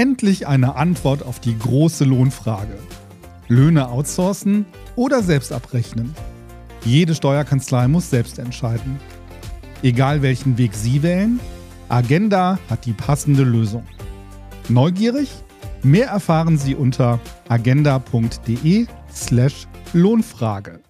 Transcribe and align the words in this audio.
Endlich 0.00 0.46
eine 0.46 0.76
Antwort 0.76 1.22
auf 1.22 1.40
die 1.40 1.58
große 1.58 2.04
Lohnfrage. 2.04 2.78
Löhne 3.48 3.90
outsourcen 3.90 4.64
oder 4.96 5.22
selbst 5.22 5.52
abrechnen? 5.52 6.14
Jede 6.86 7.14
Steuerkanzlei 7.14 7.86
muss 7.86 8.08
selbst 8.08 8.38
entscheiden. 8.38 8.98
Egal 9.82 10.22
welchen 10.22 10.56
Weg 10.56 10.72
Sie 10.72 11.02
wählen, 11.02 11.38
Agenda 11.90 12.58
hat 12.70 12.86
die 12.86 12.94
passende 12.94 13.42
Lösung. 13.42 13.86
Neugierig? 14.70 15.28
Mehr 15.82 16.08
erfahren 16.08 16.56
Sie 16.56 16.74
unter 16.74 17.20
agenda.de/slash 17.50 19.66
Lohnfrage. 19.92 20.80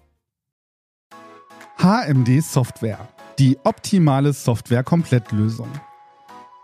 HMD 1.79 2.41
Software. 2.41 3.09
Die 3.39 3.57
optimale 3.65 4.31
Software-Komplettlösung. 4.31 5.67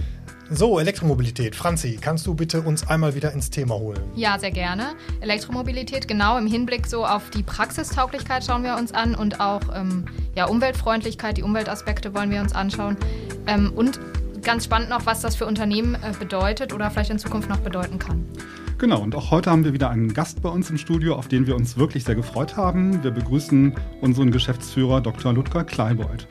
So, 0.52 0.80
Elektromobilität. 0.80 1.54
Franzi, 1.54 1.96
kannst 2.00 2.26
du 2.26 2.34
bitte 2.34 2.62
uns 2.62 2.88
einmal 2.88 3.14
wieder 3.14 3.32
ins 3.32 3.50
Thema 3.50 3.76
holen? 3.76 4.00
Ja, 4.16 4.36
sehr 4.36 4.50
gerne. 4.50 4.94
Elektromobilität, 5.20 6.08
genau 6.08 6.36
im 6.38 6.48
Hinblick 6.48 6.88
so 6.88 7.06
auf 7.06 7.30
die 7.30 7.44
Praxistauglichkeit 7.44 8.44
schauen 8.44 8.64
wir 8.64 8.76
uns 8.76 8.90
an 8.90 9.14
und 9.14 9.40
auch 9.40 9.60
ähm, 9.72 10.06
ja, 10.34 10.46
Umweltfreundlichkeit, 10.46 11.36
die 11.36 11.44
Umweltaspekte 11.44 12.14
wollen 12.14 12.32
wir 12.32 12.40
uns 12.40 12.52
anschauen. 12.52 12.96
Ähm, 13.46 13.72
und 13.76 14.00
ganz 14.42 14.64
spannend 14.64 14.90
noch, 14.90 15.06
was 15.06 15.20
das 15.20 15.36
für 15.36 15.46
Unternehmen 15.46 15.94
äh, 15.94 16.12
bedeutet 16.18 16.72
oder 16.72 16.90
vielleicht 16.90 17.10
in 17.10 17.20
Zukunft 17.20 17.48
noch 17.48 17.60
bedeuten 17.60 18.00
kann. 18.00 18.26
Genau, 18.78 19.02
und 19.02 19.14
auch 19.14 19.30
heute 19.30 19.52
haben 19.52 19.64
wir 19.64 19.72
wieder 19.72 19.90
einen 19.90 20.14
Gast 20.14 20.42
bei 20.42 20.48
uns 20.48 20.68
im 20.68 20.78
Studio, 20.78 21.14
auf 21.14 21.28
den 21.28 21.46
wir 21.46 21.54
uns 21.54 21.76
wirklich 21.76 22.02
sehr 22.02 22.16
gefreut 22.16 22.56
haben. 22.56 23.04
Wir 23.04 23.12
begrüßen 23.12 23.74
unseren 24.00 24.32
Geschäftsführer 24.32 25.00
Dr. 25.00 25.32
Ludger 25.32 25.62
Kleibold. 25.62 26.26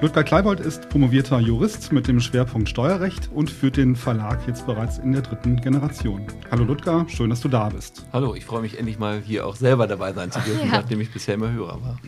Ludger 0.00 0.22
Kleibold 0.22 0.60
ist 0.60 0.88
promovierter 0.90 1.40
Jurist 1.40 1.90
mit 1.90 2.06
dem 2.06 2.20
Schwerpunkt 2.20 2.68
Steuerrecht 2.68 3.30
und 3.34 3.50
führt 3.50 3.76
den 3.76 3.96
Verlag 3.96 4.46
jetzt 4.46 4.64
bereits 4.64 4.98
in 4.98 5.10
der 5.10 5.22
dritten 5.22 5.56
Generation. 5.56 6.24
Hallo 6.52 6.62
Ludger, 6.62 7.04
schön, 7.08 7.30
dass 7.30 7.40
du 7.40 7.48
da 7.48 7.68
bist. 7.68 8.06
Hallo, 8.12 8.36
ich 8.36 8.44
freue 8.44 8.62
mich 8.62 8.78
endlich 8.78 9.00
mal 9.00 9.20
hier 9.20 9.44
auch 9.44 9.56
selber 9.56 9.88
dabei 9.88 10.12
sein 10.12 10.30
zu 10.30 10.38
dürfen, 10.38 10.68
ja. 10.68 10.82
nachdem 10.82 11.00
ich 11.00 11.10
bisher 11.10 11.34
immer 11.34 11.50
Hörer 11.50 11.82
war. 11.82 11.98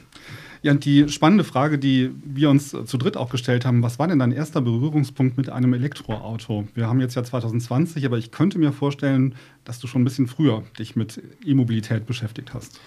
Ja, 0.63 0.71
und 0.71 0.85
die 0.85 1.09
spannende 1.09 1.43
Frage, 1.43 1.79
die 1.79 2.13
wir 2.23 2.49
uns 2.49 2.71
zu 2.71 2.97
dritt 2.97 3.17
auch 3.17 3.29
gestellt 3.29 3.65
haben, 3.65 3.83
was 3.83 3.99
war 3.99 4.07
denn 4.07 4.21
dein 4.21 4.31
erster 4.31 4.61
Berührungspunkt 4.61 5.37
mit 5.37 5.51
einem 5.51 5.75
Elektroauto? 5.75 6.69
Wir 6.75 6.87
haben 6.87 7.01
jetzt 7.01 7.17
ja 7.17 7.25
2020, 7.25 8.07
aber 8.07 8.19
ich 8.19 8.31
könnte 8.31 8.61
mir 8.61 8.71
vorstellen, 8.71 9.35
dass 9.65 9.81
du 9.81 9.89
schon 9.89 10.03
ein 10.03 10.05
bisschen 10.05 10.29
früher 10.29 10.63
dich 10.79 10.95
mit 10.95 11.21
E-Mobilität 11.45 12.07
beschäftigt 12.07 12.55
hast. 12.55 12.79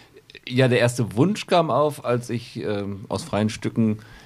Ja, 0.48 0.70
der 0.70 0.80
erste 0.80 1.18
Wunsch 1.18 1.46
kam 1.46 1.70
auf, 1.70 2.06
als 2.06 2.30
ich 2.30 2.62
ähm, 2.64 3.04
aus 3.10 3.24
freien 3.24 3.50
Stücken 3.50 3.98
äh, 3.98 4.23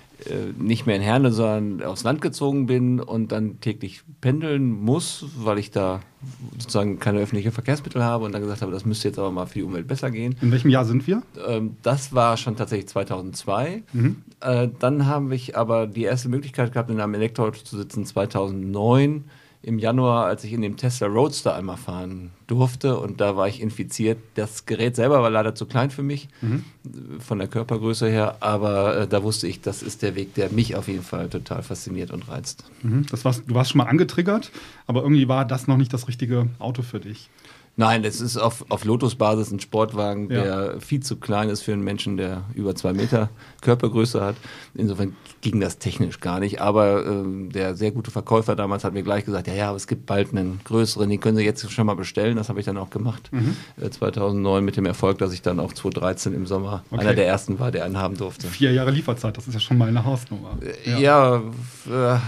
nicht 0.57 0.85
mehr 0.85 0.95
in 0.95 1.01
Herne, 1.01 1.31
sondern 1.31 1.88
aufs 1.88 2.03
Land 2.03 2.22
gezogen 2.22 2.66
bin 2.66 3.00
und 3.00 3.31
dann 3.31 3.59
täglich 3.59 4.01
pendeln 4.19 4.72
muss, 4.72 5.25
weil 5.38 5.59
ich 5.59 5.72
da 5.72 6.01
sozusagen 6.57 7.00
keine 7.00 7.19
öffentlichen 7.19 7.51
Verkehrsmittel 7.51 8.03
habe 8.03 8.25
und 8.25 8.31
dann 8.31 8.41
gesagt 8.41 8.61
habe, 8.61 8.72
das 8.72 8.85
müsste 8.85 9.07
jetzt 9.07 9.19
aber 9.19 9.31
mal 9.31 9.45
für 9.45 9.59
die 9.59 9.63
Umwelt 9.63 9.88
besser 9.88 10.09
gehen. 10.09 10.35
In 10.41 10.51
welchem 10.51 10.69
Jahr 10.69 10.85
sind 10.85 11.06
wir? 11.07 11.22
Ähm, 11.47 11.77
das 11.83 12.13
war 12.13 12.38
schon 12.38 12.56
tatsächlich 12.56 12.88
2002. 12.88 13.83
Mhm. 13.94 14.23
Äh, 14.41 14.69
dann 14.79 15.06
habe 15.06 15.35
ich 15.35 15.56
aber 15.56 15.88
die 15.88 16.03
erste 16.03 16.29
Möglichkeit 16.29 16.73
gehabt, 16.73 16.89
in 16.89 17.00
einem 17.00 17.13
Elektroauto 17.13 17.63
zu 17.63 17.77
sitzen 17.77 18.06
2009 18.06 19.25
im 19.63 19.79
Januar, 19.79 20.25
als 20.25 20.44
ich 20.44 20.53
in 20.53 20.62
dem 20.62 20.78
Tesla 20.78 21.07
Roadster 21.07 21.56
einmal 21.56 21.78
fahren 21.78 22.31
durfte 22.47 22.97
und 22.97 23.19
da 23.19 23.35
war 23.35 23.47
ich 23.47 23.62
infiziert. 23.62 24.18
Das 24.35 24.66
Gerät 24.66 24.95
selber 24.95 25.22
war 25.22 25.29
leider 25.29 25.56
zu 25.56 25.66
klein 25.66 25.90
für 25.90 26.03
mich, 26.03 26.29
mhm. 26.41 26.63
von 27.19 27.40
der 27.40 27.47
Körpergröße 27.47 28.07
her, 28.07 28.38
aber 28.40 28.97
äh, 29.01 29.07
da 29.07 29.23
wusste 29.23 29.47
ich, 29.47 29.62
das 29.62 29.84
ist 29.84 30.01
der 30.01 30.16
Weg, 30.16 30.35
der 30.35 30.51
mich 30.51 30.75
auf 30.75 30.88
jeden 30.88 31.03
Fall 31.03 31.29
total 31.29 31.63
fasziniert 31.63 32.12
und 32.12 32.29
reizt. 32.29 32.63
Mhm. 32.84 33.06
Das 33.09 33.25
warst, 33.25 33.44
du 33.47 33.56
warst 33.56 33.72
schon 33.72 33.79
mal 33.79 33.88
angetriggert, 33.88 34.51
aber 34.85 35.01
irgendwie 35.01 35.28
war 35.28 35.44
das 35.44 35.68
noch 35.68 35.78
nicht 35.78 35.91
das 35.91 36.07
richtige 36.07 36.47
Auto 36.59 36.81
für 36.81 37.00
dich. 37.00 37.29
Nein, 37.79 38.01
das 38.01 38.21
ist 38.21 38.38
auf, 38.38 38.65
auf 38.69 38.85
Lotus-Basis 38.85 39.51
ein 39.51 39.59
Sportwagen, 39.59 40.31
ja. 40.31 40.43
der 40.43 40.81
viel 40.81 41.01
zu 41.01 41.17
klein 41.17 41.49
ist 41.49 41.61
für 41.61 41.73
einen 41.73 41.83
Menschen, 41.83 42.17
der 42.17 42.43
über 42.55 42.73
zwei 42.73 42.91
Meter 42.91 43.29
Körpergröße 43.61 44.19
hat. 44.19 44.35
Insofern 44.73 45.15
ging 45.41 45.59
das 45.59 45.77
technisch 45.77 46.19
gar 46.19 46.39
nicht. 46.39 46.59
Aber 46.59 47.05
äh, 47.05 47.49
der 47.49 47.75
sehr 47.75 47.91
gute 47.91 48.09
Verkäufer 48.09 48.55
damals 48.55 48.83
hat 48.83 48.93
mir 48.93 49.03
gleich 49.03 49.25
gesagt, 49.25 49.45
ja, 49.45 49.53
ja, 49.53 49.67
aber 49.69 49.77
es 49.77 49.85
gibt 49.85 50.07
bald 50.07 50.31
einen 50.31 50.59
größeren, 50.63 51.07
den 51.07 51.19
können 51.19 51.38
Sie 51.38 51.43
jetzt 51.43 51.71
schon 51.71 51.85
mal 51.85 51.95
bestellen. 51.95 52.35
Das 52.35 52.49
habe 52.49 52.59
ich 52.59 52.65
dann 52.65 52.77
auch 52.77 52.89
gemacht. 52.89 53.29
Mhm. 53.31 53.55
Äh, 53.79 53.91
2009 53.91 54.65
mit 54.65 54.75
dem 54.75 54.88
Erfolg, 54.88 55.19
dass 55.19 55.31
ich 55.31 55.44
dann 55.44 55.59
auch 55.59 55.71
2013 55.71 56.33
im 56.33 56.47
Sommer 56.47 56.83
okay. 56.89 57.01
einer 57.01 57.13
der 57.13 57.27
ersten 57.27 57.59
war, 57.59 57.69
der 57.69 57.85
einen 57.85 57.97
haben 57.97 58.17
durfte. 58.17 58.47
Vier 58.47 58.73
Jahre 58.73 58.89
Lieferzeit, 58.89 59.38
das 59.38 59.47
ist 59.47 59.53
ja 59.53 59.59
schon 59.59 59.77
mal 59.77 59.88
eine 59.88 60.03
Hausnummer. 60.03 60.57
Äh, 60.61 60.99
ja, 60.99 61.41
ja 61.85 62.15
äh, 62.15 62.19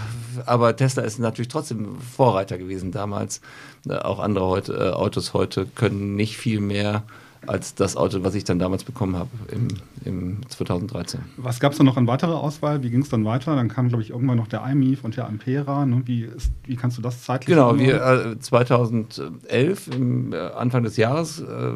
aber 0.45 0.75
Tesla 0.75 1.03
ist 1.03 1.19
natürlich 1.19 1.49
trotzdem 1.49 1.99
Vorreiter 1.99 2.57
gewesen 2.57 2.91
damals. 2.91 3.41
Äh, 3.87 3.97
auch 3.97 4.19
andere 4.19 4.45
heute, 4.45 4.73
äh, 4.73 4.89
Autos 4.91 5.33
heute 5.33 5.65
können 5.65 6.15
nicht 6.15 6.37
viel 6.37 6.59
mehr 6.59 7.03
als 7.47 7.73
das 7.75 7.95
Auto, 7.95 8.23
was 8.23 8.35
ich 8.35 8.43
dann 8.43 8.59
damals 8.59 8.83
bekommen 8.83 9.15
habe 9.15 9.29
im, 9.51 9.67
im 10.03 10.49
2013. 10.49 11.21
Was 11.37 11.59
gab 11.59 11.71
es 11.71 11.77
dann 11.77 11.85
noch 11.85 11.97
an 11.97 12.07
weiterer 12.07 12.41
Auswahl? 12.41 12.83
Wie 12.83 12.89
ging 12.89 13.01
es 13.01 13.09
dann 13.09 13.23
weiter? 13.25 13.55
Dann 13.55 13.69
kam, 13.69 13.87
glaube 13.87 14.03
ich, 14.03 14.09
irgendwann 14.09 14.37
noch 14.37 14.47
der 14.47 14.65
iMIF 14.65 15.03
und 15.03 15.15
der 15.15 15.27
Ampera. 15.27 15.85
Ne? 15.85 16.01
Wie, 16.05 16.23
ist, 16.23 16.51
wie 16.65 16.75
kannst 16.75 16.97
du 16.97 17.01
das 17.01 17.23
zeitlich 17.23 17.47
Genau, 17.47 17.77
wir, 17.77 18.03
äh, 18.35 18.39
2011, 18.39 19.87
im, 19.95 20.33
äh, 20.33 20.37
Anfang 20.37 20.83
des 20.83 20.97
Jahres, 20.97 21.39
äh, 21.39 21.71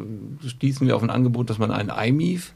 stießen 0.46 0.86
wir 0.86 0.96
auf 0.96 1.02
ein 1.02 1.10
Angebot, 1.10 1.48
dass 1.48 1.58
man 1.58 1.70
einen 1.70 1.90
iMIF 1.90 2.52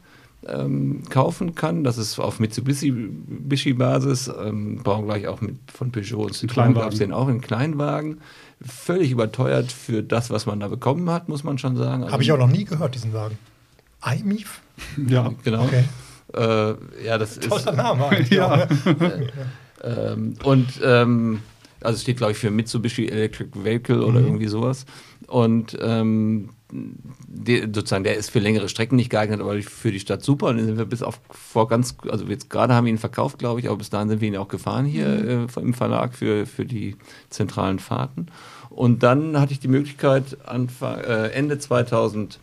ähm, 0.47 1.03
kaufen 1.11 1.55
kann. 1.55 1.85
Das 1.85 1.99
ist 1.99 2.19
auf 2.19 2.41
Mitsubishi-Basis. 2.41 4.31
Ähm, 4.43 4.81
brauchen 4.83 5.07
gleich 5.07 5.27
auch 5.27 5.41
mit, 5.41 5.57
von 5.73 5.91
Peugeot 5.93 6.25
und 6.25 6.35
Citroën 6.35 6.75
gab 6.75 6.93
es 6.93 6.99
den 6.99 7.13
auch 7.13 7.29
in 7.29 7.41
Kleinwagen 7.41 8.21
völlig 8.61 9.11
überteuert 9.11 9.71
für 9.71 10.03
das, 10.03 10.31
was 10.31 10.47
man 10.47 10.61
da 10.61 10.69
bekommen 10.69 11.11
hat, 11.11 11.29
muss 11.29 11.45
man 11.45 11.59
schon 11.59 11.77
sagen. 11.77 12.03
Also, 12.03 12.13
Habe 12.13 12.23
ich 12.23 12.33
auch 12.33 12.39
noch 12.39 12.49
nie 12.49 12.65
gehört, 12.65 12.95
diesen 12.95 13.13
Wagen. 13.13 13.39
iMIF? 14.05 14.61
Ja, 15.07 15.33
genau. 15.45 15.65
Okay. 15.65 15.85
Äh, 16.35 17.05
ja, 17.05 17.19
das 17.19 17.39
Toller 17.39 17.57
ist. 17.57 17.65
Toller 17.65 17.77
Name 17.77 18.09
eigentlich. 18.09 18.31
ja. 18.31 18.69
ähm, 19.83 20.35
und 20.45 20.81
ähm, 20.83 21.41
also 21.81 21.97
es 21.97 22.03
steht, 22.03 22.17
glaube 22.17 22.33
ich, 22.33 22.39
für 22.39 22.51
Mitsubishi 22.51 23.07
Electric 23.07 23.51
Vehicle 23.55 24.03
oder 24.03 24.21
mhm. 24.21 24.27
irgendwie 24.27 24.49
sowas. 24.49 24.85
Und 25.27 25.77
ähm, 25.81 26.51
der, 26.71 27.63
sozusagen, 27.73 28.05
der 28.05 28.17
ist 28.17 28.31
für 28.31 28.41
längere 28.41 28.69
Strecken 28.69 28.97
nicht 28.97 29.11
geeignet, 29.11 29.41
aber 29.41 29.61
für 29.63 29.91
die 29.91 30.01
Stadt 30.01 30.23
super. 30.23 30.49
Und 30.49 30.59
dann 30.59 30.67
sind 30.67 30.79
wir 30.79 30.85
bis 30.85 31.03
auf 31.03 31.21
vor 31.31 31.69
ganz, 31.69 31.97
also 32.09 32.27
jetzt 32.27 32.51
gerade 32.51 32.75
haben 32.75 32.85
wir 32.85 32.93
ihn 32.93 32.99
verkauft, 32.99 33.39
glaube 33.39 33.61
ich, 33.61 33.69
aber 33.69 33.79
bis 33.79 33.91
dahin 33.91 34.09
sind 34.09 34.21
wir 34.21 34.29
ihn 34.29 34.37
auch 34.37 34.49
gefahren 34.49 34.85
hier 34.85 35.09
mhm. 35.09 35.49
äh, 35.55 35.61
im 35.61 35.75
Verlag 35.75 36.15
für, 36.15 36.47
für 36.47 36.67
die 36.67 36.97
zentralen 37.31 37.79
Fahrten. 37.79 38.27
Und 38.71 39.03
dann 39.03 39.41
hatte 39.41 39.53
ich 39.53 39.61
die 39.61 39.69
Möglichkeit, 39.69 40.37
Anfang, 40.45 41.01
äh, 41.01 41.29
Ende 41.29 41.59
2011 41.59 42.39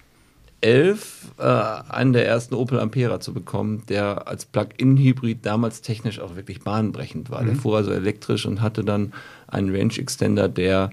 äh, 1.38 1.44
einen 1.44 2.14
der 2.14 2.28
ersten 2.28 2.56
Opel 2.56 2.80
Ampera 2.80 3.20
zu 3.20 3.32
bekommen, 3.32 3.84
der 3.90 4.28
als 4.28 4.46
Plug-in-Hybrid 4.46 5.46
damals 5.46 5.82
technisch 5.82 6.20
auch 6.20 6.36
wirklich 6.36 6.62
bahnbrechend 6.62 7.30
war. 7.30 7.44
Mhm. 7.44 7.48
Der 7.48 7.56
fuhr 7.58 7.78
also 7.78 7.92
elektrisch 7.92 8.48
und 8.48 8.62
hatte 8.62 8.84
dann 8.84 9.14
einen 9.48 9.74
Range 9.74 9.94
Extender, 9.96 10.50
der 10.50 10.90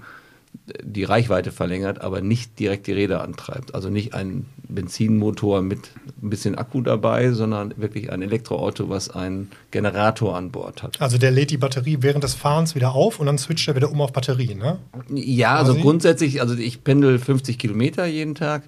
die 0.83 1.05
Reichweite 1.05 1.51
verlängert, 1.51 2.01
aber 2.01 2.21
nicht 2.21 2.59
direkt 2.59 2.87
die 2.87 2.93
Räder 2.93 3.23
antreibt. 3.23 3.75
Also 3.75 3.91
nicht 3.91 4.15
ein 4.15 4.47
Benzinmotor 4.69 5.61
mit 5.63 5.91
ein 6.23 6.31
bisschen 6.31 6.57
Akku 6.57 6.83
dabei, 6.83 7.33
sondern 7.33 7.75
wirklich 7.77 8.13
ein 8.13 8.23
Elektroauto, 8.23 8.89
was 8.89 9.11
einen 9.11 9.51
Generator 9.71 10.37
an 10.37 10.51
Bord 10.51 10.83
hat. 10.83 11.01
Also 11.01 11.19
der 11.19 11.31
lädt 11.31 11.51
die 11.51 11.57
Batterie 11.57 11.99
während 12.01 12.23
des 12.23 12.35
Fahrens 12.35 12.75
wieder 12.75 12.95
auf 12.95 13.19
und 13.19 13.27
dann 13.27 13.39
switcht 13.39 13.67
er 13.69 13.75
wieder 13.75 13.91
um 13.91 14.01
auf 14.01 14.13
Batterie, 14.13 14.55
ne? 14.55 14.79
Ja, 15.11 15.57
also 15.57 15.75
grundsätzlich, 15.75 16.41
also 16.41 16.55
ich 16.55 16.85
pendel 16.85 17.19
50 17.19 17.59
Kilometer 17.59 18.07
jeden 18.07 18.35
Tag 18.35 18.63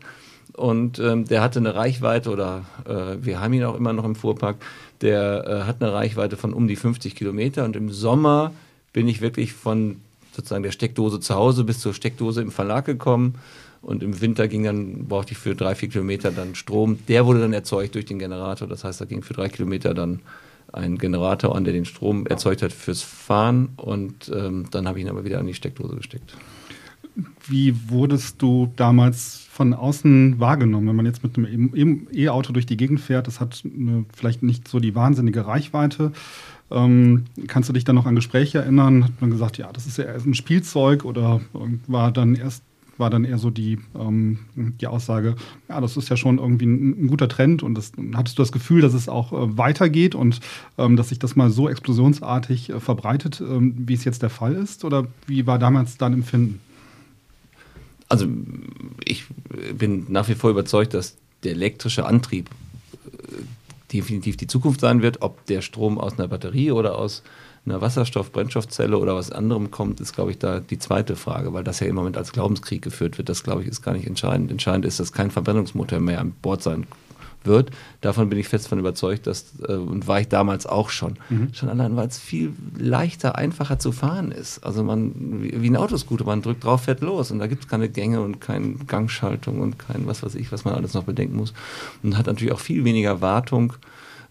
und 0.57 0.99
ähm, 0.99 1.27
der 1.27 1.43
hatte 1.43 1.61
eine 1.61 1.75
Reichweite 1.75 2.31
oder 2.31 2.65
äh, 2.87 3.25
wir 3.25 3.41
haben 3.41 3.53
ihn 3.53 3.65
auch 3.65 3.77
immer 3.77 3.93
noch 3.93 4.05
im 4.05 4.17
Fuhrpark, 4.17 4.57
der 5.01 5.45
äh, 5.47 5.67
hat 5.67 5.81
eine 5.81 5.93
Reichweite 5.93 6.37
von 6.37 6.53
um 6.53 6.67
die 6.67 6.77
50 6.77 7.15
Kilometer 7.15 7.65
und 7.65 7.77
im 7.77 7.91
Sommer 7.91 8.53
bin 8.93 9.07
ich 9.07 9.21
wirklich 9.21 9.53
von 9.53 9.97
sozusagen 10.35 10.63
der 10.63 10.73
Steckdose 10.73 11.21
zu 11.21 11.35
Hause 11.35 11.65
bis 11.65 11.81
zur 11.81 11.95
Steckdose 11.95 12.43
im 12.43 12.51
Verlag 12.51 12.85
gekommen 12.85 13.35
und 13.85 14.03
im 14.03 14.21
Winter 14.21 14.49
ging 14.49 14.65
dann, 14.65 15.07
brauchte 15.07 15.33
ich 15.33 15.39
für 15.39 15.55
drei, 15.55 15.75
vier 15.75 15.91
Kilometer 15.91 16.31
dann 16.31 16.55
Strom. 16.55 16.99
Der 17.07 17.27
wurde 17.27 17.41
dann 17.41 17.53
erzeugt 17.53 17.95
durch 17.95 18.07
den 18.07 18.19
Generator. 18.19 18.67
Das 18.67 18.83
heißt, 18.83 19.01
da 19.01 19.05
ging 19.05 19.23
für 19.23 19.35
drei 19.35 19.49
Kilometer 19.49 19.93
dann 19.93 20.21
ein 20.73 20.97
Generator 20.97 21.55
an, 21.55 21.65
der 21.65 21.75
den 21.75 21.85
Strom 21.85 22.27
erzeugt 22.27 22.63
hat 22.63 22.73
fürs 22.73 23.03
Fahren. 23.03 23.71
Und 23.77 24.33
ähm, 24.35 24.65
dann 24.71 24.89
habe 24.89 24.99
ich 24.99 25.05
ihn 25.05 25.11
aber 25.11 25.25
wieder 25.25 25.39
an 25.39 25.47
die 25.47 25.55
Steckdose 25.55 25.97
gesteckt. 25.97 26.35
Wie 27.47 27.91
wurdest 27.91 28.41
du 28.43 28.73
damals 28.75 29.47
von 29.51 29.75
außen 29.75 30.41
wahrgenommen, 30.41 30.89
wenn 30.89 30.97
man 30.97 31.07
jetzt 31.07 31.23
mit 31.23 31.37
einem 31.37 32.09
E-Auto 32.13 32.53
durch 32.53 32.67
die 32.67 32.77
Gegend 32.77 33.01
fährt? 33.01 33.27
Das 33.27 33.39
hat 33.39 33.63
eine, 33.65 34.07
vielleicht 34.17 34.43
nicht 34.43 34.67
so 34.67 34.81
die 34.81 34.95
wahnsinnige 34.95 35.47
Reichweite. 35.47 36.13
Ähm, 36.75 37.25
kannst 37.47 37.69
du 37.69 37.73
dich 37.73 37.85
dann 37.85 37.95
noch 37.95 38.07
an 38.07 38.17
Gespräche 38.17 38.59
erinnern? 38.59 39.05
Hat 39.05 39.21
man 39.21 39.31
gesagt, 39.31 39.57
ja, 39.57 39.73
das 39.73 39.87
ist 39.87 39.97
ja 39.97 40.07
ein 40.07 40.35
Spielzeug 40.35 41.05
oder 41.05 41.41
war 41.87 42.13
dann 42.13 42.35
erst 42.35 42.63
war 42.99 43.11
dann 43.11 43.25
eher 43.25 43.39
so 43.39 43.51
die, 43.51 43.79
ähm, 43.99 44.39
die 44.55 44.87
Aussage, 44.87 45.37
ja, 45.69 45.81
das 45.81 45.97
ist 45.97 46.09
ja 46.09 46.17
schon 46.17 46.39
irgendwie 46.39 46.67
ein, 46.67 47.05
ein 47.05 47.07
guter 47.09 47.29
Trend 47.29 47.63
und 47.63 47.75
das, 47.75 47.93
hattest 48.15 48.39
du 48.39 48.43
das 48.43 48.53
Gefühl, 48.53 48.81
dass 48.83 48.95
es 48.95 49.09
auch 49.09 49.33
äh, 49.33 49.59
weitergeht 49.59 50.15
und 50.15 50.41
ähm, 50.79 50.97
dass 50.97 51.09
sich 51.09 51.19
das 51.19 51.37
mal 51.37 51.51
so 51.51 51.69
explosionsartig 51.69 52.71
äh, 52.71 52.81
verbreitet, 52.81 53.41
ähm, 53.41 53.75
wie 53.77 53.95
es 53.95 54.05
jetzt 54.05 54.23
der 54.23 54.31
Fall 54.31 54.55
ist? 54.55 54.85
Oder 54.85 55.07
wie 55.27 55.47
war 55.47 55.59
damals 55.59 55.97
dein 55.97 56.13
Empfinden? 56.13 56.61
Also 58.09 58.27
ich 59.05 59.25
bin 59.77 60.07
nach 60.09 60.29
wie 60.29 60.35
vor 60.35 60.51
überzeugt, 60.51 60.95
dass 60.95 61.17
der 61.43 61.53
elektrische 61.53 62.07
Antrieb 62.07 62.49
äh, 63.07 63.64
definitiv 63.95 64.37
die 64.37 64.47
Zukunft 64.47 64.81
sein 64.81 65.01
wird, 65.03 65.23
ob 65.23 65.47
der 65.47 65.63
Strom 65.63 65.99
aus 65.99 66.19
einer 66.19 66.29
Batterie 66.29 66.73
oder 66.73 66.99
aus 66.99 67.23
einer 67.67 67.81
Wasserstoff-Brennstoffzelle 67.81 68.99
oder 68.99 69.15
was 69.17 69.33
anderem 69.33 69.71
kommt, 69.71 70.01
ist, 70.01 70.15
glaube 70.15 70.33
ich, 70.33 70.39
da 70.39 70.61
die 70.61 70.79
zweite 70.79 71.17
Frage, 71.17 71.55
weil 71.55 71.65
das 71.65 71.81
ja 71.81 71.87
im 71.87 71.95
Moment 71.95 72.19
als 72.19 72.33
Glaubenskrieg 72.33 72.83
geführt 72.83 73.17
wird. 73.17 73.31
Das, 73.31 73.43
glaube 73.43 73.63
ich, 73.63 73.69
ist 73.69 73.81
gar 73.81 73.95
nicht 73.95 74.07
entscheidend. 74.07 74.51
Entscheidend 74.51 74.85
ist, 74.85 75.01
dass 75.01 75.13
kein 75.13 75.31
Verbrennungsmotor 75.31 76.01
mehr 76.01 76.21
an 76.21 76.33
Bord 76.43 76.63
sein 76.63 76.87
wird. 77.47 77.71
Davon 78.01 78.29
bin 78.29 78.39
ich 78.39 78.49
fest 78.49 78.69
von 78.69 78.79
überzeugt, 78.79 79.27
dass, 79.27 79.55
äh, 79.67 79.75
und 79.75 80.07
war 80.07 80.21
ich 80.21 80.29
damals 80.29 80.67
auch 80.67 80.91
schon. 80.91 81.15
Mhm. 81.29 81.53
Schon 81.53 81.69
allein, 81.69 81.97
weil 81.97 82.09
es 82.09 82.19
viel 82.19 82.53
leichter, 82.77 83.37
einfacher 83.37 83.79
zu 83.79 83.93
fahren 83.93 84.33
ist. 84.33 84.65
Also 84.65 84.85
man, 84.85 85.43
wie, 85.43 85.63
wie 85.63 85.71
ein 85.71 85.77
Autoscooter, 85.77 86.25
man 86.25 86.43
drückt 86.43 86.65
drauf, 86.65 86.83
fährt 86.83 87.01
los 87.01 87.31
und 87.31 87.39
da 87.39 87.47
gibt 87.47 87.65
es 87.65 87.69
keine 87.69 87.89
Gänge 87.89 88.21
und 88.21 88.41
keine 88.41 88.75
Gangschaltung 88.87 89.61
und 89.61 89.79
kein 89.79 90.07
was 90.07 90.23
weiß 90.23 90.35
ich, 90.35 90.53
was 90.53 90.65
man 90.65 90.75
alles 90.75 90.95
noch 90.95 91.05
bedenken 91.05 91.37
muss. 91.37 91.55
Und 92.03 92.17
hat 92.17 92.27
natürlich 92.27 92.53
auch 92.53 92.61
viel 92.61 92.85
weniger 92.85 93.21
Wartung 93.21 93.75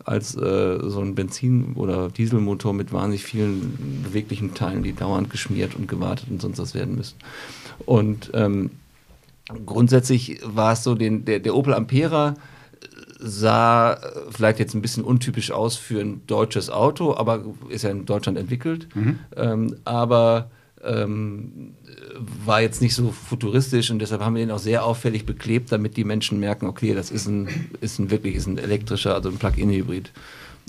als 0.05 0.35
äh, 0.35 0.79
so 0.81 0.99
ein 0.99 1.15
Benzin- 1.15 1.73
oder 1.75 2.09
Dieselmotor 2.09 2.73
mit 2.73 2.91
wahnsinnig 2.91 3.23
vielen 3.23 4.03
beweglichen 4.03 4.53
Teilen, 4.53 4.83
die 4.83 4.93
dauernd 4.93 5.29
geschmiert 5.29 5.75
und 5.75 5.87
gewartet 5.87 6.27
und 6.29 6.41
sonst 6.41 6.59
was 6.59 6.73
werden 6.73 6.95
müssen. 6.95 7.15
Und 7.85 8.31
ähm, 8.33 8.71
grundsätzlich 9.65 10.39
war 10.43 10.73
es 10.73 10.83
so, 10.83 10.95
den, 10.95 11.25
der, 11.25 11.39
der 11.39 11.55
Opel 11.55 11.73
Ampera 11.73 12.35
sah 13.25 13.97
vielleicht 14.31 14.59
jetzt 14.59 14.73
ein 14.73 14.81
bisschen 14.81 15.03
untypisch 15.03 15.51
aus 15.51 15.77
für 15.77 16.01
ein 16.01 16.21
deutsches 16.27 16.69
Auto, 16.69 17.15
aber 17.15 17.43
ist 17.69 17.83
ja 17.83 17.89
in 17.89 18.05
Deutschland 18.05 18.37
entwickelt. 18.37 18.87
Mhm. 18.95 19.19
Ähm, 19.37 19.75
aber 19.85 20.51
ähm, 20.83 21.75
war 22.45 22.61
jetzt 22.61 22.81
nicht 22.81 22.95
so 22.95 23.11
futuristisch 23.11 23.89
und 23.91 23.99
deshalb 23.99 24.21
haben 24.21 24.35
wir 24.35 24.45
den 24.45 24.51
auch 24.51 24.59
sehr 24.59 24.85
auffällig 24.85 25.25
beklebt, 25.25 25.71
damit 25.71 25.95
die 25.95 26.03
Menschen 26.03 26.39
merken, 26.39 26.67
okay, 26.67 26.93
das 26.93 27.11
ist 27.11 27.27
ein, 27.27 27.47
ist 27.79 27.99
ein 27.99 28.11
wirklich 28.11 28.35
ist 28.35 28.47
ein 28.47 28.57
elektrischer, 28.57 29.15
also 29.15 29.29
ein 29.29 29.37
Plug-in-Hybrid. 29.37 30.11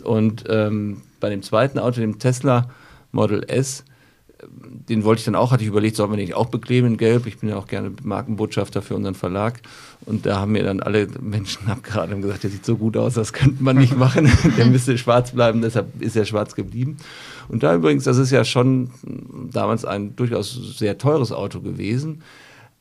Und 0.05 0.45
ähm, 0.49 1.03
bei 1.21 1.31
dem 1.31 1.43
zweiten 1.43 1.79
Auto, 1.79 2.01
dem 2.01 2.19
Tesla 2.19 2.71
Model 3.11 3.45
S, 3.49 3.85
den 4.89 5.05
wollte 5.05 5.21
ich 5.21 5.25
dann 5.25 5.35
auch, 5.35 5.53
hatte 5.53 5.63
ich 5.63 5.69
überlegt, 5.69 5.97
sollen 5.97 6.11
wir 6.11 6.17
den 6.17 6.33
auch 6.35 6.47
bekleben 6.47 6.89
in 6.89 6.97
Gelb? 6.97 7.27
Ich 7.27 7.39
bin 7.39 7.49
ja 7.49 7.57
auch 7.57 7.67
gerne 7.67 7.93
Markenbotschafter 8.03 8.83
für 8.83 8.95
unseren 8.95 9.15
Verlag. 9.15 9.61
Und 10.07 10.27
da 10.27 10.41
haben 10.41 10.53
mir 10.53 10.63
dann 10.63 10.81
alle 10.81 11.09
Menschen 11.21 11.69
abgeraten 11.71 12.15
und 12.15 12.23
gesagt, 12.23 12.43
der 12.43 12.51
sieht 12.51 12.65
so 12.65 12.77
gut 12.77 12.97
aus, 12.97 13.15
das 13.15 13.33
könnte 13.33 13.63
man 13.63 13.77
nicht 13.77 13.97
machen. 13.97 14.31
der 14.57 14.67
müsste 14.67 14.99
schwarz 14.99 15.33
bleiben, 15.33 15.63
deshalb 15.63 16.01
ist 16.01 16.17
er 16.17 16.25
schwarz 16.25 16.55
geblieben. 16.55 16.97
Und 17.49 17.63
da 17.63 17.75
übrigens, 17.75 18.05
das 18.05 18.17
ist 18.17 18.31
ja 18.31 18.45
schon 18.45 18.91
damals 19.51 19.85
ein 19.85 20.17
durchaus 20.17 20.79
sehr 20.79 20.99
teures 20.99 21.33
Auto 21.33 21.61
gewesen. 21.61 22.23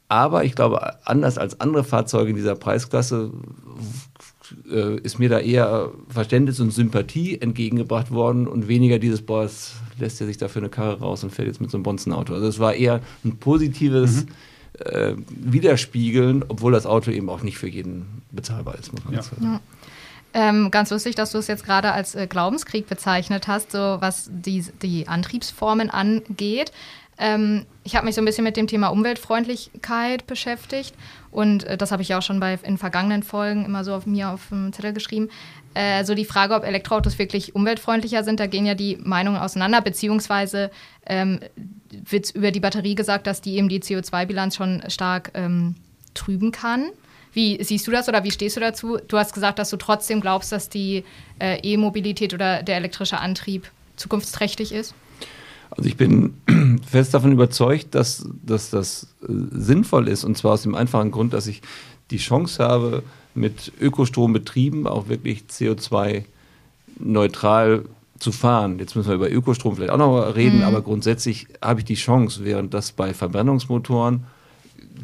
Aber 0.08 0.44
ich 0.44 0.56
glaube, 0.56 1.06
anders 1.06 1.38
als 1.38 1.60
andere 1.60 1.84
Fahrzeuge 1.84 2.30
in 2.30 2.36
dieser 2.36 2.56
Preisklasse 2.56 3.32
äh, 4.70 4.98
ist 4.98 5.20
mir 5.20 5.30
da 5.30 5.40
eher 5.40 5.92
Verständnis 6.10 6.60
und 6.60 6.72
Sympathie 6.72 7.40
entgegengebracht 7.40 8.12
worden 8.12 8.48
und 8.48 8.68
weniger 8.68 9.00
dieses, 9.00 9.22
boah, 9.22 9.50
lässt 10.00 10.22
er 10.22 10.28
sich 10.28 10.38
dafür 10.38 10.62
eine 10.62 10.70
Karre 10.70 11.00
raus 11.00 11.24
und 11.24 11.32
fährt 11.32 11.48
jetzt 11.48 11.62
mit 11.62 11.72
so 11.72 11.78
einem 11.78 11.84
Bonzenauto. 11.84 12.34
Also 12.34 12.48
es 12.48 12.60
war 12.60 12.74
eher 12.74 13.02
ein 13.24 13.38
positives 13.38 14.26
mhm. 14.26 14.86
äh, 14.86 15.14
Widerspiegeln, 15.28 16.44
obwohl 16.48 16.72
das 16.72 16.86
Auto 16.86 17.12
eben 17.12 17.30
auch 17.30 17.44
nicht 17.44 17.58
für 17.58 17.68
jeden 17.68 18.22
bezahlbar 18.32 18.76
ist, 18.76 18.92
muss 18.92 19.06
man 19.06 19.14
ja. 19.14 19.22
sagen. 19.22 19.44
Ja. 19.44 19.60
Ähm, 20.36 20.72
ganz 20.72 20.90
lustig, 20.90 21.14
dass 21.14 21.32
du 21.32 21.38
es 21.38 21.48
jetzt 21.48 21.64
gerade 21.64 21.92
als 21.92 22.16
äh, 22.16 22.26
Glaubenskrieg 22.26 22.88
bezeichnet 22.88 23.48
hast, 23.48 23.72
so 23.72 23.98
was 24.00 24.30
die, 24.32 24.66
die 24.82 25.08
Antriebsformen 25.08 25.92
angeht. 25.92 26.72
Ähm, 27.20 27.66
ich 27.84 27.96
habe 27.96 28.08
mich 28.08 28.16
so 28.16 28.22
ein 28.22 28.26
bisschen 28.26 28.44
mit 28.44 28.58
dem 28.58 28.66
Thema 28.66 28.88
Umweltfreundlichkeit 28.88 30.26
beschäftigt 30.26 30.96
und 31.30 31.66
äh, 31.66 31.78
das 31.78 31.92
habe 31.92 32.02
ich 32.02 32.16
auch 32.16 32.24
schon 32.24 32.40
bei, 32.40 32.58
in 32.64 32.80
vergangenen 32.80 33.22
Folgen 33.22 33.66
immer 33.66 33.84
so 33.84 33.94
auf 33.94 34.08
mir 34.08 34.30
auf 34.30 34.48
dem 34.50 34.74
Zettel 34.74 34.94
geschrieben. 34.94 35.30
Äh, 35.74 36.06
so 36.06 36.14
die 36.14 36.26
Frage, 36.26 36.54
ob 36.54 36.64
Elektroautos 36.64 37.18
wirklich 37.18 37.56
umweltfreundlicher 37.56 38.24
sind, 38.24 38.40
da 38.40 38.48
gehen 38.48 38.66
ja 38.66 38.76
die 38.76 38.98
Meinungen 39.02 39.38
auseinander, 39.38 39.82
beziehungsweise 39.82 40.72
ähm, 41.06 41.40
wird 41.90 42.32
über 42.32 42.52
die 42.52 42.60
Batterie 42.60 42.96
gesagt, 42.96 43.28
dass 43.28 43.42
die 43.42 43.58
eben 43.58 43.70
die 43.70 43.82
CO2-Bilanz 43.82 44.56
schon 44.56 44.84
stark 44.88 45.32
ähm, 45.34 45.76
trüben 46.14 46.52
kann. 46.52 46.90
Wie 47.34 47.64
siehst 47.64 47.88
du 47.88 47.92
das 47.92 48.08
oder 48.08 48.24
wie 48.24 48.32
stehst 48.32 48.56
du 48.56 48.60
dazu? 48.60 49.00
Du 49.08 49.18
hast 49.18 49.34
gesagt, 49.34 49.58
dass 49.58 49.72
du 49.72 49.78
trotzdem 49.78 50.22
glaubst, 50.22 50.52
dass 50.52 50.70
die 50.70 51.04
äh, 51.40 51.60
E-Mobilität 51.64 52.34
oder 52.34 52.62
der 52.62 52.78
elektrische 52.78 53.20
Antrieb 53.20 53.72
zukunftsträchtig 53.96 54.72
ist? 54.72 54.94
Also 55.72 55.88
ich 55.90 55.98
bin 55.98 56.36
fest 56.88 57.16
davon 57.16 57.32
überzeugt, 57.32 57.96
dass, 57.96 58.28
dass 58.46 58.70
das 58.70 59.16
äh, 59.24 59.28
sinnvoll 59.52 60.08
ist. 60.08 60.24
Und 60.24 60.38
zwar 60.38 60.54
aus 60.54 60.62
dem 60.62 60.76
einfachen 60.76 61.10
Grund, 61.10 61.34
dass 61.34 61.48
ich 61.48 61.64
die 62.12 62.18
Chance 62.18 62.64
habe, 62.64 63.04
mit 63.36 63.72
Ökostrom 63.80 64.34
betrieben 64.34 64.88
auch 64.88 65.08
wirklich 65.08 65.44
CO2-neutral 65.50 67.86
zu 68.20 68.32
fahren. 68.32 68.80
Jetzt 68.80 68.96
müssen 68.96 69.10
wir 69.10 69.16
über 69.16 69.32
Ökostrom 69.32 69.76
vielleicht 69.76 69.92
auch 69.92 69.98
noch 69.98 70.36
reden, 70.36 70.60
mhm. 70.60 70.64
aber 70.64 70.82
grundsätzlich 70.82 71.48
habe 71.62 71.82
ich 71.82 71.86
die 71.86 71.96
Chance, 71.96 72.46
während 72.46 72.74
das 72.74 72.92
bei 72.92 73.14
Verbrennungsmotoren 73.14 74.24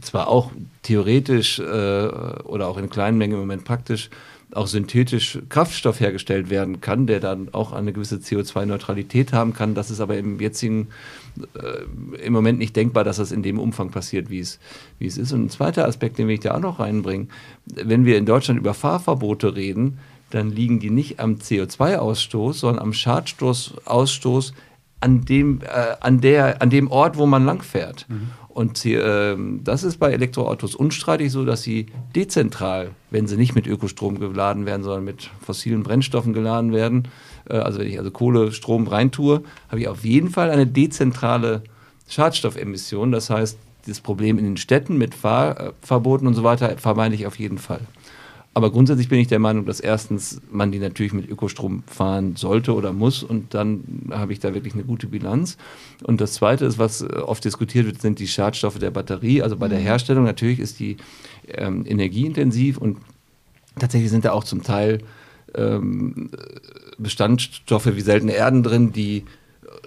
zwar 0.02 0.28
auch 0.28 0.52
theoretisch 0.84 1.60
äh, 1.60 1.64
oder 1.64 2.68
auch 2.68 2.78
in 2.78 2.90
kleinen 2.90 3.18
Mengen 3.18 3.34
im 3.34 3.40
Moment 3.40 3.66
praktisch 3.66 4.10
auch 4.54 4.68
synthetisch 4.68 5.40
Kraftstoff 5.50 6.00
hergestellt 6.00 6.50
werden 6.50 6.82
kann, 6.82 7.06
der 7.06 7.20
dann 7.20 7.50
auch 7.54 7.72
eine 7.72 7.94
gewisse 7.94 8.18
CO2-Neutralität 8.18 9.32
haben 9.32 9.54
kann. 9.54 9.76
Das 9.76 9.92
ist 9.92 10.00
aber 10.00 10.18
im 10.18 10.40
jetzigen, 10.40 10.88
äh, 11.56 12.24
im 12.26 12.34
Moment 12.34 12.58
nicht 12.58 12.76
denkbar, 12.76 13.04
dass 13.04 13.18
das 13.18 13.32
in 13.32 13.44
dem 13.44 13.60
Umfang 13.60 13.92
passiert, 13.92 14.30
wie 14.30 14.40
es, 14.40 14.60
wie 14.98 15.06
es 15.06 15.18
ist. 15.18 15.34
Und 15.34 15.46
ein 15.46 15.50
zweiter 15.50 15.88
Aspekt, 15.88 16.18
den 16.18 16.28
will 16.28 16.36
ich 16.36 16.40
da 16.40 16.56
auch 16.56 16.60
noch 16.60 16.80
reinbringen. 16.80 17.30
Wenn 17.66 18.06
wir 18.06 18.18
in 18.18 18.26
Deutschland 18.26 18.60
über 18.60 18.74
Fahrverbote 18.74 19.56
reden, 19.56 20.00
dann 20.32 20.50
liegen 20.50 20.80
die 20.80 20.92
nicht 20.92 21.20
am 21.20 21.36
CO2-Ausstoß, 21.36 22.54
sondern 22.54 22.84
am 22.84 22.94
Schadstoffausstoß 22.94 24.54
an 25.02 25.26
dem, 25.26 25.62
äh, 25.62 25.96
an, 26.02 26.22
der, 26.22 26.62
an 26.62 26.70
dem 26.70 26.90
Ort, 26.90 27.18
wo 27.18 27.26
man 27.26 27.46
langfährt. 27.46 28.06
Mhm. 28.10 28.30
Und 28.50 28.84
äh, 28.86 29.36
das 29.64 29.84
ist 29.84 29.98
bei 29.98 30.12
Elektroautos 30.12 30.76
unstreitig 30.76 31.32
so, 31.32 31.46
dass 31.46 31.62
sie 31.62 31.86
dezentral, 32.16 32.92
wenn 33.12 33.28
sie 33.28 33.38
nicht 33.38 33.56
mit 33.56 33.68
Ökostrom 33.68 34.20
geladen 34.20 34.66
werden, 34.66 34.84
sondern 34.84 35.04
mit 35.04 35.30
fossilen 35.40 35.84
Brennstoffen 35.84 36.34
geladen 36.34 36.74
werden, 36.74 37.08
äh, 37.50 37.58
also 37.58 37.80
wenn 37.80 37.88
ich 37.88 38.00
also 38.00 38.12
Kohlestrom 38.12 38.88
reintue, 38.88 39.44
habe 39.70 39.82
ich 39.82 39.88
auf 39.88 40.04
jeden 40.04 40.30
Fall 40.30 40.50
eine 40.50 40.66
dezentrale 40.66 41.64
Schadstoffemission. 42.08 43.12
Das 43.12 43.30
heißt, 43.30 43.58
das 43.86 44.02
Problem 44.02 44.38
in 44.38 44.46
den 44.46 44.58
Städten 44.58 44.98
mit 44.98 45.16
Fahrverboten 45.16 46.28
und 46.28 46.34
so 46.34 46.44
weiter 46.44 46.76
vermeide 46.78 47.16
ich 47.16 47.28
auf 47.28 47.40
jeden 47.40 47.60
Fall. 47.60 47.82
Aber 48.54 48.72
grundsätzlich 48.72 49.10
bin 49.10 49.20
ich 49.20 49.28
der 49.28 49.40
Meinung, 49.40 49.66
dass 49.66 49.80
erstens 49.80 50.42
man 50.52 50.72
die 50.72 50.80
natürlich 50.80 51.14
mit 51.14 51.30
Ökostrom 51.30 51.84
fahren 51.86 52.36
sollte 52.36 52.74
oder 52.74 52.92
muss 52.92 53.22
und 53.24 53.54
dann 53.54 54.10
habe 54.12 54.34
ich 54.34 54.40
da 54.40 54.54
wirklich 54.54 54.74
eine 54.74 54.84
gute 54.84 55.08
Bilanz. 55.08 55.58
Und 56.04 56.20
das 56.20 56.34
Zweite 56.34 56.66
ist, 56.66 56.80
was 56.80 57.04
oft 57.04 57.46
diskutiert 57.46 57.86
wird, 57.86 58.02
sind 58.02 58.20
die 58.20 58.28
Schadstoffe 58.28 58.80
der 58.80 58.92
Batterie. 58.92 59.44
Also 59.44 59.56
bei 59.56 59.68
der 59.68 59.80
mhm. 59.80 59.84
Herstellung 59.84 60.24
natürlich 60.24 60.60
ist 60.60 60.80
die 60.80 60.98
ähm, 61.48 61.86
energieintensiv 61.86 62.80
und 62.80 62.98
tatsächlich 63.78 64.10
sind 64.10 64.26
da 64.26 64.32
auch 64.32 64.44
zum 64.44 64.64
Teil 64.64 65.00
ähm, 65.56 66.32
Bestandstoffe 66.98 67.96
wie 67.96 68.02
seltene 68.02 68.34
Erden 68.34 68.64
drin, 68.64 68.92
die 68.92 69.26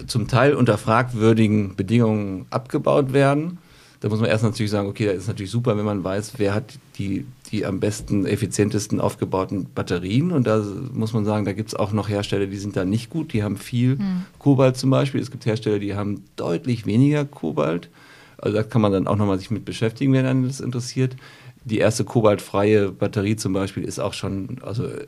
zum 0.07 0.29
Teil 0.29 0.55
unter 0.55 0.79
fragwürdigen 0.79 1.77
Bedingungen 1.77 2.47
abgebaut 2.51 3.13
werden. 3.13 3.59
Da 4.01 4.09
muss 4.09 4.21
man 4.21 4.29
erst 4.29 4.45
natürlich 4.45 4.71
sagen, 4.71 4.89
okay, 4.89 5.07
das 5.07 5.17
ist 5.19 5.29
natürlich 5.29 5.51
super, 5.51 5.77
wenn 5.77 5.85
man 5.85 6.03
weiß, 6.03 6.35
wer 6.39 6.55
hat 6.55 6.79
die, 6.99 7.25
die 7.53 7.67
am 7.67 7.81
besten, 7.81 8.25
effizientesten 8.25 9.01
aufgebauten 9.01 9.67
Batterien. 9.75 10.33
Und 10.33 10.47
da 10.47 10.65
muss 10.93 11.13
man 11.13 11.25
sagen, 11.25 11.45
da 11.45 11.53
gibt 11.53 11.69
es 11.69 11.75
auch 11.75 11.93
noch 11.93 12.09
Hersteller, 12.09 12.47
die 12.47 12.57
sind 12.57 12.77
da 12.77 12.85
nicht 12.85 13.11
gut. 13.11 13.33
Die 13.33 13.43
haben 13.43 13.59
viel 13.59 13.99
hm. 13.99 14.25
Kobalt 14.39 14.79
zum 14.79 14.91
Beispiel. 14.91 15.21
Es 15.21 15.31
gibt 15.31 15.45
Hersteller, 15.45 15.79
die 15.79 15.95
haben 15.95 16.25
deutlich 16.37 16.87
weniger 16.87 17.25
Kobalt. 17.27 17.91
Also 18.39 18.57
da 18.57 18.63
kann 18.63 18.81
man 18.81 18.91
dann 18.91 19.07
auch 19.07 19.17
nochmal 19.17 19.39
sich 19.39 19.51
mit 19.51 19.65
beschäftigen, 19.65 20.13
wenn 20.15 20.27
einen 20.27 20.49
das 20.49 20.61
interessiert. 20.61 21.15
Die 21.65 21.79
erste 21.79 22.05
kobaltfreie 22.05 22.91
Batterie 22.91 23.37
zum 23.37 23.53
Beispiel 23.53 23.85
ist 23.85 24.01
auch 24.01 24.15
schon 24.15 24.59
also, 24.63 24.87
äh, 24.87 25.05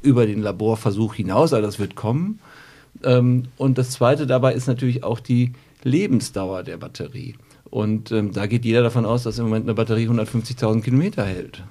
über 0.00 0.26
den 0.26 0.40
Laborversuch 0.40 1.14
hinaus, 1.14 1.52
aber 1.52 1.62
das 1.62 1.78
wird 1.78 1.96
kommen. 1.96 2.38
Ähm, 3.02 3.44
und 3.56 3.78
das 3.78 3.90
Zweite 3.90 4.26
dabei 4.26 4.54
ist 4.54 4.66
natürlich 4.66 5.04
auch 5.04 5.20
die 5.20 5.52
Lebensdauer 5.82 6.62
der 6.62 6.78
Batterie. 6.78 7.34
Und 7.68 8.12
ähm, 8.12 8.32
da 8.32 8.46
geht 8.46 8.64
jeder 8.64 8.82
davon 8.82 9.04
aus, 9.04 9.24
dass 9.24 9.38
im 9.38 9.44
Moment 9.44 9.66
eine 9.66 9.74
Batterie 9.74 10.08
150.000 10.08 10.82
Kilometer 10.82 11.24
hält. 11.24 11.62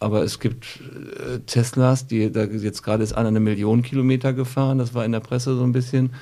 Aber 0.00 0.22
es 0.22 0.40
gibt 0.40 0.80
äh, 1.18 1.40
Teslas, 1.40 2.06
die 2.06 2.32
da 2.32 2.44
jetzt 2.44 2.82
gerade 2.82 3.04
ist 3.04 3.12
einer 3.12 3.28
eine 3.28 3.38
Million 3.38 3.82
Kilometer 3.82 4.32
gefahren, 4.32 4.78
das 4.78 4.94
war 4.94 5.04
in 5.04 5.12
der 5.12 5.20
Presse 5.20 5.54
so 5.54 5.62
ein 5.62 5.72
bisschen. 5.72 6.14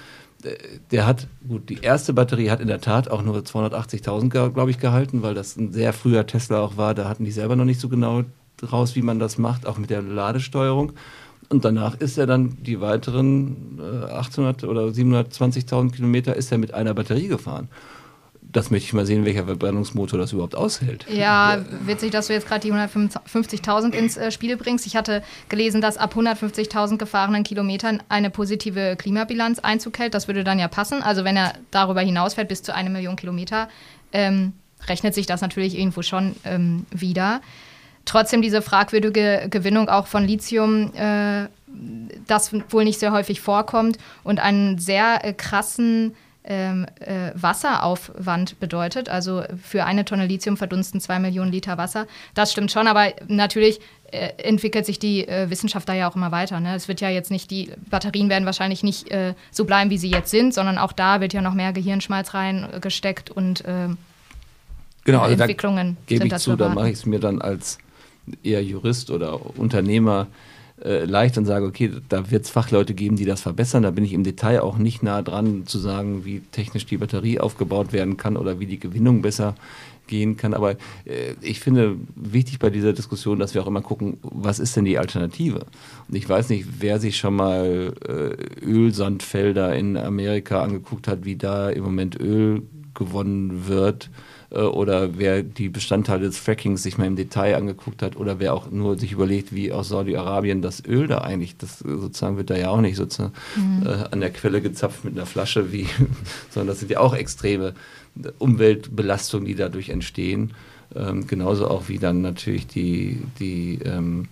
Äh, 0.42 0.56
der 0.90 1.06
hat, 1.06 1.28
gut, 1.48 1.68
die 1.68 1.78
erste 1.80 2.12
Batterie 2.12 2.50
hat 2.50 2.60
in 2.60 2.66
der 2.66 2.80
Tat 2.80 3.08
auch 3.08 3.22
nur 3.22 3.38
280.000, 3.38 4.50
glaube 4.50 4.70
ich, 4.70 4.80
gehalten, 4.80 5.22
weil 5.22 5.34
das 5.34 5.56
ein 5.56 5.72
sehr 5.72 5.92
früher 5.92 6.26
Tesla 6.26 6.60
auch 6.60 6.76
war. 6.76 6.94
Da 6.94 7.08
hatten 7.08 7.24
die 7.24 7.30
selber 7.30 7.54
noch 7.54 7.64
nicht 7.64 7.80
so 7.80 7.88
genau 7.88 8.24
raus, 8.72 8.96
wie 8.96 9.02
man 9.02 9.20
das 9.20 9.38
macht, 9.38 9.64
auch 9.64 9.78
mit 9.78 9.90
der 9.90 10.02
Ladesteuerung. 10.02 10.92
Und 11.48 11.64
danach 11.64 11.94
ist 12.00 12.18
er 12.18 12.26
dann 12.26 12.58
die 12.60 12.80
weiteren 12.80 13.78
äh, 13.80 14.06
800 14.06 14.64
oder 14.64 14.86
720.000 14.86 15.92
Kilometer 15.92 16.34
ist 16.34 16.50
er 16.50 16.58
mit 16.58 16.74
einer 16.74 16.94
Batterie 16.94 17.28
gefahren 17.28 17.68
das 18.50 18.70
möchte 18.70 18.86
ich 18.86 18.92
mal 18.94 19.04
sehen, 19.04 19.24
welcher 19.24 19.44
Verbrennungsmotor 19.44 20.18
das 20.18 20.32
überhaupt 20.32 20.54
aushält. 20.54 21.04
Ja, 21.10 21.58
witzig, 21.84 22.12
dass 22.12 22.28
du 22.28 22.32
jetzt 22.32 22.46
gerade 22.46 22.60
die 22.60 22.72
150.000 22.72 23.92
ins 23.92 24.16
äh, 24.16 24.30
Spiel 24.30 24.56
bringst. 24.56 24.86
Ich 24.86 24.96
hatte 24.96 25.22
gelesen, 25.48 25.80
dass 25.80 25.98
ab 25.98 26.14
150.000 26.16 26.96
gefahrenen 26.96 27.44
Kilometern 27.44 28.02
eine 28.08 28.30
positive 28.30 28.96
Klimabilanz 28.96 29.58
Einzug 29.58 29.98
hält. 29.98 30.14
Das 30.14 30.28
würde 30.28 30.44
dann 30.44 30.58
ja 30.58 30.68
passen. 30.68 31.02
Also 31.02 31.24
wenn 31.24 31.36
er 31.36 31.52
darüber 31.70 32.00
hinausfährt 32.00 32.48
bis 32.48 32.62
zu 32.62 32.74
einer 32.74 32.90
Million 32.90 33.16
Kilometer, 33.16 33.68
ähm, 34.12 34.54
rechnet 34.86 35.14
sich 35.14 35.26
das 35.26 35.42
natürlich 35.42 35.78
irgendwo 35.78 36.02
schon 36.02 36.34
ähm, 36.44 36.86
wieder. 36.90 37.42
Trotzdem 38.06 38.40
diese 38.40 38.62
fragwürdige 38.62 39.48
Gewinnung 39.50 39.90
auch 39.90 40.06
von 40.06 40.24
Lithium, 40.24 40.94
äh, 40.94 41.48
das 42.26 42.52
wohl 42.70 42.84
nicht 42.84 42.98
sehr 42.98 43.12
häufig 43.12 43.42
vorkommt 43.42 43.98
und 44.24 44.40
einen 44.40 44.78
sehr 44.78 45.22
äh, 45.22 45.34
krassen 45.34 46.14
ähm, 46.48 46.86
äh, 47.00 47.30
Wasseraufwand 47.34 48.58
bedeutet. 48.58 49.08
Also 49.08 49.42
für 49.62 49.84
eine 49.84 50.04
Tonne 50.04 50.26
Lithium 50.26 50.56
verdunsten 50.56 51.00
zwei 51.00 51.18
Millionen 51.18 51.52
Liter 51.52 51.78
Wasser. 51.78 52.06
Das 52.34 52.50
stimmt 52.50 52.72
schon, 52.72 52.88
aber 52.88 53.12
natürlich 53.28 53.80
äh, 54.10 54.30
entwickelt 54.38 54.86
sich 54.86 54.98
die 54.98 55.28
äh, 55.28 55.50
Wissenschaft 55.50 55.88
da 55.88 55.92
ja 55.92 56.08
auch 56.08 56.16
immer 56.16 56.32
weiter. 56.32 56.58
Ne? 56.60 56.74
Es 56.74 56.88
wird 56.88 57.02
ja 57.02 57.10
jetzt 57.10 57.30
nicht, 57.30 57.50
die 57.50 57.70
Batterien 57.90 58.30
werden 58.30 58.46
wahrscheinlich 58.46 58.82
nicht 58.82 59.10
äh, 59.10 59.34
so 59.50 59.66
bleiben, 59.66 59.90
wie 59.90 59.98
sie 59.98 60.10
jetzt 60.10 60.30
sind, 60.30 60.54
sondern 60.54 60.78
auch 60.78 60.92
da 60.92 61.20
wird 61.20 61.34
ja 61.34 61.42
noch 61.42 61.54
mehr 61.54 61.74
Gehirnschmalz 61.74 62.32
reingesteckt 62.32 63.30
und 63.30 63.64
ähm, 63.66 63.98
genau, 65.04 65.20
also 65.20 65.34
Entwicklungen. 65.34 65.98
Da 66.06 66.16
gebe 66.16 66.26
ich 66.26 66.36
zu, 66.36 66.56
da 66.56 66.70
mache 66.70 66.88
ich 66.88 66.94
es 66.94 67.06
mir 67.06 67.20
dann 67.20 67.42
als 67.42 67.78
eher 68.42 68.62
Jurist 68.62 69.10
oder 69.10 69.58
Unternehmer 69.58 70.26
äh, 70.84 71.04
leicht 71.04 71.38
und 71.38 71.44
sage, 71.44 71.66
okay, 71.66 71.90
da 72.08 72.30
wird 72.30 72.44
es 72.44 72.50
Fachleute 72.50 72.94
geben, 72.94 73.16
die 73.16 73.24
das 73.24 73.40
verbessern. 73.40 73.82
Da 73.82 73.90
bin 73.90 74.04
ich 74.04 74.12
im 74.12 74.24
Detail 74.24 74.60
auch 74.60 74.78
nicht 74.78 75.02
nah 75.02 75.22
dran 75.22 75.66
zu 75.66 75.78
sagen, 75.78 76.24
wie 76.24 76.40
technisch 76.52 76.86
die 76.86 76.98
Batterie 76.98 77.40
aufgebaut 77.40 77.92
werden 77.92 78.16
kann 78.16 78.36
oder 78.36 78.60
wie 78.60 78.66
die 78.66 78.78
Gewinnung 78.78 79.22
besser 79.22 79.54
gehen 80.06 80.36
kann. 80.36 80.54
Aber 80.54 80.72
äh, 81.04 81.34
ich 81.40 81.60
finde 81.60 81.96
wichtig 82.16 82.58
bei 82.58 82.70
dieser 82.70 82.92
Diskussion, 82.92 83.38
dass 83.38 83.54
wir 83.54 83.62
auch 83.62 83.66
immer 83.66 83.82
gucken, 83.82 84.18
was 84.22 84.58
ist 84.58 84.76
denn 84.76 84.84
die 84.84 84.98
Alternative? 84.98 85.66
Und 86.08 86.14
ich 86.14 86.28
weiß 86.28 86.48
nicht, 86.48 86.66
wer 86.80 86.98
sich 86.98 87.16
schon 87.16 87.36
mal 87.36 87.94
äh, 88.06 88.64
Ölsandfelder 88.64 89.76
in 89.76 89.96
Amerika 89.96 90.62
angeguckt 90.62 91.06
hat, 91.06 91.24
wie 91.24 91.36
da 91.36 91.70
im 91.70 91.84
Moment 91.84 92.18
Öl 92.18 92.62
gewonnen 92.94 93.68
wird 93.68 94.10
äh, 94.50 94.60
oder 94.60 95.18
wer 95.18 95.42
die 95.42 95.68
Bestandteile 95.68 96.26
des 96.26 96.38
Frackings 96.38 96.82
sich 96.82 96.98
mal 96.98 97.06
im 97.06 97.16
Detail 97.16 97.56
angeguckt 97.56 98.02
hat 98.02 98.16
oder 98.16 98.38
wer 98.38 98.54
auch 98.54 98.70
nur 98.70 98.98
sich 98.98 99.12
überlegt, 99.12 99.54
wie 99.54 99.72
aus 99.72 99.88
Saudi-Arabien 99.88 100.62
das 100.62 100.84
Öl 100.84 101.06
da 101.06 101.18
eigentlich, 101.18 101.56
das 101.56 101.78
sozusagen 101.80 102.36
wird 102.36 102.50
da 102.50 102.56
ja 102.56 102.70
auch 102.70 102.80
nicht 102.80 102.96
sozusagen 102.96 103.34
mhm. 103.56 103.86
äh, 103.86 104.04
an 104.10 104.20
der 104.20 104.30
Quelle 104.30 104.60
gezapft 104.60 105.04
mit 105.04 105.14
einer 105.14 105.26
Flasche, 105.26 105.72
wie, 105.72 105.86
sondern 106.50 106.68
das 106.68 106.80
sind 106.80 106.90
ja 106.90 107.00
auch 107.00 107.14
extreme 107.14 107.74
Umweltbelastungen, 108.38 109.46
die 109.46 109.54
dadurch 109.54 109.90
entstehen. 109.90 110.54
Ähm, 110.94 111.26
genauso 111.26 111.68
auch 111.68 111.88
wie 111.88 111.98
dann 111.98 112.22
natürlich 112.22 112.66
die, 112.66 113.22
die 113.38 113.80
ähm, 113.84 114.28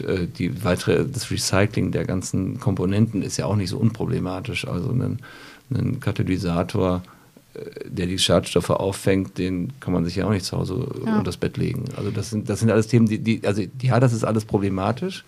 äh, 0.00 0.26
die 0.26 0.64
weitere, 0.64 1.04
das 1.06 1.30
Recycling 1.30 1.92
der 1.92 2.04
ganzen 2.04 2.58
Komponenten 2.58 3.22
ist 3.22 3.36
ja 3.36 3.46
auch 3.46 3.56
nicht 3.56 3.70
so 3.70 3.78
unproblematisch. 3.78 4.66
Also 4.66 4.90
ein, 4.90 5.18
ein 5.72 6.00
Katalysator 6.00 7.02
der 7.84 8.06
die 8.06 8.18
Schadstoffe 8.18 8.70
auffängt, 8.70 9.38
den 9.38 9.72
kann 9.80 9.92
man 9.92 10.04
sich 10.04 10.16
ja 10.16 10.26
auch 10.26 10.30
nicht 10.30 10.44
zu 10.44 10.56
Hause 10.56 10.74
ja. 11.04 11.12
unter 11.12 11.24
das 11.24 11.36
Bett 11.36 11.56
legen. 11.56 11.84
Also 11.96 12.10
das 12.10 12.30
sind, 12.30 12.48
das 12.48 12.60
sind 12.60 12.70
alles 12.70 12.86
Themen, 12.86 13.06
die, 13.06 13.18
die, 13.18 13.46
also 13.46 13.62
ja, 13.80 14.00
das 14.00 14.12
ist 14.12 14.24
alles 14.24 14.44
problematisch, 14.44 15.24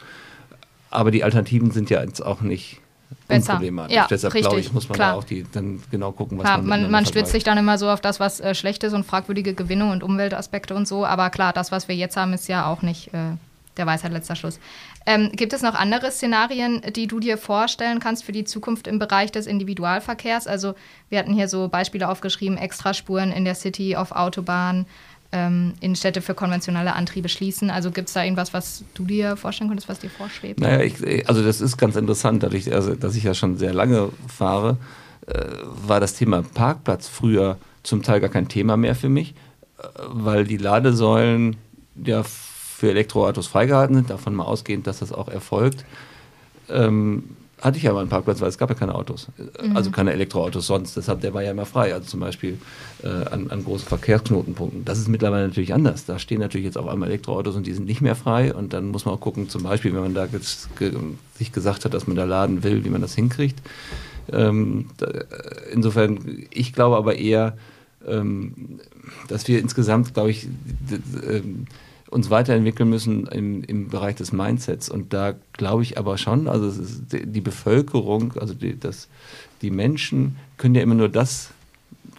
aber 0.90 1.10
die 1.10 1.24
Alternativen 1.24 1.70
sind 1.70 1.90
ja 1.90 2.02
jetzt 2.02 2.24
auch 2.24 2.40
nicht 2.40 2.80
Besser. 3.28 3.52
unproblematisch. 3.52 3.96
Ja, 3.96 4.06
Deshalb 4.08 4.34
glaube 4.34 4.60
ich, 4.60 4.72
muss 4.72 4.88
man 4.88 4.96
Klar. 4.96 5.12
da 5.12 5.18
auch 5.18 5.24
die, 5.24 5.44
dann 5.52 5.82
genau 5.90 6.12
gucken, 6.12 6.38
was 6.38 6.44
klar, 6.44 6.58
man 6.58 6.82
Man, 6.82 6.90
man 6.90 7.06
stützt 7.06 7.32
sich 7.32 7.44
dann 7.44 7.58
immer 7.58 7.78
so 7.78 7.90
auf 7.90 8.00
das, 8.00 8.20
was 8.20 8.40
äh, 8.40 8.54
schlecht 8.54 8.84
ist 8.84 8.94
und 8.94 9.04
fragwürdige 9.04 9.54
Gewinnung 9.54 9.90
und 9.90 10.02
Umweltaspekte 10.02 10.74
und 10.74 10.88
so, 10.88 11.04
aber 11.04 11.30
klar, 11.30 11.52
das, 11.52 11.72
was 11.72 11.88
wir 11.88 11.94
jetzt 11.94 12.16
haben, 12.16 12.32
ist 12.32 12.48
ja 12.48 12.66
auch 12.66 12.82
nicht 12.82 13.12
äh, 13.12 13.36
der 13.76 13.86
Weisheit 13.86 14.12
letzter 14.12 14.36
Schluss. 14.36 14.58
Ähm, 15.06 15.30
gibt 15.32 15.52
es 15.52 15.62
noch 15.62 15.74
andere 15.74 16.10
Szenarien, 16.10 16.80
die 16.94 17.06
du 17.06 17.20
dir 17.20 17.36
vorstellen 17.36 18.00
kannst 18.00 18.24
für 18.24 18.32
die 18.32 18.44
Zukunft 18.44 18.86
im 18.86 18.98
Bereich 18.98 19.30
des 19.30 19.46
Individualverkehrs? 19.46 20.46
Also 20.46 20.74
wir 21.10 21.18
hatten 21.18 21.34
hier 21.34 21.48
so 21.48 21.68
Beispiele 21.68 22.08
aufgeschrieben, 22.08 22.56
Extraspuren 22.56 23.30
in 23.30 23.44
der 23.44 23.54
City, 23.54 23.96
auf 23.96 24.12
Autobahnen, 24.12 24.86
ähm, 25.32 25.74
Innenstädte 25.80 26.22
für 26.22 26.34
konventionelle 26.34 26.94
Antriebe 26.94 27.28
schließen. 27.28 27.68
Also 27.68 27.90
gibt 27.90 28.08
es 28.08 28.14
da 28.14 28.22
irgendwas, 28.22 28.54
was 28.54 28.84
du 28.94 29.04
dir 29.04 29.36
vorstellen 29.36 29.68
könntest, 29.68 29.88
was 29.88 29.98
dir 29.98 30.10
vorschwebt? 30.10 30.60
Naja, 30.60 30.80
ich, 30.80 31.28
also 31.28 31.42
das 31.42 31.60
ist 31.60 31.76
ganz 31.76 31.96
interessant, 31.96 32.42
dadurch, 32.42 32.72
also, 32.72 32.94
dass 32.94 33.16
ich 33.16 33.24
ja 33.24 33.34
schon 33.34 33.56
sehr 33.56 33.74
lange 33.74 34.10
fahre, 34.28 34.78
äh, 35.26 35.34
war 35.86 36.00
das 36.00 36.14
Thema 36.14 36.42
Parkplatz 36.42 37.08
früher 37.08 37.58
zum 37.82 38.02
Teil 38.02 38.20
gar 38.20 38.30
kein 38.30 38.48
Thema 38.48 38.76
mehr 38.76 38.94
für 38.94 39.08
mich, 39.08 39.34
äh, 39.78 39.82
weil 40.06 40.44
die 40.44 40.56
Ladesäulen 40.56 41.56
ja 41.96 42.22
für 42.76 42.90
Elektroautos 42.90 43.46
freigehalten 43.46 43.94
sind, 43.94 44.10
davon 44.10 44.34
mal 44.34 44.44
ausgehend, 44.44 44.86
dass 44.86 44.98
das 44.98 45.12
auch 45.12 45.28
erfolgt, 45.28 45.84
ähm, 46.68 47.24
hatte 47.60 47.78
ich 47.78 47.88
aber 47.88 48.00
einen 48.00 48.08
Parkplatz, 48.08 48.40
weil 48.40 48.48
es 48.48 48.58
gab 48.58 48.68
ja 48.68 48.74
keine 48.74 48.94
Autos, 48.94 49.28
mhm. 49.38 49.76
also 49.76 49.90
keine 49.90 50.12
Elektroautos 50.12 50.66
sonst. 50.66 50.96
Deshalb, 50.96 51.20
der 51.20 51.32
war 51.32 51.42
ja 51.42 51.52
immer 51.52 51.66
frei, 51.66 51.94
also 51.94 52.06
zum 52.06 52.20
Beispiel 52.20 52.58
äh, 53.02 53.08
an, 53.08 53.50
an, 53.50 53.64
großen 53.64 53.86
Verkehrsknotenpunkten. 53.86 54.84
Das 54.84 54.98
ist 54.98 55.08
mittlerweile 55.08 55.46
natürlich 55.46 55.72
anders. 55.72 56.04
Da 56.04 56.18
stehen 56.18 56.40
natürlich 56.40 56.66
jetzt 56.66 56.76
auf 56.76 56.88
einmal 56.88 57.08
Elektroautos 57.08 57.54
und 57.54 57.66
die 57.66 57.72
sind 57.72 57.86
nicht 57.86 58.00
mehr 58.00 58.16
frei. 58.16 58.52
Und 58.52 58.72
dann 58.72 58.88
muss 58.88 59.06
man 59.06 59.14
auch 59.14 59.20
gucken, 59.20 59.48
zum 59.48 59.62
Beispiel, 59.62 59.94
wenn 59.94 60.02
man 60.02 60.14
da 60.14 60.26
jetzt 60.26 60.76
ge 60.76 60.92
sich 61.38 61.52
gesagt 61.52 61.84
hat, 61.84 61.94
dass 61.94 62.06
man 62.06 62.16
da 62.16 62.24
laden 62.24 62.64
will, 62.64 62.84
wie 62.84 62.90
man 62.90 63.00
das 63.00 63.14
hinkriegt. 63.14 63.62
Ähm, 64.32 64.90
da, 64.98 65.06
insofern, 65.72 66.46
ich 66.50 66.72
glaube 66.72 66.96
aber 66.96 67.16
eher, 67.16 67.56
ähm, 68.06 68.80
dass 69.28 69.48
wir 69.48 69.60
insgesamt, 69.60 70.12
glaube 70.12 70.30
ich, 70.30 70.48
ähm, 71.28 71.66
uns 72.14 72.30
weiterentwickeln 72.30 72.88
müssen 72.88 73.26
im, 73.26 73.64
im 73.64 73.88
Bereich 73.88 74.14
des 74.14 74.32
Mindsets. 74.32 74.88
Und 74.88 75.12
da 75.12 75.34
glaube 75.52 75.82
ich 75.82 75.98
aber 75.98 76.16
schon, 76.16 76.46
also 76.46 76.72
die 77.12 77.40
Bevölkerung, 77.40 78.34
also 78.38 78.54
die, 78.54 78.78
das, 78.78 79.08
die 79.62 79.70
Menschen 79.70 80.36
können 80.56 80.76
ja 80.76 80.82
immer 80.82 80.94
nur 80.94 81.08
das 81.08 81.50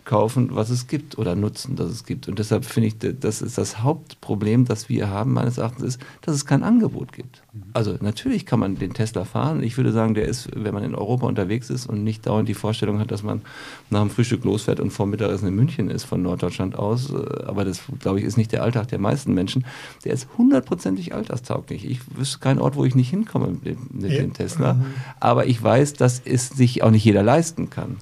kaufen, 0.05 0.49
was 0.51 0.69
es 0.69 0.87
gibt 0.87 1.17
oder 1.17 1.35
nutzen, 1.35 1.75
das 1.75 1.89
es 1.89 2.05
gibt. 2.05 2.27
Und 2.27 2.37
deshalb 2.37 2.63
finde 2.63 2.87
ich, 2.87 2.95
das 3.19 3.41
ist 3.41 3.57
das 3.57 3.81
Hauptproblem, 3.81 4.65
das 4.65 4.87
wir 4.87 5.09
haben, 5.09 5.33
meines 5.33 5.57
Erachtens, 5.57 5.83
ist, 5.83 6.01
dass 6.21 6.35
es 6.35 6.45
kein 6.45 6.63
Angebot 6.63 7.11
gibt. 7.11 7.41
Mhm. 7.51 7.63
Also 7.73 7.97
natürlich 7.99 8.45
kann 8.45 8.59
man 8.59 8.75
den 8.75 8.93
Tesla 8.93 9.25
fahren. 9.25 9.63
Ich 9.63 9.77
würde 9.77 9.91
sagen, 9.91 10.13
der 10.13 10.27
ist, 10.27 10.49
wenn 10.55 10.73
man 10.73 10.83
in 10.83 10.93
Europa 10.93 11.25
unterwegs 11.25 11.71
ist 11.71 11.87
und 11.87 12.03
nicht 12.03 12.25
dauernd 12.27 12.47
die 12.47 12.53
Vorstellung 12.53 12.99
hat, 12.99 13.11
dass 13.11 13.23
man 13.23 13.41
nach 13.89 14.01
dem 14.01 14.11
Frühstück 14.11 14.43
losfährt 14.43 14.79
und 14.79 14.91
vor 14.91 15.07
Mittagessen 15.07 15.47
in 15.47 15.55
München 15.55 15.89
ist 15.89 16.03
von 16.03 16.21
Norddeutschland 16.21 16.77
aus. 16.77 17.11
Äh, 17.11 17.43
aber 17.45 17.65
das, 17.65 17.81
glaube 17.99 18.19
ich, 18.19 18.25
ist 18.25 18.37
nicht 18.37 18.51
der 18.51 18.63
Alltag 18.63 18.87
der 18.89 18.99
meisten 18.99 19.33
Menschen. 19.33 19.65
Der 20.05 20.13
ist 20.13 20.27
hundertprozentig 20.37 21.15
alltagstauglich. 21.15 21.83
Ich 21.83 21.99
wüsste 22.15 22.39
keinen 22.39 22.59
Ort, 22.59 22.75
wo 22.75 22.85
ich 22.85 22.93
nicht 22.93 23.09
hinkomme 23.09 23.47
mit 23.47 23.65
dem, 23.65 23.77
mit 23.91 24.11
dem 24.11 24.33
Tesla. 24.33 24.75
Mhm. 24.75 24.85
Aber 25.19 25.47
ich 25.47 25.61
weiß, 25.61 25.93
dass 25.93 26.21
es 26.23 26.49
sich 26.49 26.83
auch 26.83 26.91
nicht 26.91 27.03
jeder 27.03 27.23
leisten 27.23 27.71
kann. 27.71 27.97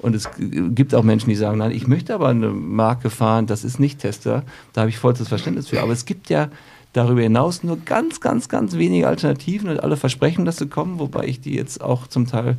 Und 0.00 0.14
es 0.14 0.28
gibt 0.38 0.94
auch 0.94 1.02
Menschen, 1.02 1.28
die 1.28 1.36
sagen, 1.36 1.58
nein, 1.58 1.72
ich 1.72 1.86
möchte 1.86 2.14
aber 2.14 2.28
eine 2.28 2.48
Marke 2.48 3.10
fahren, 3.10 3.46
das 3.46 3.64
ist 3.64 3.78
nicht 3.78 4.00
Tester. 4.00 4.44
Da 4.72 4.82
habe 4.82 4.90
ich 4.90 4.98
vollstes 4.98 5.28
Verständnis 5.28 5.68
für. 5.68 5.82
Aber 5.82 5.92
es 5.92 6.04
gibt 6.04 6.30
ja 6.30 6.48
darüber 6.92 7.22
hinaus 7.22 7.62
nur 7.62 7.78
ganz, 7.78 8.20
ganz, 8.20 8.48
ganz 8.48 8.76
wenige 8.76 9.08
Alternativen 9.08 9.68
und 9.68 9.82
alle 9.82 9.96
versprechen, 9.96 10.44
dass 10.44 10.56
sie 10.56 10.66
kommen, 10.66 10.98
wobei 10.98 11.24
ich 11.24 11.40
die 11.40 11.54
jetzt 11.54 11.80
auch 11.82 12.06
zum 12.06 12.26
Teil 12.26 12.56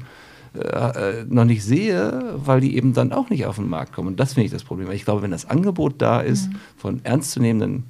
äh, 0.53 1.23
noch 1.27 1.45
nicht 1.45 1.63
sehe, 1.63 2.35
weil 2.35 2.61
die 2.61 2.75
eben 2.75 2.93
dann 2.93 3.13
auch 3.13 3.29
nicht 3.29 3.45
auf 3.45 3.55
den 3.55 3.69
Markt 3.69 3.93
kommen. 3.93 4.09
Und 4.09 4.19
das 4.19 4.33
finde 4.33 4.45
ich 4.45 4.51
das 4.51 4.63
Problem. 4.63 4.91
Ich 4.91 5.05
glaube, 5.05 5.21
wenn 5.21 5.31
das 5.31 5.49
Angebot 5.49 5.95
da 5.97 6.21
ist 6.21 6.49
mhm. 6.49 6.55
von 6.77 7.01
ernstzunehmenden 7.03 7.85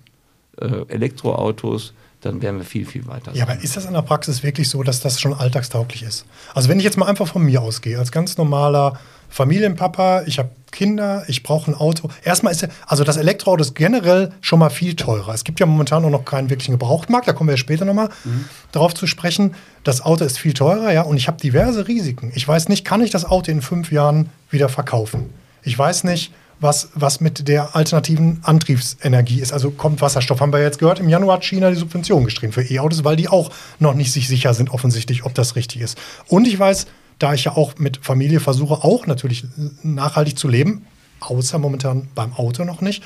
äh, 0.58 0.86
Elektroautos, 0.88 1.94
dann 2.22 2.42
wären 2.42 2.58
wir 2.58 2.64
viel, 2.64 2.86
viel 2.86 3.08
weiter. 3.08 3.34
Ja, 3.34 3.46
aber 3.46 3.62
ist 3.62 3.76
das 3.78 3.86
in 3.86 3.94
der 3.94 4.04
Praxis 4.04 4.44
wirklich 4.44 4.70
so, 4.70 4.84
dass 4.84 5.02
das 5.02 5.20
schon 5.20 5.34
alltagstauglich 5.34 6.04
ist? 6.04 6.26
Also 6.54 6.70
wenn 6.70 6.78
ich 6.78 6.84
jetzt 6.84 6.98
mal 6.98 7.08
einfach 7.08 7.28
von 7.28 7.44
mir 7.44 7.62
ausgehe, 7.62 7.98
als 7.98 8.12
ganz 8.12 8.38
normaler 8.38 9.00
Familienpapa, 9.32 10.24
ich 10.26 10.38
habe 10.38 10.50
Kinder, 10.72 11.24
ich 11.28 11.44
brauche 11.44 11.72
ein 11.72 11.76
Auto. 11.76 12.10
Erstmal 12.24 12.54
ist 12.54 12.68
also 12.86 13.04
das 13.04 13.18
Elektroauto 13.18 13.62
ist 13.62 13.76
generell 13.76 14.32
schon 14.42 14.60
mal 14.60 14.70
viel 14.70 14.96
teurer. 14.96 15.34
Es 15.34 15.44
gibt 15.44 15.60
ja 15.60 15.66
momentan 15.66 16.06
auch 16.06 16.10
noch 16.10 16.26
keinen 16.26 16.50
wirklichen 16.50 16.72
Gebrauchtmarkt, 16.72 17.28
da 17.28 17.34
kommen 17.34 17.50
wir 17.50 17.54
ja 17.54 17.58
später 17.58 17.86
nochmal 17.86 18.10
mhm. 18.24 18.46
darauf 18.72 18.94
zu 18.94 19.08
sprechen. 19.08 19.56
Das 19.84 20.02
Auto 20.02 20.24
ist 20.24 20.38
viel 20.38 20.54
teurer, 20.54 20.92
ja, 20.92 21.02
und 21.02 21.18
ich 21.18 21.28
habe 21.28 21.38
diverse 21.38 21.88
Risiken. 21.88 22.32
Ich 22.36 22.48
weiß 22.48 22.70
nicht, 22.70 22.86
kann 22.86 23.02
ich 23.02 23.10
das 23.10 23.26
Auto 23.26 23.52
in 23.52 23.62
fünf 23.62 23.92
Jahren 23.92 24.30
wieder 24.50 24.70
verkaufen? 24.70 25.30
Ich 25.64 25.78
weiß 25.78 26.04
nicht, 26.04 26.32
was, 26.62 26.90
was 26.94 27.20
mit 27.20 27.48
der 27.48 27.76
alternativen 27.76 28.40
Antriebsenergie 28.44 29.42
ist. 29.42 29.52
Also 29.52 29.72
kommt 29.72 30.00
Wasserstoff, 30.00 30.40
haben 30.40 30.54
wir 30.54 30.62
jetzt 30.62 30.78
gehört. 30.78 31.00
Im 31.00 31.10
Januar 31.10 31.38
hat 31.38 31.46
China 31.46 31.72
die 31.72 31.76
Subvention 31.76 32.24
gestrichen 32.24 32.54
für 32.54 32.62
E-Autos, 32.62 33.04
weil 33.04 33.16
die 33.16 33.28
auch 33.28 33.50
noch 33.80 33.96
nicht 33.96 34.14
sich 34.14 34.28
sicher 34.28 34.54
sind, 34.54 34.70
offensichtlich, 34.70 35.26
ob 35.26 35.34
das 35.34 35.56
richtig 35.56 35.82
ist. 35.82 35.98
Und 36.28 36.48
ich 36.48 36.58
weiß, 36.58 36.86
da 37.22 37.34
ich 37.34 37.46
ja 37.46 37.56
auch 37.56 37.78
mit 37.78 37.98
Familie 38.02 38.40
versuche, 38.40 38.84
auch 38.84 39.06
natürlich 39.08 39.46
nachhaltig 39.84 40.38
zu 40.38 40.48
leben, 40.48 40.86
außer 41.20 41.60
momentan 41.60 42.08
beim 42.16 42.34
Auto 42.34 42.64
noch 42.64 42.82
nicht. 42.82 43.04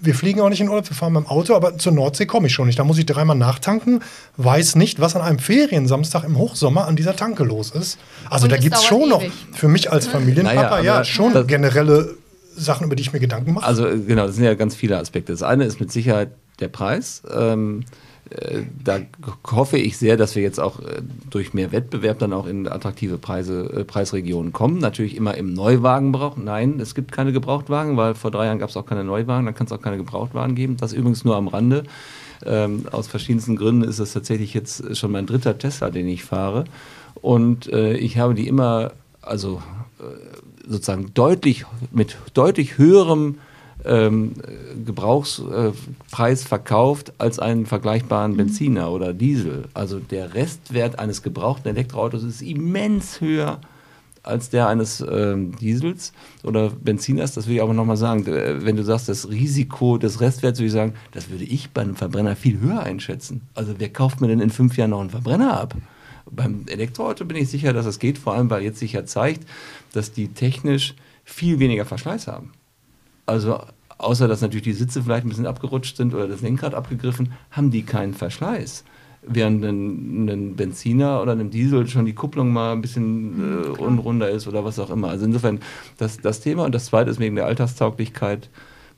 Wir 0.00 0.14
fliegen 0.16 0.40
auch 0.40 0.48
nicht 0.48 0.60
in 0.60 0.68
Urlaub, 0.68 0.88
wir 0.88 0.96
fahren 0.96 1.14
beim 1.14 1.26
Auto, 1.26 1.54
aber 1.54 1.78
zur 1.78 1.92
Nordsee 1.92 2.26
komme 2.26 2.48
ich 2.48 2.54
schon 2.54 2.66
nicht. 2.66 2.78
Da 2.78 2.84
muss 2.84 2.98
ich 2.98 3.06
dreimal 3.06 3.36
nachtanken, 3.36 4.02
weiß 4.36 4.74
nicht, 4.74 4.98
was 4.98 5.14
an 5.14 5.22
einem 5.22 5.38
Feriensamstag 5.38 6.24
im 6.24 6.38
Hochsommer 6.38 6.88
an 6.88 6.96
dieser 6.96 7.14
Tanke 7.14 7.44
los 7.44 7.70
ist. 7.70 7.98
Also 8.28 8.46
Und 8.46 8.52
da 8.52 8.56
gibt 8.56 8.74
es 8.74 8.82
schon 8.84 9.02
ewig. 9.02 9.10
noch 9.10 9.22
für 9.52 9.68
mich 9.68 9.92
als 9.92 10.08
Familienpapa 10.08 10.78
naja, 10.78 10.98
ja 10.98 11.04
schon 11.04 11.46
generelle 11.46 12.16
Sachen, 12.56 12.86
über 12.86 12.96
die 12.96 13.02
ich 13.02 13.12
mir 13.12 13.20
Gedanken 13.20 13.54
mache? 13.54 13.66
Also 13.66 13.84
genau, 13.84 14.26
das 14.26 14.36
sind 14.36 14.44
ja 14.44 14.54
ganz 14.54 14.74
viele 14.74 14.98
Aspekte. 14.98 15.32
Das 15.32 15.42
eine 15.42 15.64
ist 15.64 15.78
mit 15.78 15.92
Sicherheit 15.92 16.30
der 16.58 16.68
Preis. 16.68 17.22
Ähm, 17.32 17.84
äh, 18.32 18.62
da 18.82 19.00
hoffe 19.50 19.78
ich 19.78 19.98
sehr, 19.98 20.16
dass 20.16 20.34
wir 20.34 20.42
jetzt 20.42 20.58
auch 20.58 20.80
äh, 20.80 21.02
durch 21.30 21.54
mehr 21.54 21.72
Wettbewerb 21.72 22.18
dann 22.18 22.32
auch 22.32 22.46
in 22.46 22.66
attraktive 22.66 23.18
Preise, 23.18 23.70
äh, 23.72 23.84
Preisregionen 23.84 24.52
kommen. 24.52 24.78
Natürlich 24.78 25.16
immer 25.16 25.36
im 25.36 25.52
Neuwagenbrauch. 25.52 26.36
Nein, 26.36 26.80
es 26.80 26.94
gibt 26.94 27.12
keine 27.12 27.32
Gebrauchtwagen, 27.32 27.96
weil 27.96 28.14
vor 28.14 28.30
drei 28.30 28.46
Jahren 28.46 28.58
gab 28.58 28.70
es 28.70 28.76
auch 28.76 28.86
keine 28.86 29.04
Neuwagen, 29.04 29.46
dann 29.46 29.54
kann 29.54 29.66
es 29.66 29.72
auch 29.72 29.82
keine 29.82 29.98
Gebrauchtwagen 29.98 30.54
geben. 30.54 30.76
Das 30.76 30.92
übrigens 30.92 31.24
nur 31.24 31.36
am 31.36 31.48
Rande. 31.48 31.84
Ähm, 32.44 32.86
aus 32.90 33.06
verschiedensten 33.06 33.56
Gründen 33.56 33.84
ist 33.84 34.00
das 34.00 34.12
tatsächlich 34.12 34.54
jetzt 34.54 34.96
schon 34.96 35.12
mein 35.12 35.26
dritter 35.26 35.58
Tesla, 35.58 35.90
den 35.90 36.08
ich 36.08 36.24
fahre. 36.24 36.64
Und 37.14 37.72
äh, 37.72 37.94
ich 37.94 38.18
habe 38.18 38.34
die 38.34 38.48
immer, 38.48 38.92
also 39.20 39.62
sozusagen 40.66 41.14
deutlich, 41.14 41.64
mit 41.92 42.16
deutlich 42.34 42.78
höherem 42.78 43.36
ähm, 43.84 44.34
Gebrauchspreis 44.84 46.44
verkauft 46.44 47.12
als 47.18 47.38
einen 47.38 47.66
vergleichbaren 47.66 48.32
mhm. 48.32 48.36
Benziner 48.36 48.90
oder 48.90 49.12
Diesel. 49.12 49.64
Also 49.74 49.98
der 49.98 50.34
Restwert 50.34 50.98
eines 50.98 51.22
gebrauchten 51.22 51.68
Elektroautos 51.68 52.22
ist 52.22 52.42
immens 52.42 53.20
höher 53.20 53.60
als 54.22 54.50
der 54.50 54.68
eines 54.68 55.00
ähm, 55.00 55.56
Diesels 55.56 56.12
oder 56.44 56.70
Benziners. 56.70 57.34
Das 57.34 57.46
will 57.46 57.56
ich 57.56 57.62
aber 57.62 57.74
nochmal 57.74 57.96
sagen. 57.96 58.24
Wenn 58.26 58.76
du 58.76 58.84
sagst, 58.84 59.08
das 59.08 59.28
Risiko 59.28 59.98
des 59.98 60.20
Restwerts, 60.20 60.58
würde 60.58 60.66
ich 60.66 60.72
sagen, 60.72 60.94
das 61.10 61.30
würde 61.30 61.44
ich 61.44 61.70
bei 61.70 61.82
einem 61.82 61.96
Verbrenner 61.96 62.36
viel 62.36 62.60
höher 62.60 62.82
einschätzen. 62.82 63.42
Also 63.54 63.74
wer 63.78 63.92
kauft 63.92 64.20
mir 64.20 64.28
denn 64.28 64.40
in 64.40 64.50
fünf 64.50 64.76
Jahren 64.76 64.90
noch 64.90 65.00
einen 65.00 65.10
Verbrenner 65.10 65.60
ab? 65.60 65.74
Beim 66.30 66.64
Elektroauto 66.66 67.24
bin 67.24 67.36
ich 67.36 67.48
sicher, 67.48 67.72
dass 67.72 67.84
das 67.84 67.98
geht, 67.98 68.16
vor 68.16 68.34
allem 68.34 68.48
weil 68.48 68.62
jetzt 68.62 68.78
sich 68.78 68.92
ja 68.92 69.04
zeigt, 69.04 69.46
dass 69.92 70.12
die 70.12 70.28
technisch 70.28 70.94
viel 71.24 71.58
weniger 71.58 71.84
Verschleiß 71.84 72.28
haben. 72.28 72.52
Also 73.32 73.60
außer 73.98 74.28
dass 74.28 74.42
natürlich 74.42 74.64
die 74.64 74.72
Sitze 74.72 75.02
vielleicht 75.02 75.24
ein 75.24 75.28
bisschen 75.28 75.46
abgerutscht 75.46 75.96
sind 75.96 76.14
oder 76.14 76.28
das 76.28 76.42
Lenkrad 76.42 76.74
abgegriffen, 76.74 77.32
haben 77.50 77.70
die 77.70 77.82
keinen 77.82 78.14
Verschleiß. 78.14 78.84
Während 79.24 79.64
ein, 79.64 80.28
ein 80.28 80.56
Benziner 80.56 81.22
oder 81.22 81.32
ein 81.32 81.50
Diesel 81.50 81.86
schon 81.86 82.04
die 82.04 82.12
Kupplung 82.12 82.52
mal 82.52 82.72
ein 82.72 82.82
bisschen 82.82 83.64
äh, 83.64 83.68
unrunder 83.68 84.28
ist 84.28 84.48
oder 84.48 84.64
was 84.64 84.80
auch 84.80 84.90
immer. 84.90 85.08
Also 85.10 85.24
insofern 85.24 85.60
das, 85.96 86.18
das 86.18 86.40
Thema. 86.40 86.64
Und 86.64 86.74
das 86.74 86.86
zweite 86.86 87.10
ist 87.10 87.20
wegen 87.20 87.36
der 87.36 87.46
Alltagstauglichkeit. 87.46 88.50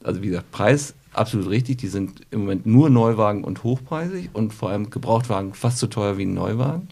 Also 0.03 0.23
wie 0.23 0.29
gesagt, 0.29 0.51
Preis 0.51 0.95
absolut 1.13 1.51
richtig. 1.51 1.77
Die 1.77 1.89
sind 1.89 2.23
im 2.31 2.41
Moment 2.41 2.65
nur 2.65 2.89
Neuwagen 2.89 3.45
und 3.45 3.63
hochpreisig 3.63 4.31
und 4.33 4.55
vor 4.55 4.71
allem 4.71 4.89
Gebrauchtwagen 4.89 5.53
fast 5.53 5.79
so 5.79 5.87
teuer 5.87 6.17
wie 6.17 6.25
ein 6.25 6.35
Neuwagen. 6.35 6.89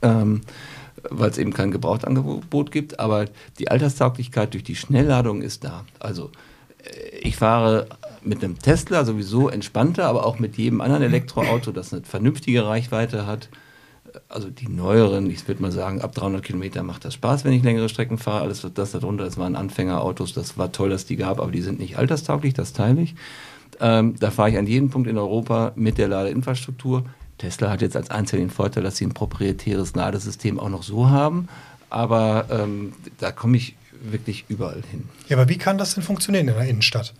Ähm, 0.00 0.40
weil 1.08 1.30
es 1.30 1.38
eben 1.38 1.52
kein 1.52 1.70
Gebrauchtangebot 1.70 2.70
gibt, 2.70 3.00
aber 3.00 3.26
die 3.58 3.70
Alterstauglichkeit 3.70 4.54
durch 4.54 4.64
die 4.64 4.76
Schnellladung 4.76 5.42
ist 5.42 5.64
da. 5.64 5.84
Also 5.98 6.30
äh, 6.82 7.18
ich 7.18 7.36
fahre 7.36 7.86
mit 8.22 8.44
einem 8.44 8.58
Tesla 8.58 9.04
sowieso 9.04 9.48
entspannter, 9.48 10.06
aber 10.06 10.26
auch 10.26 10.38
mit 10.38 10.56
jedem 10.56 10.80
anderen 10.80 11.02
Elektroauto, 11.02 11.72
das 11.72 11.92
eine 11.92 12.02
vernünftige 12.02 12.66
Reichweite 12.66 13.26
hat. 13.26 13.48
Also 14.28 14.50
die 14.50 14.68
neueren, 14.68 15.30
ich 15.30 15.46
würde 15.46 15.62
mal 15.62 15.72
sagen, 15.72 16.02
ab 16.02 16.14
300 16.14 16.42
Kilometer 16.42 16.82
macht 16.82 17.04
das 17.04 17.14
Spaß, 17.14 17.44
wenn 17.44 17.52
ich 17.52 17.62
längere 17.62 17.88
Strecken 17.88 18.18
fahre. 18.18 18.42
Alles 18.42 18.66
das 18.74 18.92
darunter, 18.92 19.24
das 19.24 19.38
waren 19.38 19.56
Anfängerautos, 19.56 20.34
das 20.34 20.58
war 20.58 20.72
toll, 20.72 20.90
dass 20.90 21.06
die 21.06 21.16
gab, 21.16 21.40
aber 21.40 21.52
die 21.52 21.62
sind 21.62 21.78
nicht 21.78 21.96
alterstauglich, 21.96 22.52
das 22.52 22.72
teile 22.72 23.02
ich. 23.02 23.14
Ähm, 23.80 24.16
da 24.18 24.30
fahre 24.30 24.50
ich 24.50 24.58
an 24.58 24.66
jedem 24.66 24.90
Punkt 24.90 25.08
in 25.08 25.16
Europa 25.16 25.72
mit 25.76 25.96
der 25.96 26.08
Ladeinfrastruktur. 26.08 27.04
Tesla 27.40 27.70
hat 27.70 27.82
jetzt 27.82 27.96
als 27.96 28.10
Einzelnen 28.10 28.48
den 28.48 28.54
Vorteil, 28.54 28.82
dass 28.82 28.96
sie 28.96 29.06
ein 29.06 29.14
proprietäres 29.14 29.94
Ladesystem 29.94 30.60
auch 30.60 30.68
noch 30.68 30.82
so 30.82 31.08
haben. 31.08 31.48
Aber 31.88 32.46
ähm, 32.50 32.92
da 33.18 33.32
komme 33.32 33.56
ich 33.56 33.74
wirklich 34.02 34.44
überall 34.48 34.82
hin. 34.90 35.08
Ja, 35.28 35.36
aber 35.36 35.48
wie 35.48 35.58
kann 35.58 35.78
das 35.78 35.94
denn 35.94 36.04
funktionieren 36.04 36.48
in 36.48 36.54
der 36.54 36.68
Innenstadt? 36.68 37.14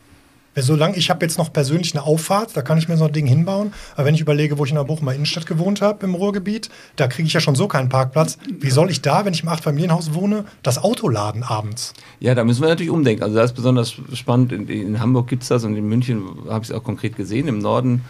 Solange 0.56 0.96
ich 0.96 1.10
habe 1.10 1.24
jetzt 1.24 1.38
noch 1.38 1.52
persönlich 1.52 1.94
eine 1.94 2.04
Auffahrt, 2.04 2.56
da 2.56 2.62
kann 2.62 2.76
ich 2.76 2.88
mir 2.88 2.96
so 2.96 3.04
ein 3.04 3.12
Ding 3.12 3.26
hinbauen. 3.26 3.72
Aber 3.94 4.04
wenn 4.04 4.14
ich 4.14 4.20
überlege, 4.20 4.58
wo 4.58 4.64
ich 4.64 4.70
in 4.70 4.76
der 4.76 4.84
Bochumer 4.84 5.14
Innenstadt 5.14 5.46
gewohnt 5.46 5.80
habe, 5.80 6.04
im 6.04 6.14
Ruhrgebiet, 6.14 6.70
da 6.96 7.06
kriege 7.06 7.26
ich 7.26 7.32
ja 7.32 7.40
schon 7.40 7.54
so 7.54 7.68
keinen 7.68 7.88
Parkplatz. 7.88 8.36
Wie 8.58 8.70
soll 8.70 8.90
ich 8.90 9.00
da, 9.00 9.24
wenn 9.24 9.32
ich 9.32 9.42
im 9.42 9.48
Achtfamilienhaus 9.48 10.12
wohne, 10.12 10.44
das 10.62 10.78
Auto 10.78 11.08
laden 11.08 11.44
abends? 11.44 11.94
Ja, 12.18 12.34
da 12.34 12.44
müssen 12.44 12.62
wir 12.62 12.68
natürlich 12.68 12.90
umdenken. 12.90 13.22
Also 13.22 13.36
das 13.36 13.52
ist 13.52 13.56
besonders 13.56 13.94
spannend. 14.12 14.52
In, 14.52 14.68
in 14.68 15.00
Hamburg 15.00 15.28
gibt 15.28 15.44
es 15.44 15.48
das 15.48 15.64
und 15.64 15.76
in 15.76 15.88
München 15.88 16.24
habe 16.48 16.64
ich 16.64 16.70
es 16.70 16.76
auch 16.76 16.82
konkret 16.82 17.16
gesehen. 17.16 17.46
Im 17.46 17.58
Norden 17.58 18.04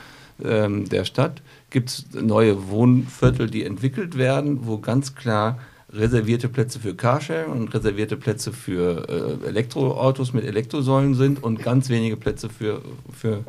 ähm, 0.44 0.88
der 0.88 1.04
Stadt 1.04 1.42
gibt 1.70 1.90
es 1.90 2.06
neue 2.12 2.68
Wohnviertel, 2.68 3.48
die 3.48 3.64
entwickelt 3.64 4.18
werden, 4.18 4.66
wo 4.66 4.78
ganz 4.78 5.14
klar 5.14 5.58
reservierte 5.92 6.48
Plätze 6.48 6.78
für 6.78 6.94
Carsharing 6.94 7.50
und 7.50 7.74
reservierte 7.74 8.16
Plätze 8.16 8.52
für 8.52 9.40
äh, 9.42 9.48
Elektroautos 9.48 10.32
mit 10.32 10.44
Elektrosäulen 10.44 11.14
sind 11.14 11.42
und 11.42 11.62
ganz 11.62 11.88
wenige 11.88 12.16
Plätze 12.16 12.48
für, 12.48 12.80
für 13.12 13.44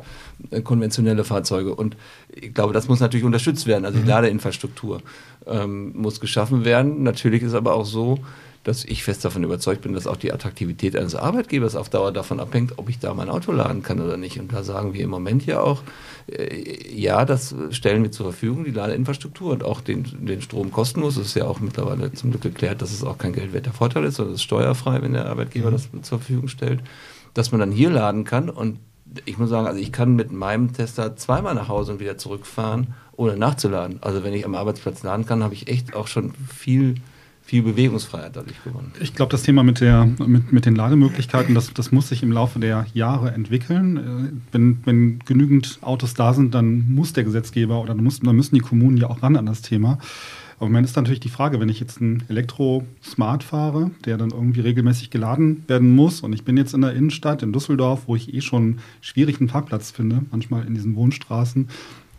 äh, 0.50 0.60
konventionelle 0.60 1.24
Fahrzeuge. 1.24 1.74
Und 1.74 1.96
ich 2.28 2.52
glaube, 2.52 2.72
das 2.72 2.88
muss 2.88 3.00
natürlich 3.00 3.24
unterstützt 3.24 3.66
werden. 3.66 3.84
Also 3.84 3.98
die 3.98 4.04
mhm. 4.04 4.10
Ladeinfrastruktur 4.10 5.02
ähm, 5.46 5.92
muss 5.94 6.20
geschaffen 6.20 6.64
werden. 6.64 7.02
Natürlich 7.02 7.42
ist 7.42 7.54
aber 7.54 7.74
auch 7.74 7.86
so, 7.86 8.18
dass 8.64 8.84
ich 8.84 9.02
fest 9.02 9.24
davon 9.24 9.42
überzeugt 9.42 9.82
bin, 9.82 9.92
dass 9.92 10.06
auch 10.06 10.16
die 10.16 10.32
Attraktivität 10.32 10.96
eines 10.96 11.16
Arbeitgebers 11.16 11.74
auf 11.74 11.88
Dauer 11.88 12.12
davon 12.12 12.38
abhängt, 12.38 12.78
ob 12.78 12.88
ich 12.88 12.98
da 13.00 13.12
mein 13.12 13.28
Auto 13.28 13.50
laden 13.50 13.82
kann 13.82 14.00
oder 14.00 14.16
nicht. 14.16 14.38
Und 14.38 14.52
da 14.52 14.62
sagen 14.62 14.94
wir 14.94 15.02
im 15.02 15.10
Moment 15.10 15.44
ja 15.46 15.60
auch, 15.60 15.82
äh, 16.28 16.94
ja, 16.94 17.24
das 17.24 17.54
stellen 17.70 18.04
wir 18.04 18.12
zur 18.12 18.26
Verfügung, 18.26 18.64
die 18.64 18.70
Ladeinfrastruktur 18.70 19.52
und 19.52 19.64
auch 19.64 19.80
den, 19.80 20.06
den 20.26 20.42
Strom 20.42 20.70
kostenlos. 20.70 21.16
Es 21.16 21.28
ist 21.28 21.34
ja 21.34 21.46
auch 21.46 21.58
mittlerweile 21.58 22.12
zum 22.12 22.30
Glück 22.30 22.42
geklärt, 22.42 22.82
dass 22.82 22.92
es 22.92 23.02
auch 23.02 23.18
kein 23.18 23.32
geldwerter 23.32 23.72
Vorteil 23.72 24.04
ist, 24.04 24.16
sondern 24.16 24.34
es 24.34 24.40
ist 24.40 24.44
steuerfrei, 24.44 25.02
wenn 25.02 25.12
der 25.12 25.26
Arbeitgeber 25.26 25.70
mhm. 25.70 25.72
das 25.72 25.88
zur 26.02 26.18
Verfügung 26.18 26.46
stellt, 26.48 26.80
dass 27.34 27.50
man 27.50 27.58
dann 27.58 27.72
hier 27.72 27.90
laden 27.90 28.24
kann 28.24 28.48
und 28.48 28.78
ich 29.24 29.38
muss 29.38 29.50
sagen, 29.50 29.66
also 29.66 29.78
ich 29.78 29.92
kann 29.92 30.14
mit 30.14 30.32
meinem 30.32 30.72
Tester 30.72 31.16
zweimal 31.16 31.54
nach 31.54 31.68
Hause 31.68 31.92
und 31.92 32.00
wieder 32.00 32.16
zurückfahren, 32.16 32.94
ohne 33.14 33.36
nachzuladen. 33.36 33.98
Also 34.00 34.24
wenn 34.24 34.32
ich 34.32 34.46
am 34.46 34.54
Arbeitsplatz 34.54 35.02
laden 35.02 35.26
kann, 35.26 35.42
habe 35.42 35.52
ich 35.52 35.68
echt 35.68 35.94
auch 35.94 36.06
schon 36.06 36.32
viel 36.32 36.94
viel 37.42 37.62
Bewegungsfreiheit 37.62 38.36
dadurch 38.36 38.62
gewonnen. 38.62 38.92
Ich 39.00 39.14
glaube, 39.14 39.30
das 39.30 39.42
Thema 39.42 39.62
mit, 39.62 39.80
der, 39.80 40.06
mit, 40.06 40.52
mit 40.52 40.64
den 40.64 40.76
Lademöglichkeiten, 40.76 41.54
das, 41.54 41.74
das 41.74 41.92
muss 41.92 42.08
sich 42.08 42.22
im 42.22 42.32
Laufe 42.32 42.58
der 42.60 42.86
Jahre 42.94 43.32
entwickeln. 43.32 43.96
Äh, 43.96 44.32
wenn, 44.52 44.78
wenn 44.84 45.18
genügend 45.20 45.78
Autos 45.82 46.14
da 46.14 46.34
sind, 46.34 46.54
dann 46.54 46.94
muss 46.94 47.12
der 47.12 47.24
Gesetzgeber 47.24 47.80
oder 47.80 47.94
dann, 47.94 48.04
muss, 48.04 48.20
dann 48.20 48.36
müssen 48.36 48.54
die 48.54 48.60
Kommunen 48.60 48.96
ja 48.96 49.10
auch 49.10 49.22
ran 49.22 49.36
an 49.36 49.46
das 49.46 49.62
Thema. 49.62 49.98
Aber 50.56 50.68
im 50.68 50.74
Moment 50.74 50.86
ist 50.86 50.94
natürlich 50.94 51.18
die 51.18 51.28
Frage, 51.28 51.58
wenn 51.58 51.68
ich 51.68 51.80
jetzt 51.80 52.00
einen 52.00 52.22
Elektro-Smart 52.28 53.42
fahre, 53.42 53.90
der 54.04 54.16
dann 54.16 54.30
irgendwie 54.30 54.60
regelmäßig 54.60 55.10
geladen 55.10 55.64
werden 55.66 55.92
muss 55.96 56.20
und 56.20 56.32
ich 56.32 56.44
bin 56.44 56.56
jetzt 56.56 56.72
in 56.72 56.82
der 56.82 56.94
Innenstadt 56.94 57.42
in 57.42 57.52
Düsseldorf, 57.52 58.02
wo 58.06 58.14
ich 58.14 58.32
eh 58.32 58.40
schon 58.40 58.78
schwierig 59.00 59.40
einen 59.40 59.48
Parkplatz 59.48 59.90
finde, 59.90 60.22
manchmal 60.30 60.64
in 60.64 60.74
diesen 60.74 60.94
Wohnstraßen, 60.94 61.68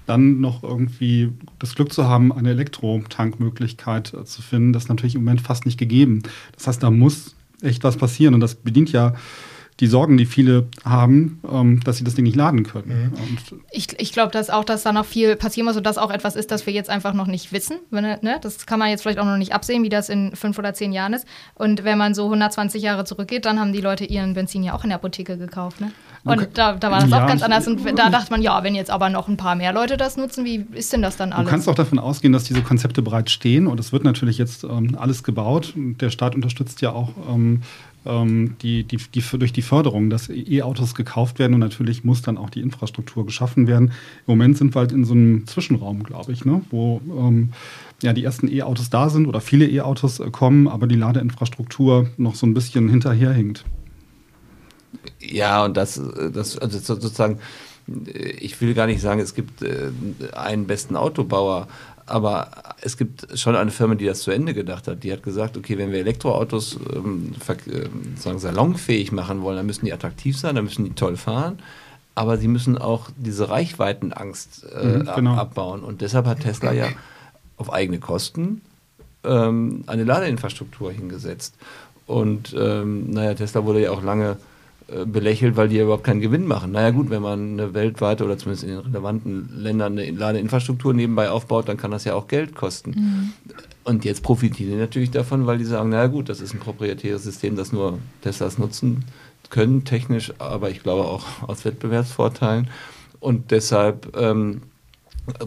dann 0.05 0.41
noch 0.41 0.63
irgendwie 0.63 1.31
das 1.59 1.75
Glück 1.75 1.93
zu 1.93 2.05
haben, 2.05 2.31
eine 2.31 2.51
Elektrotankmöglichkeit 2.51 4.13
äh, 4.13 4.25
zu 4.25 4.41
finden, 4.41 4.73
das 4.73 4.83
ist 4.83 4.89
natürlich 4.89 5.15
im 5.15 5.23
Moment 5.23 5.41
fast 5.41 5.65
nicht 5.65 5.77
gegeben. 5.77 6.23
Das 6.55 6.67
heißt, 6.67 6.83
da 6.83 6.91
muss 6.91 7.35
echt 7.61 7.83
was 7.83 7.97
passieren 7.97 8.33
und 8.33 8.39
das 8.39 8.55
bedient 8.55 8.91
ja 8.91 9.13
die 9.79 9.87
Sorgen, 9.87 10.17
die 10.17 10.25
viele 10.25 10.67
haben, 10.85 11.39
ähm, 11.49 11.79
dass 11.83 11.97
sie 11.97 12.03
das 12.03 12.15
Ding 12.15 12.23
nicht 12.23 12.35
laden 12.35 12.63
können. 12.63 13.13
Mhm. 13.13 13.61
ich 13.71 13.99
ich 13.99 14.11
glaube, 14.11 14.31
dass 14.31 14.49
auch, 14.49 14.63
dass 14.63 14.83
da 14.83 14.91
noch 14.91 15.05
viel 15.05 15.35
passieren 15.35 15.65
muss 15.65 15.77
und 15.77 15.85
das 15.85 15.97
auch 15.97 16.11
etwas 16.11 16.35
ist, 16.35 16.51
das 16.51 16.65
wir 16.65 16.73
jetzt 16.73 16.89
einfach 16.89 17.13
noch 17.13 17.27
nicht 17.27 17.51
wissen. 17.51 17.77
Wenn, 17.89 18.03
ne? 18.03 18.39
Das 18.41 18.65
kann 18.65 18.79
man 18.79 18.89
jetzt 18.89 19.01
vielleicht 19.01 19.19
auch 19.19 19.25
noch 19.25 19.37
nicht 19.37 19.53
absehen, 19.53 19.83
wie 19.83 19.89
das 19.89 20.09
in 20.09 20.35
fünf 20.35 20.59
oder 20.59 20.73
zehn 20.73 20.91
Jahren 20.91 21.13
ist. 21.13 21.27
Und 21.55 21.83
wenn 21.83 21.97
man 21.97 22.13
so 22.13 22.25
120 22.25 22.81
Jahre 22.81 23.05
zurückgeht, 23.05 23.45
dann 23.45 23.59
haben 23.59 23.73
die 23.73 23.81
Leute 23.81 24.05
ihren 24.05 24.33
Benzin 24.33 24.63
ja 24.63 24.73
auch 24.73 24.83
in 24.83 24.89
der 24.89 24.97
Apotheke 24.97 25.37
gekauft. 25.37 25.81
Ne? 25.81 25.91
Und 26.23 26.39
okay. 26.39 26.47
da, 26.53 26.73
da 26.73 26.91
war 26.91 27.01
das 27.01 27.09
ja, 27.09 27.23
auch 27.23 27.27
ganz 27.27 27.41
anders. 27.41 27.67
Und 27.67 27.83
da 27.97 28.09
dachte 28.11 28.31
man, 28.31 28.41
ja, 28.41 28.63
wenn 28.63 28.75
jetzt 28.75 28.91
aber 28.91 29.09
noch 29.09 29.27
ein 29.27 29.37
paar 29.37 29.55
mehr 29.55 29.73
Leute 29.73 29.97
das 29.97 30.17
nutzen, 30.17 30.45
wie 30.45 30.65
ist 30.73 30.93
denn 30.93 31.01
das 31.01 31.17
dann 31.17 31.33
alles? 31.33 31.45
Du 31.45 31.51
kannst 31.51 31.69
auch 31.69 31.75
davon 31.75 31.99
ausgehen, 31.99 32.33
dass 32.33 32.43
diese 32.43 32.61
Konzepte 32.61 33.01
bereits 33.01 33.31
stehen 33.31 33.67
und 33.67 33.79
es 33.79 33.91
wird 33.91 34.03
natürlich 34.03 34.37
jetzt 34.37 34.63
ähm, 34.63 34.95
alles 34.99 35.23
gebaut. 35.23 35.73
Der 35.75 36.09
Staat 36.09 36.35
unterstützt 36.35 36.81
ja 36.81 36.91
auch 36.91 37.09
ähm, 37.29 37.43
ähm, 37.43 37.61
die, 38.05 38.83
die, 38.83 38.97
die, 38.97 39.23
durch 39.37 39.53
die 39.53 39.61
Förderung, 39.61 40.09
dass 40.09 40.29
E-Autos 40.29 40.93
gekauft 40.93 41.39
werden 41.39 41.53
und 41.53 41.61
natürlich 41.61 42.03
muss 42.03 42.21
dann 42.21 42.37
auch 42.37 42.49
die 42.49 42.59
Infrastruktur 42.59 43.25
geschaffen 43.25 43.67
werden. 43.67 43.93
Im 44.27 44.33
Moment 44.33 44.57
sind 44.57 44.75
wir 44.75 44.81
halt 44.81 44.91
in 44.91 45.05
so 45.05 45.13
einem 45.13 45.47
Zwischenraum, 45.47 46.03
glaube 46.03 46.33
ich, 46.33 46.43
ne? 46.43 46.61
wo 46.69 47.01
ähm, 47.07 47.49
ja, 48.01 48.11
die 48.11 48.23
ersten 48.23 48.49
E-Autos 48.49 48.89
da 48.89 49.09
sind 49.09 49.27
oder 49.27 49.39
viele 49.39 49.65
E-Autos 49.65 50.19
äh, 50.19 50.29
kommen, 50.29 50.67
aber 50.67 50.87
die 50.87 50.95
Ladeinfrastruktur 50.95 52.09
noch 52.17 52.35
so 52.35 52.45
ein 52.45 52.53
bisschen 52.53 52.89
hinterherhinkt. 52.89 53.63
Ja, 55.19 55.63
und 55.63 55.77
das, 55.77 56.01
das 56.33 56.57
also 56.57 56.79
sozusagen, 56.79 57.39
ich 58.39 58.59
will 58.61 58.73
gar 58.73 58.87
nicht 58.87 59.01
sagen, 59.01 59.21
es 59.21 59.33
gibt 59.33 59.61
äh, 59.61 59.91
einen 60.33 60.67
besten 60.67 60.95
Autobauer, 60.95 61.67
aber 62.05 62.49
es 62.81 62.97
gibt 62.97 63.27
schon 63.37 63.55
eine 63.55 63.71
Firma, 63.71 63.95
die 63.95 64.05
das 64.05 64.21
zu 64.21 64.31
Ende 64.31 64.53
gedacht 64.53 64.87
hat. 64.87 65.03
Die 65.03 65.11
hat 65.11 65.23
gesagt, 65.23 65.57
okay, 65.57 65.77
wenn 65.77 65.91
wir 65.91 65.99
Elektroautos 65.99 66.79
ähm, 66.93 67.33
ähm, 67.67 68.15
sagen, 68.17 68.39
salonfähig 68.39 69.11
machen 69.11 69.41
wollen, 69.41 69.57
dann 69.57 69.65
müssen 69.65 69.85
die 69.85 69.93
attraktiv 69.93 70.37
sein, 70.37 70.55
dann 70.55 70.65
müssen 70.65 70.83
die 70.83 70.93
toll 70.93 71.17
fahren. 71.17 71.59
Aber 72.15 72.37
sie 72.37 72.47
müssen 72.47 72.77
auch 72.77 73.09
diese 73.17 73.49
Reichweitenangst 73.49 74.65
äh, 74.71 74.85
mhm, 74.85 75.09
genau. 75.15 75.35
abbauen. 75.35 75.83
Und 75.83 76.01
deshalb 76.01 76.25
hat 76.25 76.41
Tesla 76.41 76.71
ja 76.71 76.89
auf 77.57 77.71
eigene 77.73 77.99
Kosten 77.99 78.61
ähm, 79.23 79.83
eine 79.87 80.03
Ladeinfrastruktur 80.03 80.91
hingesetzt. 80.91 81.55
Und 82.05 82.53
ähm, 82.57 83.09
naja, 83.11 83.33
Tesla 83.33 83.63
wurde 83.65 83.81
ja 83.81 83.91
auch 83.91 84.03
lange 84.03 84.37
belächelt, 85.05 85.55
weil 85.55 85.69
die 85.69 85.77
ja 85.77 85.83
überhaupt 85.83 86.03
keinen 86.03 86.19
Gewinn 86.19 86.45
machen. 86.45 86.71
Naja 86.71 86.91
gut, 86.91 87.09
wenn 87.09 87.21
man 87.21 87.53
eine 87.53 87.73
weltweite 87.73 88.25
oder 88.25 88.37
zumindest 88.37 88.63
in 88.63 88.71
den 88.71 88.79
relevanten 88.79 89.49
Ländern 89.55 89.97
eine 89.97 90.11
Ladeinfrastruktur 90.11 90.93
nebenbei 90.93 91.29
aufbaut, 91.29 91.69
dann 91.69 91.77
kann 91.77 91.91
das 91.91 92.03
ja 92.03 92.15
auch 92.15 92.27
Geld 92.27 92.55
kosten. 92.55 92.91
Mhm. 92.91 93.33
Und 93.85 94.05
jetzt 94.05 94.23
profitieren 94.23 94.71
die 94.71 94.77
natürlich 94.77 95.11
davon, 95.11 95.45
weil 95.45 95.57
die 95.57 95.65
sagen, 95.65 95.89
naja 95.89 96.07
gut, 96.07 96.29
das 96.29 96.41
ist 96.41 96.53
ein 96.53 96.59
proprietäres 96.59 97.23
System, 97.23 97.55
das 97.55 97.71
nur 97.71 97.99
Teslas 98.21 98.57
nutzen 98.57 99.05
können, 99.49 99.85
technisch, 99.85 100.33
aber 100.39 100.69
ich 100.69 100.83
glaube 100.83 101.05
auch 101.05 101.25
aus 101.47 101.65
Wettbewerbsvorteilen. 101.65 102.69
Und 103.19 103.51
deshalb 103.51 104.17
ähm, 104.17 104.63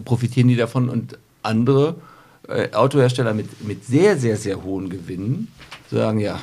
profitieren 0.05 0.47
die 0.47 0.55
davon 0.55 0.89
und 0.89 1.17
andere 1.43 1.95
äh, 2.47 2.71
Autohersteller 2.73 3.33
mit, 3.33 3.65
mit 3.65 3.85
sehr, 3.85 4.17
sehr, 4.17 4.37
sehr 4.37 4.63
hohen 4.63 4.89
Gewinnen 4.89 5.49
sagen, 5.89 6.19
ja, 6.19 6.39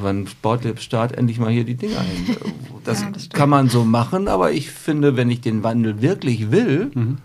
wann 0.00 0.26
baut 0.42 0.64
der 0.64 0.76
Staat 0.76 1.12
endlich 1.12 1.38
mal 1.38 1.50
hier 1.50 1.64
die 1.64 1.74
Dinger 1.74 2.00
hin? 2.00 2.36
Das, 2.84 3.00
ja, 3.00 3.10
das 3.10 3.30
kann 3.30 3.50
man 3.50 3.68
so 3.68 3.84
machen, 3.84 4.28
aber 4.28 4.52
ich 4.52 4.70
finde, 4.70 5.16
wenn 5.16 5.28
ich 5.28 5.40
den 5.40 5.64
Wandel 5.64 6.02
wirklich 6.02 6.52
will, 6.52 6.92
mhm. 6.94 7.16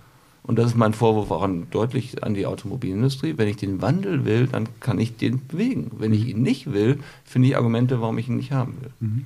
und 0.41 0.57
das 0.57 0.71
ist 0.71 0.75
mein 0.75 0.95
Vorwurf 0.95 1.29
auch 1.29 1.43
an, 1.43 1.67
deutlich 1.69 2.23
an 2.23 2.33
die 2.33 2.47
Automobilindustrie, 2.47 3.35
wenn 3.37 3.47
ich 3.47 3.57
den 3.57 3.79
Wandel 3.79 4.25
will, 4.25 4.47
dann 4.47 4.67
kann 4.79 4.97
ich 4.97 5.17
den 5.17 5.45
bewegen. 5.45 5.91
Wenn 5.99 6.13
ich 6.13 6.23
mhm. 6.23 6.29
ihn 6.29 6.41
nicht 6.41 6.73
will, 6.73 6.97
finde 7.25 7.49
ich 7.49 7.57
Argumente, 7.57 8.01
warum 8.01 8.17
ich 8.17 8.27
ihn 8.27 8.37
nicht 8.37 8.51
haben 8.51 8.77
will. 8.81 8.89
Mhm. 9.01 9.25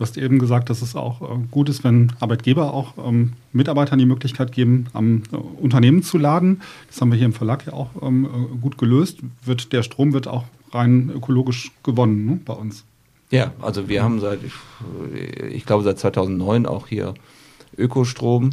Du 0.00 0.06
hast 0.06 0.16
eben 0.16 0.38
gesagt, 0.38 0.70
dass 0.70 0.80
es 0.80 0.96
auch 0.96 1.20
äh, 1.20 1.38
gut 1.50 1.68
ist, 1.68 1.84
wenn 1.84 2.10
Arbeitgeber 2.20 2.72
auch 2.72 2.94
ähm, 3.06 3.34
Mitarbeitern 3.52 3.98
die 3.98 4.06
Möglichkeit 4.06 4.50
geben, 4.50 4.86
am 4.94 5.24
äh, 5.30 5.36
Unternehmen 5.36 6.02
zu 6.02 6.16
laden. 6.16 6.62
Das 6.88 7.02
haben 7.02 7.10
wir 7.10 7.18
hier 7.18 7.26
im 7.26 7.34
Verlag 7.34 7.66
ja 7.66 7.74
auch 7.74 7.90
ähm, 8.00 8.24
äh, 8.24 8.56
gut 8.62 8.78
gelöst. 8.78 9.18
Wird, 9.44 9.74
der 9.74 9.82
Strom 9.82 10.14
wird 10.14 10.26
auch 10.26 10.44
rein 10.72 11.12
ökologisch 11.14 11.72
gewonnen 11.82 12.24
ne, 12.24 12.40
bei 12.42 12.54
uns. 12.54 12.84
Ja, 13.30 13.52
also 13.60 13.90
wir 13.90 14.02
haben 14.02 14.20
seit, 14.20 14.38
ich 15.50 15.66
glaube 15.66 15.84
seit 15.84 15.98
2009 15.98 16.64
auch 16.64 16.86
hier 16.86 17.12
Ökostrom 17.76 18.52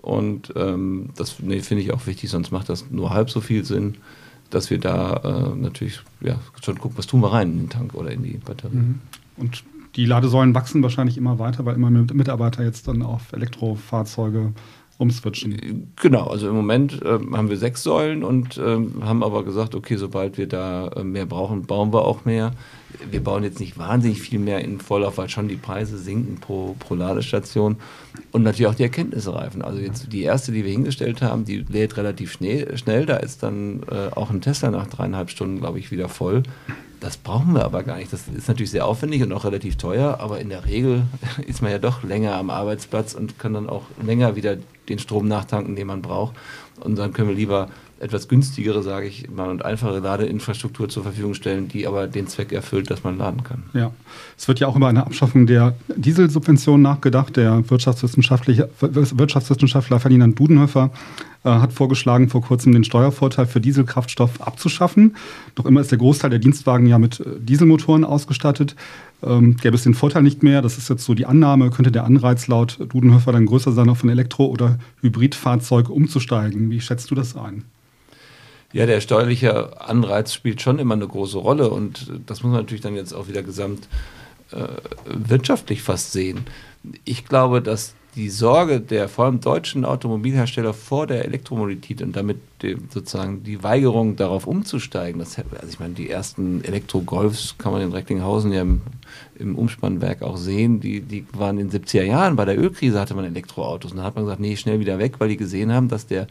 und 0.00 0.54
ähm, 0.56 1.10
das 1.16 1.38
nee, 1.40 1.60
finde 1.60 1.82
ich 1.82 1.92
auch 1.92 2.06
wichtig, 2.06 2.30
sonst 2.30 2.50
macht 2.50 2.70
das 2.70 2.86
nur 2.90 3.10
halb 3.10 3.28
so 3.28 3.42
viel 3.42 3.62
Sinn, 3.66 3.98
dass 4.48 4.70
wir 4.70 4.78
da 4.78 5.52
äh, 5.52 5.54
natürlich 5.54 6.00
ja, 6.22 6.36
schon 6.64 6.78
gucken, 6.78 6.96
was 6.96 7.06
tun 7.06 7.20
wir 7.20 7.30
rein 7.30 7.52
in 7.52 7.58
den 7.58 7.68
Tank 7.68 7.92
oder 7.92 8.10
in 8.10 8.22
die 8.22 8.38
Batterie. 8.38 8.74
Mhm. 8.74 9.00
Und 9.36 9.62
die 9.98 10.06
Ladesäulen 10.06 10.54
wachsen 10.54 10.80
wahrscheinlich 10.84 11.18
immer 11.18 11.40
weiter, 11.40 11.66
weil 11.66 11.74
immer 11.74 11.90
mehr 11.90 12.06
Mitarbeiter 12.14 12.62
jetzt 12.62 12.86
dann 12.86 13.02
auf 13.02 13.32
Elektrofahrzeuge 13.32 14.52
umswitchen. 14.96 15.92
Genau, 15.96 16.28
also 16.28 16.48
im 16.48 16.54
Moment 16.54 17.02
äh, 17.02 17.18
haben 17.32 17.50
wir 17.50 17.56
sechs 17.56 17.82
Säulen 17.82 18.22
und 18.22 18.58
äh, 18.58 18.78
haben 19.00 19.24
aber 19.24 19.44
gesagt, 19.44 19.74
okay, 19.74 19.96
sobald 19.96 20.38
wir 20.38 20.46
da 20.46 20.86
äh, 20.88 21.02
mehr 21.02 21.26
brauchen, 21.26 21.66
bauen 21.66 21.92
wir 21.92 22.04
auch 22.04 22.24
mehr. 22.24 22.52
Wir 23.10 23.22
bauen 23.22 23.42
jetzt 23.42 23.58
nicht 23.58 23.76
wahnsinnig 23.76 24.20
viel 24.20 24.38
mehr 24.38 24.60
in 24.60 24.80
Vorlauf, 24.80 25.18
weil 25.18 25.28
schon 25.28 25.48
die 25.48 25.56
Preise 25.56 25.98
sinken 25.98 26.36
pro, 26.36 26.76
pro 26.78 26.94
Ladestation 26.94 27.76
und 28.30 28.44
natürlich 28.44 28.68
auch 28.68 28.76
die 28.76 28.84
Erkenntnisse 28.84 29.34
reifen. 29.34 29.62
Also 29.62 29.80
jetzt 29.80 30.12
die 30.12 30.22
erste, 30.22 30.52
die 30.52 30.64
wir 30.64 30.70
hingestellt 30.70 31.22
haben, 31.22 31.44
die 31.44 31.58
lädt 31.58 31.96
relativ 31.96 32.32
schnell, 32.32 32.76
schnell. 32.78 33.04
da 33.04 33.16
ist 33.16 33.42
dann 33.42 33.80
äh, 33.90 34.14
auch 34.14 34.30
ein 34.30 34.42
Tesla 34.42 34.70
nach 34.70 34.86
dreieinhalb 34.86 35.30
Stunden, 35.30 35.58
glaube 35.58 35.80
ich, 35.80 35.90
wieder 35.90 36.08
voll. 36.08 36.44
Das 37.00 37.16
brauchen 37.16 37.54
wir 37.54 37.64
aber 37.64 37.82
gar 37.82 37.96
nicht. 37.96 38.12
Das 38.12 38.28
ist 38.28 38.48
natürlich 38.48 38.70
sehr 38.70 38.86
aufwendig 38.86 39.22
und 39.22 39.32
auch 39.32 39.44
relativ 39.44 39.76
teuer, 39.76 40.18
aber 40.20 40.40
in 40.40 40.48
der 40.48 40.66
Regel 40.66 41.02
ist 41.46 41.62
man 41.62 41.70
ja 41.70 41.78
doch 41.78 42.02
länger 42.02 42.34
am 42.34 42.50
Arbeitsplatz 42.50 43.14
und 43.14 43.38
kann 43.38 43.54
dann 43.54 43.68
auch 43.68 43.84
länger 44.04 44.36
wieder 44.36 44.56
den 44.88 44.98
Strom 44.98 45.28
nachtanken, 45.28 45.76
den 45.76 45.86
man 45.86 46.02
braucht. 46.02 46.34
Und 46.80 46.98
dann 46.98 47.12
können 47.12 47.28
wir 47.28 47.36
lieber 47.36 47.68
etwas 48.00 48.28
günstigere, 48.28 48.82
sage 48.82 49.06
ich 49.06 49.28
mal, 49.28 49.50
und 49.50 49.62
einfache 49.64 49.98
Ladeinfrastruktur 49.98 50.88
zur 50.88 51.02
Verfügung 51.02 51.34
stellen, 51.34 51.68
die 51.68 51.86
aber 51.86 52.06
den 52.06 52.28
Zweck 52.28 52.52
erfüllt, 52.52 52.90
dass 52.90 53.04
man 53.04 53.18
laden 53.18 53.42
kann. 53.42 53.64
Ja, 53.74 53.90
es 54.36 54.46
wird 54.46 54.60
ja 54.60 54.68
auch 54.68 54.76
über 54.76 54.88
eine 54.88 55.04
Abschaffung 55.04 55.46
der 55.46 55.74
Dieselsubvention 55.96 56.80
nachgedacht. 56.80 57.36
Der 57.36 57.68
Wirtschaftswissenschaftler 57.68 60.00
Ferdinand 60.00 60.38
Dudenhöfer 60.38 60.90
hat 61.48 61.72
vorgeschlagen, 61.72 62.28
vor 62.28 62.42
kurzem 62.42 62.72
den 62.72 62.84
Steuervorteil 62.84 63.46
für 63.46 63.60
Dieselkraftstoff 63.60 64.40
abzuschaffen. 64.40 65.16
Doch 65.54 65.66
immer 65.66 65.80
ist 65.80 65.90
der 65.90 65.98
Großteil 65.98 66.30
der 66.30 66.38
Dienstwagen 66.38 66.86
ja 66.86 66.98
mit 66.98 67.20
äh, 67.20 67.24
Dieselmotoren 67.38 68.04
ausgestattet. 68.04 68.76
Ähm, 69.22 69.56
gäbe 69.56 69.74
es 69.74 69.82
den 69.82 69.94
Vorteil 69.94 70.22
nicht 70.22 70.42
mehr, 70.42 70.62
das 70.62 70.78
ist 70.78 70.88
jetzt 70.88 71.04
so 71.04 71.14
die 71.14 71.26
Annahme, 71.26 71.70
könnte 71.70 71.90
der 71.90 72.04
Anreiz 72.04 72.46
laut 72.46 72.78
Dudenhöfer 72.88 73.32
dann 73.32 73.46
größer 73.46 73.72
sein, 73.72 73.88
auf 73.88 74.04
ein 74.04 74.10
Elektro- 74.10 74.46
oder 74.46 74.78
Hybridfahrzeug 75.00 75.90
umzusteigen. 75.90 76.70
Wie 76.70 76.80
schätzt 76.80 77.10
du 77.10 77.14
das 77.14 77.36
ein? 77.36 77.64
Ja, 78.72 78.86
der 78.86 79.00
steuerliche 79.00 79.80
Anreiz 79.80 80.34
spielt 80.34 80.60
schon 80.60 80.78
immer 80.78 80.94
eine 80.94 81.08
große 81.08 81.38
Rolle 81.38 81.70
und 81.70 82.12
das 82.26 82.42
muss 82.42 82.52
man 82.52 82.60
natürlich 82.60 82.82
dann 82.82 82.94
jetzt 82.94 83.14
auch 83.14 83.26
wieder 83.26 83.42
gesamt 83.42 83.88
äh, 84.52 84.66
wirtschaftlich 85.06 85.82
fast 85.82 86.12
sehen. 86.12 86.40
Ich 87.04 87.24
glaube, 87.24 87.62
dass 87.62 87.94
die 88.18 88.30
Sorge 88.30 88.80
der 88.80 89.08
vor 89.08 89.26
allem 89.26 89.40
deutschen 89.40 89.84
Automobilhersteller 89.84 90.74
vor 90.74 91.06
der 91.06 91.24
Elektromobilität 91.24 92.02
und 92.02 92.16
damit 92.16 92.38
sozusagen 92.90 93.44
die 93.44 93.62
Weigerung 93.62 94.16
darauf 94.16 94.48
umzusteigen, 94.48 95.20
das, 95.20 95.38
also 95.38 95.68
ich 95.68 95.78
meine, 95.78 95.94
die 95.94 96.10
ersten 96.10 96.64
Elektro-Golfs 96.64 97.54
kann 97.58 97.70
man 97.70 97.80
in 97.80 97.92
Recklinghausen 97.92 98.52
ja 98.52 98.62
im, 98.62 98.80
im, 99.38 99.54
Umspannwerk 99.54 100.22
auch 100.22 100.36
sehen, 100.36 100.80
die, 100.80 101.00
die 101.00 101.24
waren 101.32 101.58
in 101.58 101.70
den 101.70 101.84
70er 101.84 102.02
Jahren, 102.02 102.34
bei 102.34 102.44
der 102.44 102.58
Ölkrise 102.58 102.98
hatte 102.98 103.14
man 103.14 103.24
Elektroautos 103.24 103.92
und 103.92 103.98
da 103.98 104.02
hat 104.02 104.16
man 104.16 104.24
gesagt, 104.24 104.40
nee, 104.40 104.56
schnell 104.56 104.80
wieder 104.80 104.98
weg, 104.98 105.14
weil 105.18 105.28
die 105.28 105.36
gesehen 105.36 105.72
haben, 105.72 105.86
dass 105.86 106.08
der 106.08 106.26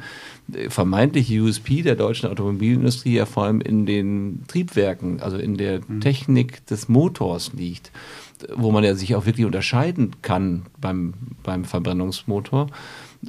vermeintliche 0.67 1.39
USP 1.39 1.84
der 1.84 1.95
deutschen 1.95 2.30
Automobilindustrie 2.30 3.15
ja 3.15 3.26
vor 3.26 3.45
allem 3.45 3.62
in 3.62 3.86
den 3.86 4.43
Triebwerken, 4.50 5.21
also 5.21 5.38
in 5.38 5.56
der 5.56 5.80
mhm. 5.88 6.02
Technik 6.02 6.65
des 6.65 6.89
Motors 6.89 7.54
liegt 7.54 7.93
wo 8.56 8.71
man 8.71 8.84
ja 8.84 8.95
sich 8.95 9.15
auch 9.15 9.26
wirklich 9.26 9.45
unterscheiden 9.45 10.12
kann 10.21 10.65
beim, 10.80 11.13
beim 11.43 11.65
Verbrennungsmotor. 11.65 12.67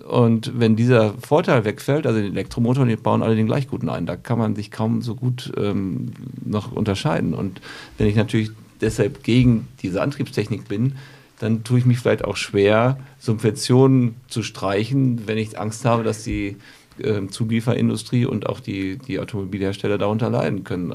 Und 0.07 0.53
wenn 0.59 0.77
dieser 0.77 1.15
Vorteil 1.15 1.65
wegfällt, 1.65 2.07
also 2.07 2.21
den 2.21 2.33
Elektromotor, 2.33 2.85
die 2.85 2.97
bauen 2.97 3.23
alle 3.23 3.37
den 3.37 3.47
gleich 3.47 3.69
guten 3.69 3.89
ein, 3.89 4.07
da 4.07 4.17
kann 4.17 4.39
man 4.39 4.55
sich 4.55 4.71
kaum 4.71 5.03
so 5.03 5.15
gut 5.15 5.53
ähm, 5.57 6.13
noch 6.45 6.73
unterscheiden. 6.73 7.35
Und 7.35 7.61
wenn 7.97 8.07
ich 8.07 8.17
natürlich 8.17 8.51
deshalb 8.81 9.23
gegen 9.23 9.69
diese 9.83 10.03
Antriebstechnik 10.03 10.69
bin, 10.69 10.95
dann 11.39 11.65
tue 11.65 11.79
ich 11.79 11.87
mich 11.87 11.99
vielleicht 11.99 12.25
auch 12.25 12.37
schwer, 12.37 12.99
Subventionen 13.19 14.17
zu 14.29 14.43
streichen, 14.43 15.27
wenn 15.27 15.39
ich 15.39 15.59
Angst 15.59 15.85
habe, 15.85 16.03
dass 16.03 16.25
die 16.25 16.57
äh, 16.99 17.27
Zulieferindustrie 17.29 18.27
und 18.27 18.49
auch 18.49 18.61
die, 18.61 18.99
die 18.99 19.21
Automobilhersteller 19.21 19.99
darunter 19.99 20.31
leiden 20.31 20.65
können. 20.65 20.93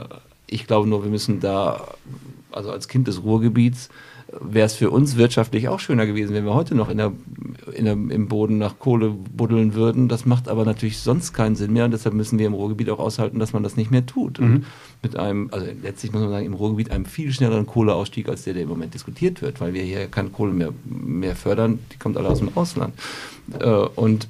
Ich 0.53 0.67
glaube 0.67 0.87
nur, 0.87 1.03
wir 1.03 1.09
müssen 1.09 1.39
da 1.39 1.87
also 2.51 2.71
als 2.71 2.87
Kind 2.87 3.07
des 3.07 3.23
Ruhrgebiets, 3.23 3.89
wäre 4.39 4.65
es 4.65 4.73
für 4.73 4.89
uns 4.89 5.17
wirtschaftlich 5.17 5.67
auch 5.67 5.79
schöner 5.79 6.05
gewesen, 6.05 6.33
wenn 6.33 6.45
wir 6.45 6.53
heute 6.53 6.75
noch 6.75 6.89
in 6.89 6.97
der 6.97 7.11
in 7.73 7.85
der, 7.85 7.93
im 7.93 8.27
Boden 8.27 8.57
nach 8.57 8.77
Kohle 8.79 9.09
buddeln 9.09 9.73
würden. 9.73 10.09
Das 10.09 10.25
macht 10.25 10.47
aber 10.47 10.65
natürlich 10.65 10.99
sonst 10.99 11.33
keinen 11.33 11.55
Sinn 11.55 11.73
mehr 11.73 11.85
und 11.85 11.91
deshalb 11.91 12.13
müssen 12.13 12.39
wir 12.39 12.47
im 12.47 12.53
Ruhrgebiet 12.53 12.89
auch 12.89 12.99
aushalten, 12.99 13.39
dass 13.39 13.53
man 13.53 13.63
das 13.63 13.77
nicht 13.77 13.89
mehr 13.91 14.05
tut. 14.05 14.39
Mhm. 14.39 14.45
Und 14.45 14.65
mit 15.01 15.15
einem, 15.15 15.49
also 15.51 15.65
letztlich 15.81 16.11
muss 16.11 16.21
man 16.21 16.29
sagen, 16.29 16.45
im 16.45 16.53
Ruhrgebiet 16.53 16.91
einem 16.91 17.05
viel 17.05 17.31
schnelleren 17.31 17.65
Kohleausstieg 17.65 18.29
als 18.29 18.43
der, 18.43 18.53
der 18.53 18.63
im 18.63 18.69
Moment 18.69 18.93
diskutiert 18.93 19.41
wird, 19.41 19.61
weil 19.61 19.73
wir 19.73 19.83
hier 19.83 20.07
keine 20.07 20.29
Kohle 20.29 20.53
mehr, 20.53 20.73
mehr 20.85 21.35
fördern, 21.35 21.79
die 21.91 21.97
kommt 21.97 22.17
alle 22.17 22.29
aus 22.29 22.39
dem 22.39 22.55
Ausland. 22.55 22.93
Äh, 23.59 23.67
und 23.67 24.27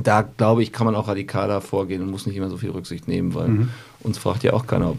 da 0.00 0.22
glaube 0.22 0.62
ich, 0.62 0.72
kann 0.72 0.86
man 0.86 0.94
auch 0.94 1.08
radikaler 1.08 1.60
vorgehen 1.60 2.02
und 2.02 2.10
muss 2.10 2.26
nicht 2.26 2.36
immer 2.36 2.50
so 2.50 2.56
viel 2.56 2.70
Rücksicht 2.70 3.06
nehmen, 3.06 3.34
weil 3.34 3.48
mhm. 3.48 3.68
Uns 4.04 4.18
fragt 4.18 4.44
ja 4.44 4.52
auch 4.52 4.66
keiner, 4.66 4.94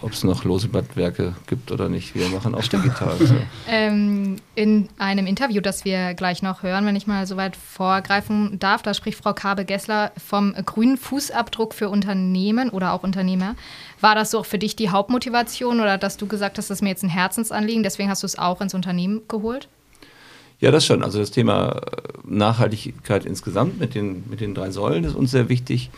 ob 0.00 0.12
es 0.12 0.24
noch 0.24 0.44
lose 0.44 0.68
Blattwerke 0.68 1.34
gibt 1.46 1.70
oder 1.70 1.88
nicht. 1.88 2.14
Wir 2.14 2.28
machen 2.30 2.54
auch 2.54 2.62
Stimmt. 2.62 2.84
digital. 2.84 3.16
So. 3.18 3.34
Ähm, 3.68 4.36
in 4.54 4.88
einem 4.96 5.26
Interview, 5.26 5.60
das 5.60 5.84
wir 5.84 6.14
gleich 6.14 6.40
noch 6.42 6.62
hören, 6.62 6.86
wenn 6.86 6.96
ich 6.96 7.06
mal 7.06 7.26
so 7.26 7.36
weit 7.36 7.56
vorgreifen 7.56 8.58
darf, 8.58 8.82
da 8.82 8.94
spricht 8.94 9.18
Frau 9.18 9.34
Kabe-Gessler 9.34 10.12
vom 10.16 10.54
grünen 10.64 10.96
Fußabdruck 10.96 11.74
für 11.74 11.88
Unternehmen 11.88 12.70
oder 12.70 12.92
auch 12.92 13.02
Unternehmer. 13.02 13.54
War 14.00 14.14
das 14.14 14.30
so 14.30 14.42
für 14.44 14.58
dich 14.58 14.76
die 14.76 14.90
Hauptmotivation 14.90 15.80
oder 15.80 15.98
dass 15.98 16.16
du 16.16 16.26
gesagt 16.26 16.58
hast, 16.58 16.70
das 16.70 16.78
ist 16.78 16.82
mir 16.82 16.90
jetzt 16.90 17.02
ein 17.02 17.10
Herzensanliegen, 17.10 17.82
deswegen 17.82 18.08
hast 18.08 18.22
du 18.22 18.26
es 18.26 18.38
auch 18.38 18.60
ins 18.60 18.72
Unternehmen 18.72 19.22
geholt? 19.28 19.68
Ja, 20.60 20.70
das 20.70 20.86
schon. 20.86 21.02
Also 21.02 21.18
das 21.18 21.30
Thema 21.30 21.72
äh, 21.72 21.80
Nachhaltigkeit 22.24 23.26
insgesamt 23.26 23.78
mit 23.78 23.94
den, 23.94 24.24
mit 24.30 24.40
den 24.40 24.54
drei 24.54 24.70
Säulen 24.70 25.04
ist 25.04 25.14
uns 25.14 25.32
sehr 25.32 25.48
wichtig. 25.48 25.90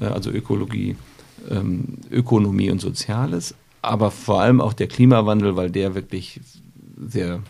Äh, 0.00 0.06
also 0.06 0.30
Ökologie, 0.30 0.96
ähm, 1.50 1.98
Ökonomie 2.10 2.70
und 2.70 2.80
Soziales. 2.80 3.54
Aber 3.80 4.10
vor 4.10 4.40
allem 4.40 4.60
auch 4.60 4.72
der 4.72 4.86
Klimawandel, 4.86 5.56
weil 5.56 5.70
der 5.70 5.94
wirklich 5.94 6.40
sehr 7.04 7.40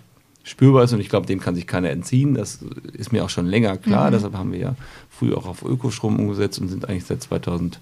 spürbar 0.44 0.84
ist 0.84 0.92
und 0.92 1.00
ich 1.00 1.08
glaube, 1.08 1.26
dem 1.26 1.40
kann 1.40 1.54
sich 1.54 1.66
keiner 1.66 1.90
entziehen. 1.90 2.34
Das 2.34 2.60
ist 2.92 3.12
mir 3.12 3.24
auch 3.24 3.30
schon 3.30 3.46
länger 3.46 3.76
klar. 3.76 4.08
Mhm. 4.08 4.12
Deshalb 4.12 4.34
haben 4.34 4.52
wir 4.52 4.58
ja 4.58 4.74
früher 5.10 5.38
auch 5.38 5.46
auf 5.46 5.62
Ökostrom 5.64 6.18
umgesetzt 6.18 6.58
und 6.58 6.68
sind 6.68 6.88
eigentlich 6.88 7.04
seit 7.04 7.22
2013, 7.22 7.80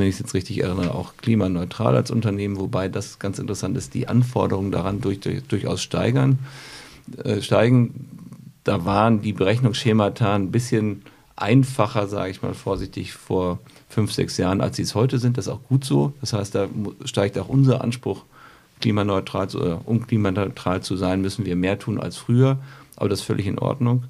wenn 0.00 0.06
ich 0.06 0.14
es 0.14 0.18
jetzt 0.18 0.34
richtig 0.34 0.62
erinnere, 0.62 0.94
auch 0.94 1.16
klimaneutral 1.16 1.96
als 1.96 2.10
Unternehmen, 2.10 2.58
wobei 2.58 2.88
das 2.88 3.18
ganz 3.18 3.38
interessant 3.38 3.76
ist, 3.76 3.94
die 3.94 4.08
Anforderungen 4.08 4.72
daran 4.72 5.00
durch, 5.00 5.20
durch, 5.20 5.42
durchaus 5.44 5.82
steigern. 5.82 6.38
Äh, 7.22 7.40
steigen, 7.40 8.08
da 8.64 8.84
waren 8.84 9.22
die 9.22 9.32
Berechnungsschemata 9.32 10.34
ein 10.34 10.50
bisschen 10.50 11.02
einfacher, 11.40 12.06
sage 12.06 12.30
ich 12.30 12.42
mal 12.42 12.54
vorsichtig, 12.54 13.12
vor 13.12 13.58
fünf, 13.88 14.12
sechs 14.12 14.36
Jahren, 14.36 14.60
als 14.60 14.76
sie 14.76 14.82
es 14.82 14.94
heute 14.94 15.18
sind. 15.18 15.38
Das 15.38 15.46
ist 15.46 15.52
auch 15.52 15.62
gut 15.68 15.84
so. 15.84 16.12
Das 16.20 16.32
heißt, 16.32 16.54
da 16.54 16.68
steigt 17.04 17.38
auch 17.38 17.48
unser 17.48 17.82
Anspruch, 17.82 18.24
klimaneutral 18.80 19.48
zu, 19.48 19.60
äh, 19.60 19.76
um 19.84 20.06
klimaneutral 20.06 20.82
zu 20.82 20.96
sein, 20.96 21.20
müssen 21.20 21.44
wir 21.44 21.56
mehr 21.56 21.78
tun 21.78 22.00
als 22.00 22.16
früher. 22.16 22.58
Aber 22.96 23.08
das 23.08 23.20
ist 23.20 23.26
völlig 23.26 23.46
in 23.46 23.58
Ordnung. 23.58 24.04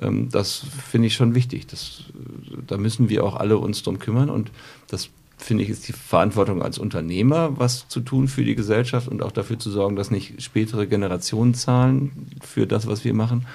Ähm, 0.00 0.28
das 0.30 0.62
finde 0.90 1.08
ich 1.08 1.14
schon 1.14 1.34
wichtig. 1.34 1.66
Das, 1.66 2.04
da 2.66 2.76
müssen 2.76 3.08
wir 3.08 3.24
auch 3.24 3.36
alle 3.36 3.58
uns 3.58 3.82
drum 3.82 3.98
kümmern. 3.98 4.30
Und 4.30 4.50
das 4.88 5.10
finde 5.36 5.64
ich, 5.64 5.70
ist 5.70 5.86
die 5.88 5.92
Verantwortung 5.92 6.62
als 6.62 6.78
Unternehmer, 6.78 7.58
was 7.58 7.88
zu 7.88 8.00
tun 8.00 8.28
für 8.28 8.44
die 8.44 8.56
Gesellschaft 8.56 9.08
und 9.08 9.22
auch 9.22 9.32
dafür 9.32 9.58
zu 9.58 9.70
sorgen, 9.70 9.96
dass 9.96 10.10
nicht 10.10 10.42
spätere 10.42 10.86
Generationen 10.86 11.54
zahlen 11.54 12.28
für 12.40 12.66
das, 12.66 12.86
was 12.86 13.04
wir 13.04 13.14
machen. 13.14 13.46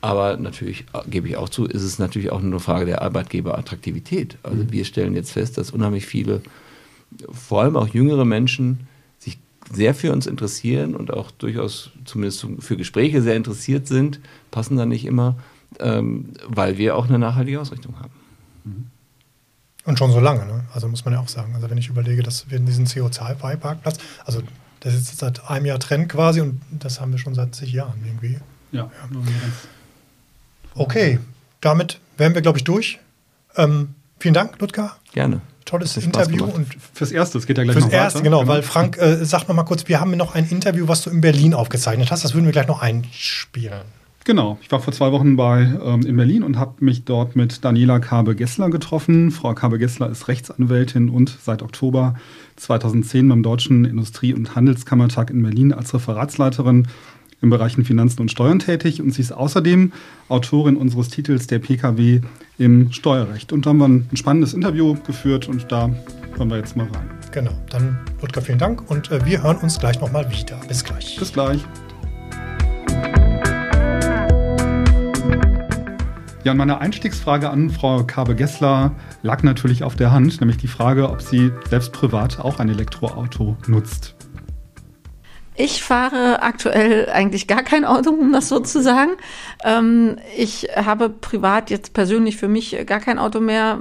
Aber 0.00 0.36
natürlich, 0.36 0.84
äh, 0.92 1.08
gebe 1.08 1.28
ich 1.28 1.36
auch 1.36 1.48
zu, 1.48 1.64
ist 1.64 1.82
es 1.82 1.98
natürlich 1.98 2.30
auch 2.30 2.42
eine 2.42 2.60
Frage 2.60 2.86
der 2.86 3.02
Arbeitgeberattraktivität. 3.02 4.38
Also 4.42 4.64
mhm. 4.64 4.72
wir 4.72 4.84
stellen 4.84 5.14
jetzt 5.14 5.32
fest, 5.32 5.58
dass 5.58 5.70
unheimlich 5.70 6.06
viele, 6.06 6.42
vor 7.30 7.62
allem 7.62 7.76
auch 7.76 7.88
jüngere 7.88 8.24
Menschen, 8.24 8.86
sich 9.18 9.38
sehr 9.72 9.94
für 9.94 10.12
uns 10.12 10.26
interessieren 10.26 10.94
und 10.94 11.12
auch 11.12 11.30
durchaus 11.30 11.90
zumindest 12.04 12.46
für 12.60 12.76
Gespräche 12.76 13.22
sehr 13.22 13.36
interessiert 13.36 13.86
sind, 13.86 14.20
passen 14.50 14.76
da 14.76 14.86
nicht 14.86 15.04
immer, 15.04 15.36
ähm, 15.80 16.30
weil 16.46 16.78
wir 16.78 16.96
auch 16.96 17.08
eine 17.08 17.18
nachhaltige 17.18 17.60
Ausrichtung 17.60 17.98
haben. 17.98 18.12
Mhm. 18.64 18.86
Und 19.86 19.98
schon 19.98 20.10
so 20.10 20.18
lange, 20.18 20.44
ne? 20.46 20.64
Also 20.74 20.88
muss 20.88 21.04
man 21.04 21.14
ja 21.14 21.20
auch 21.20 21.28
sagen. 21.28 21.54
Also 21.54 21.70
wenn 21.70 21.78
ich 21.78 21.88
überlege, 21.88 22.24
dass 22.24 22.50
wir 22.50 22.58
in 22.58 22.66
diesen 22.66 22.86
CO2-Parkplatz, 22.86 23.98
also 24.24 24.42
das 24.80 24.94
ist 24.94 25.08
jetzt 25.08 25.18
seit 25.20 25.48
einem 25.48 25.66
Jahr 25.66 25.78
Trend 25.78 26.08
quasi 26.08 26.40
und 26.40 26.60
das 26.70 27.00
haben 27.00 27.12
wir 27.12 27.18
schon 27.18 27.34
seit 27.34 27.54
zig 27.54 27.72
Jahren 27.72 28.02
irgendwie. 28.04 28.38
Ja. 28.72 28.82
ja. 28.82 28.90
Okay, 30.76 31.18
damit 31.60 32.00
wären 32.16 32.34
wir, 32.34 32.42
glaube 32.42 32.58
ich, 32.58 32.64
durch. 32.64 32.98
Ähm, 33.56 33.94
vielen 34.18 34.34
Dank, 34.34 34.60
Ludger. 34.60 34.96
Gerne. 35.12 35.40
Tolles 35.64 35.96
Interview. 35.96 36.44
Und 36.44 36.68
fürs 36.94 37.10
Erste, 37.10 37.38
es 37.38 37.46
geht 37.46 37.58
ja 37.58 37.64
gleich 37.64 37.74
fürs 37.74 37.86
noch 37.86 37.92
Erste, 37.92 38.22
genau, 38.22 38.40
genau, 38.40 38.52
weil 38.52 38.62
Frank, 38.62 38.98
äh, 38.98 39.24
sag 39.24 39.48
noch 39.48 39.56
mal 39.56 39.64
kurz, 39.64 39.88
wir 39.88 40.00
haben 40.00 40.12
noch 40.12 40.34
ein 40.34 40.48
Interview, 40.48 40.86
was 40.86 41.02
du 41.02 41.10
in 41.10 41.20
Berlin 41.20 41.54
aufgezeichnet 41.54 42.10
hast. 42.10 42.24
Das 42.24 42.34
würden 42.34 42.44
wir 42.44 42.52
gleich 42.52 42.68
noch 42.68 42.82
einspielen. 42.82 43.82
Genau, 44.26 44.58
ich 44.60 44.72
war 44.72 44.80
vor 44.80 44.92
zwei 44.92 45.12
Wochen 45.12 45.36
bei, 45.36 45.60
ähm, 45.84 46.04
in 46.04 46.16
Berlin 46.16 46.42
und 46.42 46.58
habe 46.58 46.84
mich 46.84 47.04
dort 47.04 47.36
mit 47.36 47.64
Daniela 47.64 48.00
Kabe-Gessler 48.00 48.70
getroffen. 48.70 49.30
Frau 49.30 49.54
Kabe-Gessler 49.54 50.10
ist 50.10 50.26
Rechtsanwältin 50.26 51.08
und 51.10 51.36
seit 51.40 51.62
Oktober 51.62 52.16
2010 52.56 53.28
beim 53.28 53.44
Deutschen 53.44 53.84
Industrie- 53.84 54.34
und 54.34 54.56
Handelskammertag 54.56 55.30
in 55.30 55.42
Berlin 55.42 55.72
als 55.72 55.94
Referatsleiterin 55.94 56.88
im 57.42 57.50
Bereichen 57.50 57.84
Finanzen 57.84 58.22
und 58.22 58.30
Steuern 58.30 58.58
tätig 58.58 59.00
und 59.02 59.12
sie 59.12 59.22
ist 59.22 59.32
außerdem 59.32 59.92
Autorin 60.28 60.76
unseres 60.76 61.08
Titels 61.08 61.46
der 61.46 61.58
PKW 61.58 62.20
im 62.58 62.92
Steuerrecht. 62.92 63.52
Und 63.52 63.66
da 63.66 63.70
haben 63.70 63.78
wir 63.78 63.88
ein 63.88 64.08
spannendes 64.14 64.54
Interview 64.54 64.96
geführt 65.06 65.48
und 65.48 65.70
da 65.70 65.90
hören 66.36 66.50
wir 66.50 66.56
jetzt 66.56 66.76
mal 66.76 66.86
rein. 66.86 67.10
Genau, 67.32 67.52
dann 67.70 67.98
Ludger, 68.22 68.40
vielen 68.40 68.58
Dank 68.58 68.90
und 68.90 69.10
äh, 69.10 69.24
wir 69.24 69.42
hören 69.42 69.58
uns 69.58 69.78
gleich 69.78 70.00
nochmal 70.00 70.30
wieder. 70.30 70.58
Bis 70.68 70.82
gleich. 70.82 71.16
Bis 71.18 71.32
gleich. 71.32 71.60
Ja, 76.46 76.52
und 76.52 76.58
meine 76.58 76.80
Einstiegsfrage 76.80 77.50
an 77.50 77.70
Frau 77.70 78.04
Kabe-Gessler 78.04 78.94
lag 79.22 79.42
natürlich 79.42 79.82
auf 79.82 79.96
der 79.96 80.12
Hand, 80.12 80.40
nämlich 80.40 80.58
die 80.58 80.68
Frage, 80.68 81.10
ob 81.10 81.20
sie 81.20 81.50
selbst 81.68 81.92
privat 81.92 82.38
auch 82.38 82.60
ein 82.60 82.68
Elektroauto 82.68 83.56
nutzt. 83.66 84.15
Ich 85.56 85.82
fahre 85.82 86.42
aktuell 86.42 87.08
eigentlich 87.08 87.46
gar 87.46 87.62
kein 87.62 87.84
Auto, 87.84 88.10
um 88.10 88.32
das 88.32 88.48
so 88.48 88.60
zu 88.60 88.82
sagen. 88.82 89.12
Ähm, 89.64 90.16
ich 90.36 90.68
habe 90.76 91.08
privat 91.08 91.70
jetzt 91.70 91.94
persönlich 91.94 92.36
für 92.36 92.48
mich 92.48 92.76
gar 92.86 93.00
kein 93.00 93.18
Auto 93.18 93.40
mehr. 93.40 93.80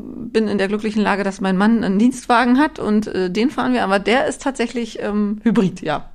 Bin 0.00 0.46
in 0.46 0.58
der 0.58 0.68
glücklichen 0.68 1.02
Lage, 1.02 1.24
dass 1.24 1.40
mein 1.40 1.56
Mann 1.56 1.82
einen 1.82 1.98
Dienstwagen 1.98 2.58
hat 2.58 2.78
und 2.78 3.08
äh, 3.08 3.30
den 3.30 3.50
fahren 3.50 3.72
wir, 3.72 3.82
aber 3.82 3.98
der 3.98 4.26
ist 4.26 4.42
tatsächlich 4.42 5.00
ähm, 5.00 5.40
Hybrid, 5.42 5.80
ja. 5.80 6.10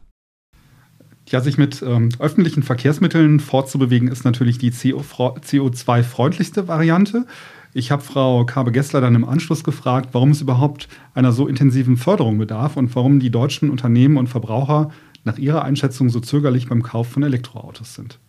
Ja, 1.28 1.42
sich 1.42 1.58
mit 1.58 1.82
ähm, 1.82 2.10
öffentlichen 2.20 2.64
Verkehrsmitteln 2.64 3.40
fortzubewegen, 3.40 4.08
ist 4.08 4.24
natürlich 4.24 4.58
die 4.58 4.72
CO2-freundlichste 4.72 6.68
Variante. 6.68 7.26
Ich 7.74 7.92
habe 7.92 8.04
Frau 8.04 8.46
Kabe-Gessler 8.46 9.02
dann 9.02 9.16
im 9.16 9.26
Anschluss 9.26 9.64
gefragt, 9.64 10.10
warum 10.12 10.30
es 10.32 10.42
überhaupt 10.42 10.88
einer 11.16 11.32
so 11.32 11.48
intensiven 11.48 11.98
Förderung 11.98 12.38
bedarf 12.38 12.78
und 12.78 12.96
warum 12.96 13.20
die 13.20 13.32
deutschen 13.32 13.72
Unternehmen 13.72 14.18
und 14.18 14.28
Verbraucher 14.28 14.92
nach 15.24 15.38
ihrer 15.38 15.64
Einschätzung 15.64 16.10
so 16.10 16.20
zögerlich 16.20 16.68
beim 16.68 16.84
Kauf 16.84 17.08
von 17.08 17.24
Elektroautos 17.24 17.96
sind. 17.96 18.20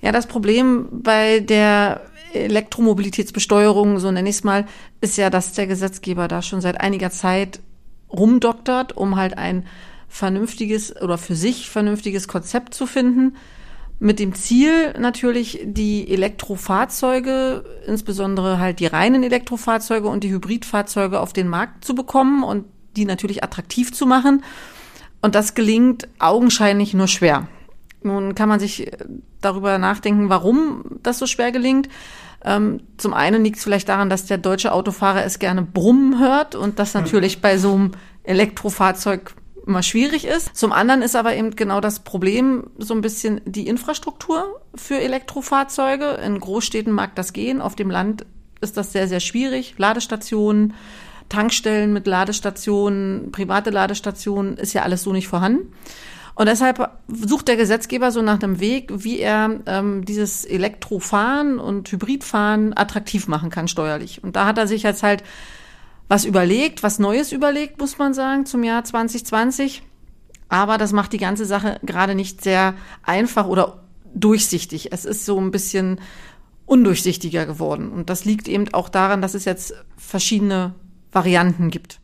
Ja, 0.00 0.12
das 0.12 0.26
Problem 0.26 0.86
bei 0.90 1.40
der 1.40 2.00
Elektromobilitätsbesteuerung, 2.32 3.98
so 3.98 4.10
nenne 4.10 4.28
ich 4.28 4.36
es 4.36 4.44
mal, 4.44 4.66
ist 5.00 5.18
ja, 5.18 5.30
dass 5.30 5.52
der 5.52 5.66
Gesetzgeber 5.66 6.26
da 6.26 6.42
schon 6.42 6.60
seit 6.60 6.80
einiger 6.80 7.10
Zeit 7.10 7.60
rumdoktert, 8.10 8.96
um 8.96 9.16
halt 9.16 9.36
ein 9.36 9.66
vernünftiges 10.08 11.00
oder 11.00 11.18
für 11.18 11.34
sich 11.34 11.68
vernünftiges 11.68 12.28
Konzept 12.28 12.74
zu 12.74 12.86
finden. 12.86 13.36
Mit 14.00 14.18
dem 14.18 14.34
Ziel 14.34 14.92
natürlich, 14.98 15.60
die 15.64 16.10
Elektrofahrzeuge, 16.10 17.64
insbesondere 17.86 18.58
halt 18.58 18.80
die 18.80 18.86
reinen 18.86 19.22
Elektrofahrzeuge 19.22 20.08
und 20.08 20.24
die 20.24 20.30
Hybridfahrzeuge 20.30 21.20
auf 21.20 21.32
den 21.32 21.48
Markt 21.48 21.84
zu 21.84 21.94
bekommen 21.94 22.42
und 22.42 22.66
die 22.96 23.04
natürlich 23.04 23.44
attraktiv 23.44 23.92
zu 23.92 24.06
machen. 24.06 24.42
Und 25.22 25.34
das 25.34 25.54
gelingt 25.54 26.08
augenscheinlich 26.18 26.92
nur 26.92 27.08
schwer. 27.08 27.48
Nun 28.02 28.34
kann 28.34 28.48
man 28.48 28.60
sich 28.60 28.90
darüber 29.40 29.78
nachdenken, 29.78 30.28
warum 30.28 30.84
das 31.02 31.18
so 31.18 31.26
schwer 31.26 31.52
gelingt. 31.52 31.88
Ähm, 32.44 32.80
zum 32.98 33.14
einen 33.14 33.42
liegt 33.42 33.56
es 33.56 33.64
vielleicht 33.64 33.88
daran, 33.88 34.10
dass 34.10 34.26
der 34.26 34.38
deutsche 34.38 34.72
Autofahrer 34.72 35.24
es 35.24 35.38
gerne 35.38 35.62
brummen 35.62 36.18
hört 36.18 36.54
und 36.54 36.78
das 36.78 36.92
natürlich 36.92 37.40
bei 37.40 37.56
so 37.56 37.72
einem 37.72 37.92
Elektrofahrzeug 38.24 39.34
immer 39.66 39.82
schwierig 39.82 40.26
ist. 40.26 40.54
Zum 40.56 40.72
anderen 40.72 41.02
ist 41.02 41.16
aber 41.16 41.34
eben 41.34 41.56
genau 41.56 41.80
das 41.80 42.00
Problem 42.00 42.70
so 42.78 42.94
ein 42.94 43.00
bisschen 43.00 43.40
die 43.44 43.66
Infrastruktur 43.66 44.60
für 44.74 44.98
Elektrofahrzeuge. 45.00 46.18
In 46.24 46.38
Großstädten 46.38 46.92
mag 46.92 47.14
das 47.14 47.32
gehen, 47.32 47.60
auf 47.60 47.74
dem 47.74 47.90
Land 47.90 48.26
ist 48.60 48.76
das 48.76 48.92
sehr, 48.92 49.08
sehr 49.08 49.20
schwierig. 49.20 49.74
Ladestationen, 49.78 50.74
Tankstellen 51.28 51.92
mit 51.92 52.06
Ladestationen, 52.06 53.32
private 53.32 53.70
Ladestationen 53.70 54.56
ist 54.56 54.72
ja 54.72 54.82
alles 54.82 55.02
so 55.02 55.12
nicht 55.12 55.28
vorhanden. 55.28 55.72
Und 56.34 56.48
deshalb 56.48 56.90
sucht 57.08 57.46
der 57.46 57.56
Gesetzgeber 57.56 58.10
so 58.10 58.20
nach 58.20 58.42
einem 58.42 58.58
Weg, 58.58 58.90
wie 58.92 59.20
er 59.20 59.60
ähm, 59.66 60.04
dieses 60.04 60.44
Elektrofahren 60.44 61.60
und 61.60 61.90
Hybridfahren 61.90 62.76
attraktiv 62.76 63.28
machen 63.28 63.50
kann 63.50 63.68
steuerlich. 63.68 64.22
Und 64.24 64.34
da 64.34 64.44
hat 64.44 64.58
er 64.58 64.66
sich 64.66 64.82
jetzt 64.82 65.04
halt 65.04 65.22
was 66.08 66.24
überlegt, 66.24 66.82
was 66.82 66.98
Neues 66.98 67.32
überlegt, 67.32 67.78
muss 67.78 67.98
man 67.98 68.14
sagen, 68.14 68.46
zum 68.46 68.62
Jahr 68.64 68.84
2020. 68.84 69.82
Aber 70.48 70.78
das 70.78 70.92
macht 70.92 71.12
die 71.12 71.18
ganze 71.18 71.46
Sache 71.46 71.80
gerade 71.82 72.14
nicht 72.14 72.42
sehr 72.42 72.74
einfach 73.02 73.46
oder 73.46 73.84
durchsichtig. 74.14 74.92
Es 74.92 75.04
ist 75.04 75.24
so 75.24 75.40
ein 75.40 75.50
bisschen 75.50 76.00
undurchsichtiger 76.66 77.46
geworden. 77.46 77.90
Und 77.90 78.10
das 78.10 78.24
liegt 78.24 78.48
eben 78.48 78.72
auch 78.72 78.88
daran, 78.88 79.22
dass 79.22 79.34
es 79.34 79.44
jetzt 79.44 79.74
verschiedene 79.96 80.74
Varianten 81.12 81.70
gibt. 81.70 82.00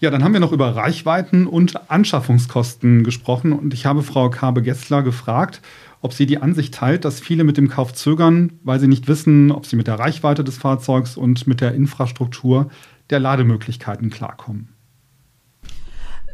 Ja, 0.00 0.10
dann 0.10 0.22
haben 0.22 0.32
wir 0.32 0.40
noch 0.40 0.52
über 0.52 0.76
Reichweiten 0.76 1.48
und 1.48 1.90
Anschaffungskosten 1.90 3.02
gesprochen 3.02 3.52
und 3.52 3.74
ich 3.74 3.84
habe 3.84 4.04
Frau 4.04 4.30
Kabe-Gessler 4.30 5.02
gefragt, 5.02 5.60
ob 6.00 6.12
sie 6.12 6.26
die 6.26 6.38
Ansicht 6.38 6.72
teilt, 6.72 7.04
dass 7.04 7.18
viele 7.18 7.42
mit 7.42 7.56
dem 7.56 7.68
Kauf 7.68 7.92
zögern, 7.92 8.60
weil 8.62 8.78
sie 8.78 8.86
nicht 8.86 9.08
wissen, 9.08 9.50
ob 9.50 9.66
sie 9.66 9.74
mit 9.74 9.88
der 9.88 9.98
Reichweite 9.98 10.44
des 10.44 10.56
Fahrzeugs 10.56 11.16
und 11.16 11.48
mit 11.48 11.60
der 11.60 11.74
Infrastruktur 11.74 12.70
der 13.10 13.20
Lademöglichkeiten 13.20 14.10
klarkommen. 14.10 14.74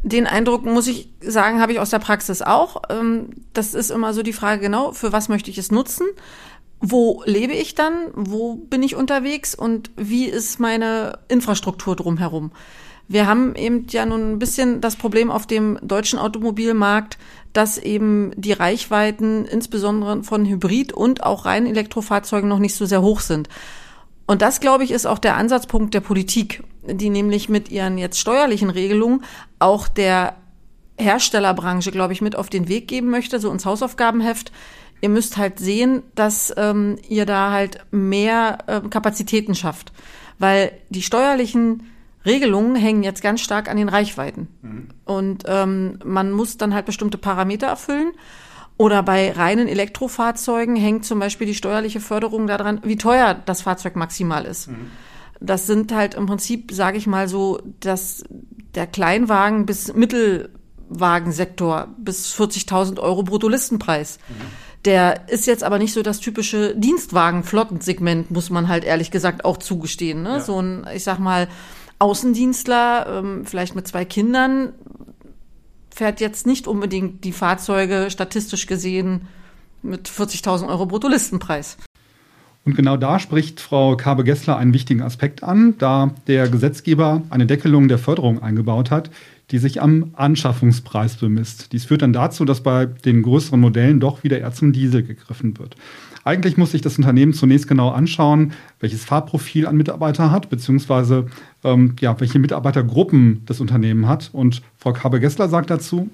Den 0.02 0.26
Eindruck, 0.26 0.66
muss 0.66 0.86
ich 0.86 1.08
sagen, 1.20 1.60
habe 1.60 1.72
ich 1.72 1.78
aus 1.78 1.88
der 1.88 1.98
Praxis 1.98 2.42
auch. 2.42 2.82
Ähm, 2.90 3.30
das 3.54 3.72
ist 3.72 3.90
immer 3.90 4.12
so 4.12 4.22
die 4.22 4.34
Frage, 4.34 4.60
genau, 4.60 4.92
für 4.92 5.12
was 5.12 5.30
möchte 5.30 5.50
ich 5.50 5.56
es 5.56 5.70
nutzen? 5.70 6.06
Wo 6.78 7.22
lebe 7.24 7.54
ich 7.54 7.74
dann? 7.74 8.08
Wo 8.12 8.56
bin 8.56 8.82
ich 8.82 8.96
unterwegs? 8.96 9.54
Und 9.54 9.90
wie 9.96 10.26
ist 10.26 10.60
meine 10.60 11.20
Infrastruktur 11.28 11.96
drumherum? 11.96 12.52
Wir 13.08 13.26
haben 13.26 13.54
eben 13.54 13.86
ja 13.88 14.04
nun 14.04 14.32
ein 14.32 14.38
bisschen 14.38 14.82
das 14.82 14.96
Problem 14.96 15.30
auf 15.30 15.46
dem 15.46 15.78
deutschen 15.82 16.18
Automobilmarkt, 16.18 17.18
dass 17.54 17.78
eben 17.78 18.32
die 18.36 18.52
Reichweiten 18.52 19.46
insbesondere 19.46 20.22
von 20.22 20.44
Hybrid- 20.44 20.92
und 20.92 21.22
auch 21.22 21.44
reinen 21.44 21.66
Elektrofahrzeugen 21.66 22.48
noch 22.48 22.58
nicht 22.58 22.74
so 22.74 22.84
sehr 22.84 23.02
hoch 23.02 23.20
sind. 23.20 23.48
Und 24.26 24.42
das, 24.42 24.60
glaube 24.60 24.84
ich, 24.84 24.90
ist 24.90 25.06
auch 25.06 25.18
der 25.18 25.36
Ansatzpunkt 25.36 25.92
der 25.92 26.00
Politik, 26.00 26.62
die 26.82 27.10
nämlich 27.10 27.48
mit 27.48 27.70
ihren 27.70 27.98
jetzt 27.98 28.18
steuerlichen 28.18 28.70
Regelungen 28.70 29.22
auch 29.58 29.88
der 29.88 30.36
Herstellerbranche, 30.96 31.90
glaube 31.90 32.12
ich, 32.12 32.22
mit 32.22 32.36
auf 32.36 32.48
den 32.48 32.68
Weg 32.68 32.88
geben 32.88 33.10
möchte, 33.10 33.40
so 33.40 33.50
ins 33.50 33.66
Hausaufgabenheft. 33.66 34.52
Ihr 35.00 35.08
müsst 35.08 35.36
halt 35.36 35.58
sehen, 35.58 36.02
dass 36.14 36.54
ähm, 36.56 36.96
ihr 37.08 37.26
da 37.26 37.50
halt 37.50 37.80
mehr 37.90 38.58
äh, 38.66 38.80
Kapazitäten 38.88 39.54
schafft, 39.54 39.92
weil 40.38 40.72
die 40.88 41.02
steuerlichen 41.02 41.90
Regelungen 42.24 42.76
hängen 42.76 43.02
jetzt 43.02 43.22
ganz 43.22 43.40
stark 43.40 43.68
an 43.68 43.76
den 43.76 43.88
Reichweiten. 43.88 44.48
Mhm. 44.62 44.88
Und 45.04 45.44
ähm, 45.46 45.98
man 46.04 46.32
muss 46.32 46.56
dann 46.56 46.72
halt 46.72 46.86
bestimmte 46.86 47.18
Parameter 47.18 47.66
erfüllen. 47.66 48.12
Oder 48.76 49.02
bei 49.02 49.30
reinen 49.30 49.68
Elektrofahrzeugen 49.68 50.74
hängt 50.74 51.04
zum 51.04 51.20
Beispiel 51.20 51.46
die 51.46 51.54
steuerliche 51.54 52.00
Förderung 52.00 52.46
daran, 52.46 52.80
wie 52.82 52.96
teuer 52.96 53.34
das 53.34 53.62
Fahrzeug 53.62 53.94
maximal 53.94 54.44
ist. 54.44 54.68
Mhm. 54.68 54.90
Das 55.40 55.66
sind 55.66 55.92
halt 55.94 56.14
im 56.14 56.26
Prinzip, 56.26 56.72
sage 56.72 56.98
ich 56.98 57.06
mal 57.06 57.28
so, 57.28 57.60
dass 57.80 58.24
der 58.74 58.86
Kleinwagen 58.86 59.66
bis 59.66 59.94
Mittelwagensektor 59.94 61.88
bis 61.98 62.34
40.000 62.34 62.98
Euro 62.98 63.22
Bruttolistenpreis. 63.22 64.18
Mhm. 64.28 64.34
Der 64.84 65.28
ist 65.28 65.46
jetzt 65.46 65.64
aber 65.64 65.78
nicht 65.78 65.92
so 65.92 66.02
das 66.02 66.20
typische 66.20 66.74
Dienstwagen-Flottensegment, 66.76 68.30
muss 68.30 68.50
man 68.50 68.68
halt 68.68 68.84
ehrlich 68.84 69.10
gesagt 69.10 69.44
auch 69.44 69.56
zugestehen. 69.56 70.22
Ne? 70.22 70.30
Ja. 70.30 70.40
So 70.40 70.60
ein, 70.60 70.86
ich 70.94 71.04
sag 71.04 71.18
mal, 71.18 71.48
Außendienstler, 72.00 73.06
ähm, 73.18 73.46
vielleicht 73.46 73.74
mit 73.74 73.86
zwei 73.86 74.04
Kindern, 74.04 74.74
fährt 75.94 76.20
jetzt 76.20 76.44
nicht 76.46 76.66
unbedingt 76.66 77.24
die 77.24 77.32
Fahrzeuge 77.32 78.08
statistisch 78.10 78.66
gesehen 78.66 79.28
mit 79.82 80.08
40.000 80.08 80.68
Euro 80.68 80.86
Bruttolistenpreis. 80.86 81.76
Und 82.64 82.74
genau 82.74 82.96
da 82.96 83.18
spricht 83.18 83.60
Frau 83.60 83.94
Kabe-Gessler 83.96 84.56
einen 84.56 84.74
wichtigen 84.74 85.02
Aspekt 85.02 85.44
an, 85.44 85.76
da 85.78 86.14
der 86.26 86.48
Gesetzgeber 86.48 87.22
eine 87.30 87.46
Deckelung 87.46 87.88
der 87.88 87.98
Förderung 87.98 88.42
eingebaut 88.42 88.90
hat, 88.90 89.10
die 89.50 89.58
sich 89.58 89.82
am 89.82 90.10
Anschaffungspreis 90.14 91.16
bemisst. 91.16 91.72
Dies 91.72 91.84
führt 91.84 92.02
dann 92.02 92.14
dazu, 92.14 92.44
dass 92.44 92.62
bei 92.62 92.86
den 92.86 93.22
größeren 93.22 93.60
Modellen 93.60 94.00
doch 94.00 94.24
wieder 94.24 94.38
eher 94.38 94.52
zum 94.52 94.72
Diesel 94.72 95.02
gegriffen 95.02 95.58
wird. 95.58 95.76
Eigentlich 96.24 96.56
muss 96.56 96.72
sich 96.72 96.80
das 96.80 96.96
Unternehmen 96.96 97.34
zunächst 97.34 97.68
genau 97.68 97.90
anschauen, 97.90 98.54
welches 98.80 99.04
Fahrprofil 99.04 99.66
ein 99.66 99.76
Mitarbeiter 99.76 100.30
hat, 100.30 100.48
beziehungsweise 100.48 101.26
ähm, 101.62 101.96
ja, 102.00 102.18
welche 102.18 102.38
Mitarbeitergruppen 102.38 103.42
das 103.44 103.60
Unternehmen 103.60 104.08
hat. 104.08 104.30
Und 104.32 104.62
Frau 104.78 104.92
Kabe-Gessler 104.92 105.48
sagt 105.48 105.70
dazu, 105.70 106.10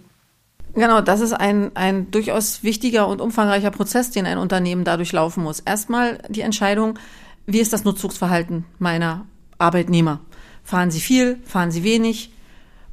Genau, 0.75 1.01
das 1.01 1.21
ist 1.21 1.33
ein, 1.33 1.73
ein 1.75 2.11
durchaus 2.11 2.63
wichtiger 2.63 3.09
und 3.09 3.21
umfangreicher 3.21 3.73
Prozess, 3.73 4.11
den 4.11 4.27
ein 4.27 4.39
Unternehmen 4.39 4.85
dadurch 4.85 5.11
laufen 5.13 5.43
muss. 5.43 5.59
Erstmal 5.61 6.19
die 6.29 6.43
Entscheidung, 6.43 6.99
wie 7.47 7.59
ist 7.59 7.73
das 7.73 7.85
Nutzungsverhalten 7.85 8.65
meiner 8.79 9.27
Arbeitnehmer? 9.59 10.21
Fahren 10.63 10.93
sie 10.93 11.01
viel, 11.01 11.39
fahren 11.45 11.73
sie 11.73 11.83
wenig? 11.83 12.33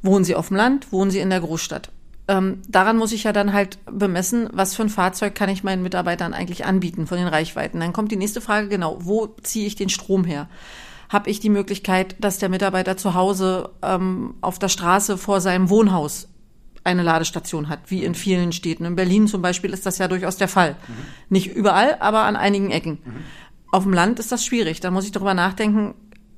Wohnen 0.02 0.24
sie 0.24 0.34
auf 0.34 0.48
dem 0.48 0.56
Land, 0.56 0.92
wohnen 0.92 1.10
sie 1.10 1.20
in 1.20 1.30
der 1.30 1.40
Großstadt? 1.40 1.90
Ähm, 2.28 2.60
daran 2.68 2.98
muss 2.98 3.12
ich 3.12 3.24
ja 3.24 3.32
dann 3.32 3.54
halt 3.54 3.78
bemessen, 3.90 4.50
was 4.52 4.76
für 4.76 4.82
ein 4.82 4.90
Fahrzeug 4.90 5.34
kann 5.34 5.48
ich 5.48 5.64
meinen 5.64 5.82
Mitarbeitern 5.82 6.34
eigentlich 6.34 6.66
anbieten 6.66 7.06
von 7.06 7.16
den 7.16 7.26
Reichweiten. 7.26 7.80
Dann 7.80 7.94
kommt 7.94 8.12
die 8.12 8.16
nächste 8.16 8.42
Frage, 8.42 8.68
genau, 8.68 8.98
wo 9.00 9.28
ziehe 9.42 9.66
ich 9.66 9.76
den 9.76 9.88
Strom 9.88 10.24
her? 10.24 10.48
Habe 11.08 11.30
ich 11.30 11.40
die 11.40 11.48
Möglichkeit, 11.48 12.16
dass 12.20 12.38
der 12.38 12.50
Mitarbeiter 12.50 12.98
zu 12.98 13.14
Hause 13.14 13.70
ähm, 13.80 14.34
auf 14.42 14.58
der 14.58 14.68
Straße 14.68 15.16
vor 15.16 15.40
seinem 15.40 15.70
Wohnhaus 15.70 16.28
eine 16.84 17.02
Ladestation 17.02 17.70
hat, 17.70 17.90
wie 17.90 18.04
in 18.04 18.14
vielen 18.14 18.52
Städten. 18.52 18.84
In 18.84 18.96
Berlin 18.96 19.26
zum 19.26 19.40
Beispiel 19.40 19.72
ist 19.72 19.86
das 19.86 19.96
ja 19.96 20.06
durchaus 20.06 20.36
der 20.36 20.48
Fall. 20.48 20.72
Mhm. 20.72 20.94
Nicht 21.30 21.46
überall, 21.54 21.96
aber 22.00 22.24
an 22.24 22.36
einigen 22.36 22.70
Ecken. 22.70 22.98
Mhm. 23.04 23.24
Auf 23.72 23.84
dem 23.84 23.94
Land 23.94 24.18
ist 24.18 24.32
das 24.32 24.44
schwierig. 24.44 24.80
Da 24.80 24.90
muss 24.90 25.06
ich 25.06 25.12
darüber 25.12 25.32
nachdenken, 25.32 25.94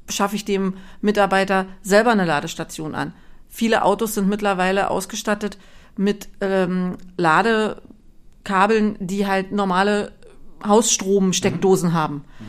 schaffe 0.08 0.36
ich 0.36 0.44
dem 0.44 0.74
Mitarbeiter 1.00 1.66
selber 1.82 2.12
eine 2.12 2.24
Ladestation 2.24 2.94
an. 2.94 3.12
Viele 3.48 3.82
Autos 3.82 4.14
sind 4.14 4.28
mittlerweile 4.28 4.88
ausgestattet 4.88 5.58
mit 6.00 6.30
ähm, 6.40 6.96
Ladekabeln, 7.18 8.96
die 9.00 9.26
halt 9.26 9.52
normale 9.52 10.12
Hausstromsteckdosen 10.66 11.90
mhm. 11.90 11.94
haben. 11.94 12.14
Mhm. 12.14 12.46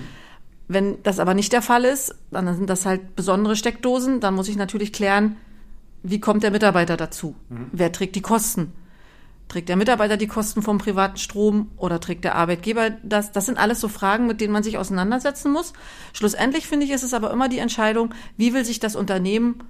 Wenn 0.69 1.03
das 1.03 1.19
aber 1.19 1.33
nicht 1.33 1.51
der 1.51 1.61
Fall 1.61 1.83
ist, 1.83 2.15
dann 2.31 2.55
sind 2.55 2.69
das 2.69 2.85
halt 2.85 3.13
besondere 3.17 3.57
Steckdosen. 3.57 4.21
Dann 4.21 4.35
muss 4.35 4.47
ich 4.47 4.55
natürlich 4.55 4.93
klären, 4.93 5.35
wie 6.01 6.21
kommt 6.21 6.43
der 6.43 6.51
Mitarbeiter 6.51 6.95
dazu? 6.95 7.35
Mhm. 7.49 7.67
Wer 7.73 7.91
trägt 7.91 8.15
die 8.15 8.21
Kosten? 8.21 8.71
Trägt 9.49 9.67
der 9.67 9.75
Mitarbeiter 9.75 10.15
die 10.15 10.27
Kosten 10.27 10.61
vom 10.61 10.77
privaten 10.77 11.17
Strom 11.17 11.71
oder 11.75 11.99
trägt 11.99 12.23
der 12.23 12.35
Arbeitgeber 12.35 12.91
das? 13.03 13.33
Das 13.33 13.47
sind 13.47 13.57
alles 13.57 13.81
so 13.81 13.89
Fragen, 13.89 14.27
mit 14.27 14.39
denen 14.39 14.53
man 14.53 14.63
sich 14.63 14.77
auseinandersetzen 14.77 15.51
muss. 15.51 15.73
Schlussendlich 16.13 16.67
finde 16.67 16.85
ich, 16.85 16.93
ist 16.93 17.03
es 17.03 17.13
aber 17.13 17.31
immer 17.31 17.49
die 17.49 17.59
Entscheidung, 17.59 18.13
wie 18.37 18.53
will 18.53 18.63
sich 18.63 18.79
das 18.79 18.95
Unternehmen 18.95 19.61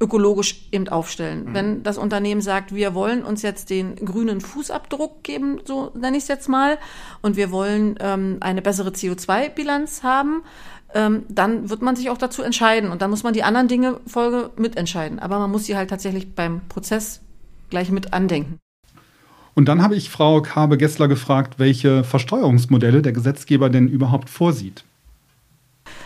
ökologisch 0.00 0.66
eben 0.72 0.88
aufstellen. 0.88 1.44
Mhm. 1.44 1.54
Wenn 1.54 1.82
das 1.82 1.98
Unternehmen 1.98 2.40
sagt, 2.40 2.74
wir 2.74 2.94
wollen 2.94 3.22
uns 3.22 3.42
jetzt 3.42 3.70
den 3.70 3.96
grünen 3.96 4.40
Fußabdruck 4.40 5.22
geben, 5.22 5.60
so 5.64 5.92
nenne 5.94 6.16
ich 6.16 6.24
es 6.24 6.28
jetzt 6.28 6.48
mal, 6.48 6.78
und 7.20 7.36
wir 7.36 7.50
wollen 7.50 7.96
ähm, 8.00 8.38
eine 8.40 8.62
bessere 8.62 8.90
CO2-Bilanz 8.90 10.02
haben, 10.02 10.42
ähm, 10.94 11.24
dann 11.28 11.70
wird 11.70 11.82
man 11.82 11.96
sich 11.96 12.10
auch 12.10 12.18
dazu 12.18 12.42
entscheiden 12.42 12.90
und 12.90 13.02
dann 13.02 13.10
muss 13.10 13.22
man 13.22 13.34
die 13.34 13.42
anderen 13.42 13.68
Dinge 13.68 14.00
Folge 14.06 14.50
mitentscheiden. 14.56 15.18
Aber 15.18 15.38
man 15.38 15.50
muss 15.50 15.66
sie 15.66 15.76
halt 15.76 15.90
tatsächlich 15.90 16.34
beim 16.34 16.62
Prozess 16.68 17.20
gleich 17.68 17.90
mit 17.90 18.12
andenken. 18.12 18.58
Und 19.54 19.66
dann 19.66 19.82
habe 19.82 19.94
ich 19.94 20.10
Frau 20.10 20.40
Kabe-Gessler 20.40 21.08
gefragt, 21.08 21.58
welche 21.58 22.02
Versteuerungsmodelle 22.04 23.02
der 23.02 23.12
Gesetzgeber 23.12 23.68
denn 23.68 23.88
überhaupt 23.88 24.30
vorsieht. 24.30 24.84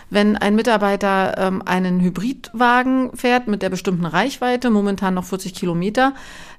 Wenn 0.09 0.37
ein 0.37 0.55
Mitarbeiter 0.55 1.37
ähm, 1.37 1.61
einen 1.65 1.99
Hybridwagen 1.99 3.15
fährt 3.15 3.47
mit 3.47 3.61
der 3.61 3.69
bestimmten 3.69 4.05
Reichweite, 4.05 4.69
momentan 4.69 5.13
noch 5.13 5.25
40 5.25 5.53
Kilometer, 5.53 6.13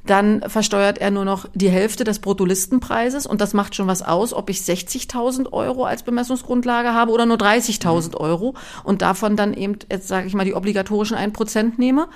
dann 0.07 0.43
versteuert 0.47 0.99
er 0.99 1.11
nur 1.11 1.25
noch 1.25 1.47
die 1.55 1.69
Hälfte 1.69 2.05
des 2.05 2.21
Bruttolistenpreises 2.21 3.27
und 3.27 3.41
das 3.41 3.55
macht 3.55 3.75
schon 3.75 3.89
was 3.89 4.03
aus, 4.03 4.33
ob 4.33 4.49
ich 4.51 4.59
60.000 4.59 5.53
Euro 5.53 5.85
als 5.85 6.03
Bemessungsgrundlage 6.05 6.95
habe 6.95 7.13
oder 7.13 7.27
nur 7.27 7.37
30.000 7.37 8.11
mhm. 8.11 8.15
Euro 8.15 8.55
und 8.85 9.03
davon 9.03 9.37
dann 9.37 9.53
eben, 9.53 9.79
jetzt 9.91 10.09
sage 10.09 10.27
ich 10.27 10.35
mal, 10.35 10.45
die 10.45 10.55
obligatorischen 10.55 11.17
1% 11.17 11.73
nehme. 11.77 12.09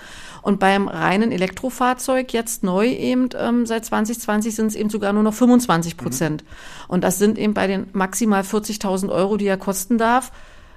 Und 0.42 0.58
beim 0.58 0.88
reinen 0.88 1.32
Elektrofahrzeug 1.32 2.32
jetzt 2.32 2.62
neu 2.62 2.88
eben 2.88 3.28
ähm, 3.38 3.66
seit 3.66 3.84
2020 3.84 4.54
sind 4.54 4.66
es 4.68 4.74
eben 4.74 4.88
sogar 4.88 5.12
nur 5.12 5.22
noch 5.22 5.34
25 5.34 5.96
Prozent. 5.96 6.42
Mhm. 6.42 6.46
Und 6.88 7.04
das 7.04 7.18
sind 7.18 7.38
eben 7.38 7.54
bei 7.54 7.66
den 7.66 7.88
maximal 7.92 8.42
40.000 8.42 9.10
Euro, 9.10 9.36
die 9.36 9.46
er 9.46 9.58
kosten 9.58 9.98
darf, 9.98 10.32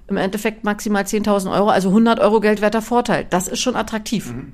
im 0.08 0.18
Endeffekt 0.18 0.64
maximal 0.64 1.04
10.000 1.04 1.52
Euro, 1.52 1.70
also 1.70 1.90
100 1.90 2.20
Euro 2.20 2.40
geldwerter 2.40 2.82
Vorteil. 2.82 3.26
Das 3.30 3.48
ist 3.48 3.60
schon 3.60 3.76
attraktiv. 3.76 4.34
Mhm. 4.34 4.54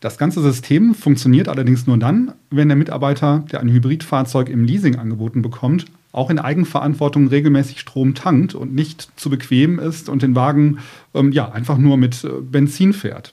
Das 0.00 0.18
ganze 0.18 0.42
System 0.42 0.94
funktioniert 0.94 1.48
allerdings 1.48 1.86
nur 1.86 1.96
dann, 1.96 2.34
wenn 2.50 2.68
der 2.68 2.76
Mitarbeiter, 2.76 3.44
der 3.50 3.60
ein 3.60 3.70
Hybridfahrzeug 3.70 4.50
im 4.50 4.64
Leasing 4.64 4.96
angeboten 4.96 5.40
bekommt, 5.40 5.86
auch 6.12 6.28
in 6.28 6.38
Eigenverantwortung 6.38 7.28
regelmäßig 7.28 7.80
Strom 7.80 8.14
tankt 8.14 8.54
und 8.54 8.74
nicht 8.74 9.08
zu 9.16 9.30
bequem 9.30 9.78
ist 9.78 10.08
und 10.08 10.22
den 10.22 10.34
Wagen 10.34 10.78
ähm, 11.14 11.32
ja 11.32 11.50
einfach 11.50 11.78
nur 11.78 11.96
mit 11.96 12.22
äh, 12.22 12.28
Benzin 12.40 12.92
fährt. 12.92 13.32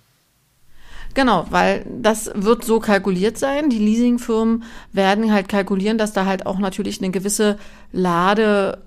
Genau, 1.14 1.46
weil 1.50 1.86
das 2.02 2.32
wird 2.36 2.64
so 2.64 2.80
kalkuliert 2.80 3.38
sein. 3.38 3.70
Die 3.70 3.78
Leasingfirmen 3.78 4.64
werden 4.94 5.32
halt 5.32 5.50
kalkulieren, 5.50 5.98
dass 5.98 6.14
da 6.14 6.26
halt 6.26 6.46
auch 6.46 6.58
natürlich 6.58 7.02
eine 7.02 7.12
gewisse 7.12 7.58
Lade 7.92 8.78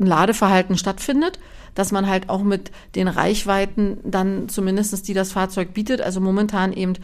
ein 0.00 0.06
Ladeverhalten 0.06 0.76
stattfindet, 0.78 1.38
dass 1.74 1.92
man 1.92 2.08
halt 2.08 2.28
auch 2.28 2.42
mit 2.42 2.72
den 2.94 3.06
Reichweiten 3.06 3.98
dann 4.04 4.48
zumindestens 4.48 5.02
die 5.02 5.14
das 5.14 5.32
Fahrzeug 5.32 5.74
bietet, 5.74 6.00
also 6.00 6.20
momentan 6.20 6.72
eben 6.72 6.94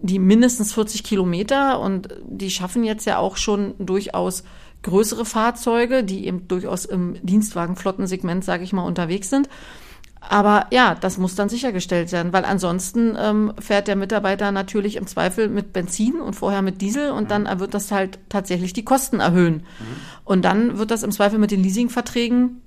die 0.00 0.18
mindestens 0.18 0.72
40 0.72 1.04
Kilometer 1.04 1.80
und 1.80 2.08
die 2.24 2.50
schaffen 2.50 2.84
jetzt 2.84 3.04
ja 3.04 3.18
auch 3.18 3.36
schon 3.36 3.74
durchaus 3.78 4.44
größere 4.82 5.24
Fahrzeuge, 5.24 6.04
die 6.04 6.26
eben 6.26 6.46
durchaus 6.46 6.84
im 6.84 7.16
Dienstwagenflottensegment, 7.22 8.44
sage 8.44 8.62
ich 8.62 8.72
mal, 8.72 8.82
unterwegs 8.84 9.28
sind. 9.28 9.48
Aber 10.30 10.66
ja, 10.70 10.94
das 10.94 11.16
muss 11.16 11.36
dann 11.36 11.48
sichergestellt 11.48 12.12
werden, 12.12 12.34
weil 12.34 12.44
ansonsten 12.44 13.16
ähm, 13.18 13.54
fährt 13.58 13.88
der 13.88 13.96
Mitarbeiter 13.96 14.52
natürlich 14.52 14.96
im 14.96 15.06
Zweifel 15.06 15.48
mit 15.48 15.72
Benzin 15.72 16.20
und 16.20 16.34
vorher 16.34 16.60
mit 16.60 16.82
Diesel 16.82 17.12
und 17.12 17.30
dann 17.30 17.48
wird 17.58 17.72
das 17.72 17.90
halt 17.90 18.18
tatsächlich 18.28 18.74
die 18.74 18.84
Kosten 18.84 19.20
erhöhen. 19.20 19.54
Mhm. 19.54 19.96
Und 20.24 20.44
dann 20.44 20.76
wird 20.76 20.90
das 20.90 21.02
im 21.02 21.12
Zweifel 21.12 21.38
mit 21.38 21.50
den 21.50 21.62
Leasingverträgen 21.62 22.60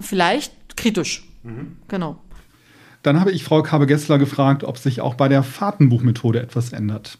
vielleicht 0.00 0.76
kritisch. 0.76 1.28
Mhm. 1.42 1.78
Genau. 1.88 2.18
Dann 3.02 3.18
habe 3.18 3.32
ich 3.32 3.42
Frau 3.42 3.62
Kabe-Gessler 3.64 4.18
gefragt, 4.18 4.62
ob 4.62 4.78
sich 4.78 5.00
auch 5.00 5.14
bei 5.14 5.28
der 5.28 5.42
Fahrtenbuchmethode 5.42 6.40
etwas 6.40 6.72
ändert. 6.72 7.18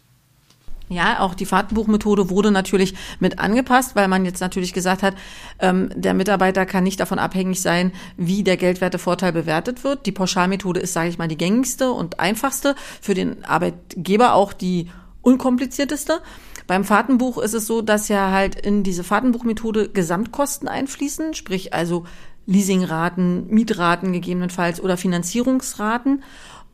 Ja, 0.89 1.19
auch 1.19 1.33
die 1.33 1.45
Fahrtenbuchmethode 1.45 2.29
wurde 2.29 2.49
natürlich 2.49 2.95
mit 3.19 3.39
angepasst, 3.39 3.95
weil 3.95 4.07
man 4.07 4.23
jetzt 4.23 4.39
natürlich 4.39 4.71
gesagt 4.71 5.03
hat, 5.03 5.15
ähm, 5.59 5.89
der 5.95 6.13
Mitarbeiter 6.13 6.65
kann 6.65 6.85
nicht 6.85 6.99
davon 6.99 7.19
abhängig 7.19 7.61
sein, 7.61 7.91
wie 8.15 8.43
der 8.43 8.55
Geldwertevorteil 8.55 9.33
bewertet 9.33 9.83
wird. 9.83 10.05
Die 10.05 10.13
Pauschalmethode 10.13 10.79
ist, 10.79 10.93
sage 10.93 11.09
ich 11.09 11.17
mal, 11.17 11.27
die 11.27 11.37
gängigste 11.37 11.91
und 11.91 12.21
einfachste, 12.21 12.75
für 13.01 13.13
den 13.13 13.43
Arbeitgeber 13.43 14.33
auch 14.33 14.53
die 14.53 14.89
unkomplizierteste. 15.21 16.21
Beim 16.67 16.85
Fahrtenbuch 16.85 17.37
ist 17.37 17.53
es 17.53 17.67
so, 17.67 17.81
dass 17.81 18.07
ja 18.07 18.31
halt 18.31 18.55
in 18.55 18.83
diese 18.83 19.03
Fahrtenbuchmethode 19.03 19.89
Gesamtkosten 19.89 20.69
einfließen, 20.69 21.33
sprich 21.33 21.73
also 21.73 22.05
Leasingraten, 22.45 23.47
Mietraten 23.47 24.13
gegebenenfalls 24.13 24.81
oder 24.81 24.95
Finanzierungsraten. 24.95 26.23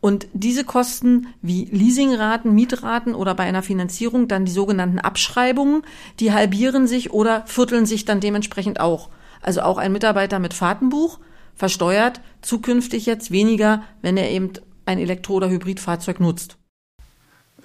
Und 0.04 0.28
diese 0.34 0.66
Kosten 0.66 1.28
wie 1.42 1.64
Leasingraten, 1.72 2.54
Mietraten 2.54 3.16
oder 3.16 3.36
bei 3.36 3.44
einer 3.44 3.64
Finanzierung 3.64 4.28
dann 4.28 4.44
die 4.44 4.52
sogenannten 4.52 5.00
Abschreibungen, 5.00 5.84
die 6.20 6.34
halbieren 6.34 6.88
sich 6.88 7.14
oder 7.14 7.44
vierteln 7.46 7.86
sich 7.86 8.04
dann 8.04 8.20
dementsprechend 8.20 8.82
auch. 8.82 9.10
Also 9.42 9.62
auch 9.62 9.78
ein 9.78 9.94
Mitarbeiter 9.94 10.40
mit 10.40 10.54
Fahrtenbuch 10.54 11.22
versteuert 11.56 12.20
zukünftig 12.42 13.06
jetzt 13.06 13.32
weniger, 13.32 13.82
wenn 14.02 14.18
er 14.18 14.30
eben 14.30 14.50
ein 14.86 15.00
Elektro- 15.00 15.36
oder 15.36 15.50
Hybridfahrzeug 15.50 16.20
nutzt. 16.20 16.58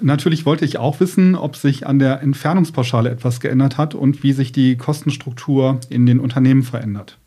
Natürlich 0.00 0.46
wollte 0.46 0.64
ich 0.64 0.78
auch 0.78 1.00
wissen, 1.00 1.34
ob 1.34 1.56
sich 1.56 1.88
an 1.88 1.98
der 1.98 2.22
Entfernungspauschale 2.22 3.10
etwas 3.10 3.40
geändert 3.40 3.78
hat 3.78 3.96
und 3.96 4.22
wie 4.22 4.32
sich 4.32 4.52
die 4.52 4.76
Kostenstruktur 4.76 5.80
in 5.88 6.06
den 6.06 6.20
Unternehmen 6.20 6.62
verändert. 6.62 7.18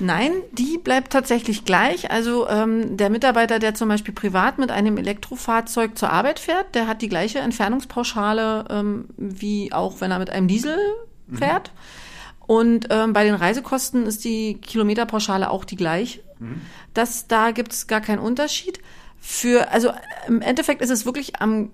Nein, 0.00 0.32
die 0.52 0.78
bleibt 0.78 1.12
tatsächlich 1.12 1.64
gleich. 1.64 2.10
Also 2.10 2.48
ähm, 2.48 2.96
der 2.96 3.10
Mitarbeiter, 3.10 3.58
der 3.58 3.74
zum 3.74 3.88
Beispiel 3.88 4.14
privat 4.14 4.58
mit 4.58 4.70
einem 4.70 4.96
Elektrofahrzeug 4.96 5.96
zur 5.96 6.10
Arbeit 6.10 6.38
fährt, 6.38 6.74
der 6.74 6.86
hat 6.86 7.02
die 7.02 7.08
gleiche 7.08 7.40
Entfernungspauschale 7.40 8.64
ähm, 8.70 9.08
wie 9.16 9.72
auch 9.72 10.00
wenn 10.00 10.10
er 10.10 10.18
mit 10.18 10.30
einem 10.30 10.48
Diesel 10.48 10.78
mhm. 11.26 11.36
fährt. 11.36 11.72
Mhm. 11.72 12.44
Und 12.46 12.88
ähm, 12.90 13.12
bei 13.12 13.24
den 13.24 13.34
Reisekosten 13.34 14.06
ist 14.06 14.24
die 14.24 14.54
Kilometerpauschale 14.54 15.50
auch 15.50 15.64
die 15.64 15.76
gleiche. 15.76 16.20
Mhm. 16.38 16.62
Das, 16.94 17.28
da 17.28 17.52
gibt 17.52 17.72
es 17.72 17.86
gar 17.86 18.00
keinen 18.00 18.18
Unterschied. 18.18 18.80
Für, 19.20 19.70
also 19.70 19.90
im 20.26 20.40
Endeffekt 20.40 20.82
ist 20.82 20.90
es 20.90 21.04
wirklich 21.04 21.40
am 21.40 21.70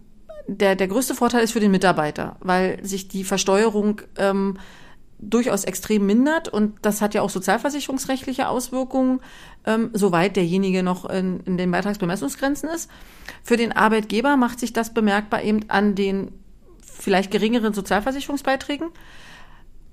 der, 0.48 0.76
der 0.76 0.88
größte 0.88 1.14
Vorteil 1.14 1.42
ist 1.42 1.52
für 1.52 1.60
den 1.60 1.70
Mitarbeiter, 1.70 2.36
weil 2.40 2.78
sich 2.84 3.08
die 3.08 3.24
Versteuerung 3.24 4.02
ähm, 4.16 4.58
durchaus 5.18 5.64
extrem 5.64 6.06
mindert 6.06 6.48
und 6.48 6.76
das 6.82 7.00
hat 7.00 7.14
ja 7.14 7.22
auch 7.22 7.30
sozialversicherungsrechtliche 7.30 8.48
Auswirkungen, 8.48 9.20
ähm, 9.64 9.90
soweit 9.92 10.36
derjenige 10.36 10.82
noch 10.82 11.08
in, 11.08 11.40
in 11.40 11.56
den 11.56 11.70
Beitragsbemessungsgrenzen 11.70 12.68
ist. 12.68 12.90
Für 13.42 13.56
den 13.56 13.72
Arbeitgeber 13.72 14.36
macht 14.36 14.60
sich 14.60 14.72
das 14.72 14.92
bemerkbar 14.92 15.42
eben 15.42 15.68
an 15.68 15.94
den 15.94 16.32
vielleicht 16.82 17.30
geringeren 17.30 17.72
Sozialversicherungsbeiträgen. 17.72 18.88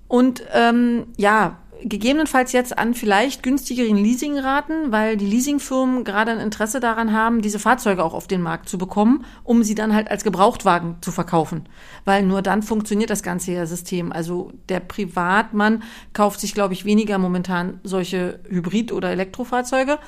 Und 0.08 0.44
ähm, 0.54 1.08
ja, 1.18 1.58
gegebenenfalls 1.84 2.52
jetzt 2.52 2.78
an 2.78 2.94
vielleicht 2.94 3.44
günstigeren 3.44 3.98
Leasingraten, 3.98 4.92
weil 4.92 5.18
die 5.18 5.26
Leasingfirmen 5.26 6.04
gerade 6.04 6.32
ein 6.32 6.40
Interesse 6.40 6.80
daran 6.80 7.14
haben, 7.14 7.42
diese 7.42 7.60
Fahrzeuge 7.60 8.04
auch 8.04 8.14
auf 8.14 8.28
den 8.28 8.42
Markt 8.42 8.70
zu 8.70 8.78
bekommen, 8.78 9.26
um 9.44 9.64
sie 9.64 9.76
dann 9.76 9.94
halt 9.94 10.10
als 10.10 10.24
Gebrauchtwagen 10.24 10.96
zu 11.02 11.12
verkaufen. 11.12 11.68
Weil 12.06 12.24
nur 12.24 12.42
dann 12.42 12.64
funktioniert 12.64 13.10
das 13.10 13.24
ganze 13.24 13.66
System. 13.68 14.12
Also 14.12 14.52
der 14.70 14.80
Privatmann 14.80 15.84
kauft 16.14 16.40
sich, 16.40 16.54
glaube 16.54 16.74
ich, 16.74 16.86
weniger 16.86 17.18
momentan 17.18 17.80
solche 17.84 18.40
Hybrid- 18.50 18.92
oder 18.92 19.12
Elektrofahrzeuge. 19.12 20.00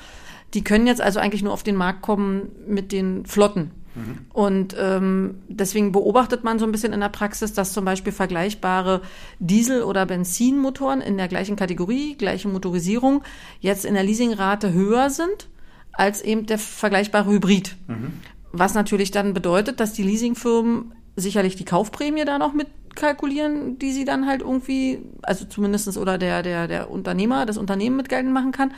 Die 0.54 0.64
können 0.64 0.86
jetzt 0.86 1.00
also 1.00 1.20
eigentlich 1.20 1.42
nur 1.42 1.52
auf 1.52 1.62
den 1.62 1.76
Markt 1.76 2.02
kommen 2.02 2.50
mit 2.66 2.92
den 2.92 3.26
Flotten. 3.26 3.70
Und 4.32 4.76
ähm, 4.78 5.36
deswegen 5.48 5.92
beobachtet 5.92 6.44
man 6.44 6.58
so 6.58 6.66
ein 6.66 6.72
bisschen 6.72 6.92
in 6.92 7.00
der 7.00 7.08
Praxis, 7.08 7.52
dass 7.52 7.72
zum 7.72 7.84
Beispiel 7.84 8.12
vergleichbare 8.12 9.02
Diesel- 9.38 9.82
oder 9.82 10.06
Benzinmotoren 10.06 11.00
in 11.00 11.16
der 11.16 11.28
gleichen 11.28 11.56
Kategorie, 11.56 12.14
gleiche 12.16 12.48
Motorisierung, 12.48 13.22
jetzt 13.60 13.84
in 13.84 13.94
der 13.94 14.04
Leasingrate 14.04 14.72
höher 14.72 15.10
sind 15.10 15.48
als 15.92 16.20
eben 16.20 16.46
der 16.46 16.58
vergleichbare 16.58 17.30
Hybrid. 17.30 17.76
Mhm. 17.88 18.12
Was 18.52 18.74
natürlich 18.74 19.10
dann 19.10 19.34
bedeutet, 19.34 19.80
dass 19.80 19.92
die 19.92 20.02
Leasingfirmen 20.02 20.94
sicherlich 21.16 21.56
die 21.56 21.64
Kaufprämie 21.64 22.24
da 22.24 22.38
noch 22.38 22.52
mit 22.52 22.68
kalkulieren, 22.94 23.78
die 23.78 23.92
sie 23.92 24.04
dann 24.04 24.26
halt 24.26 24.40
irgendwie, 24.40 25.00
also 25.22 25.44
zumindestens 25.44 25.96
oder 25.96 26.18
der, 26.18 26.42
der, 26.42 26.66
der 26.66 26.90
Unternehmer, 26.90 27.46
das 27.46 27.58
Unternehmen 27.58 27.96
mit 27.96 28.08
geltend 28.08 28.32
machen 28.32 28.52
kann. 28.52 28.72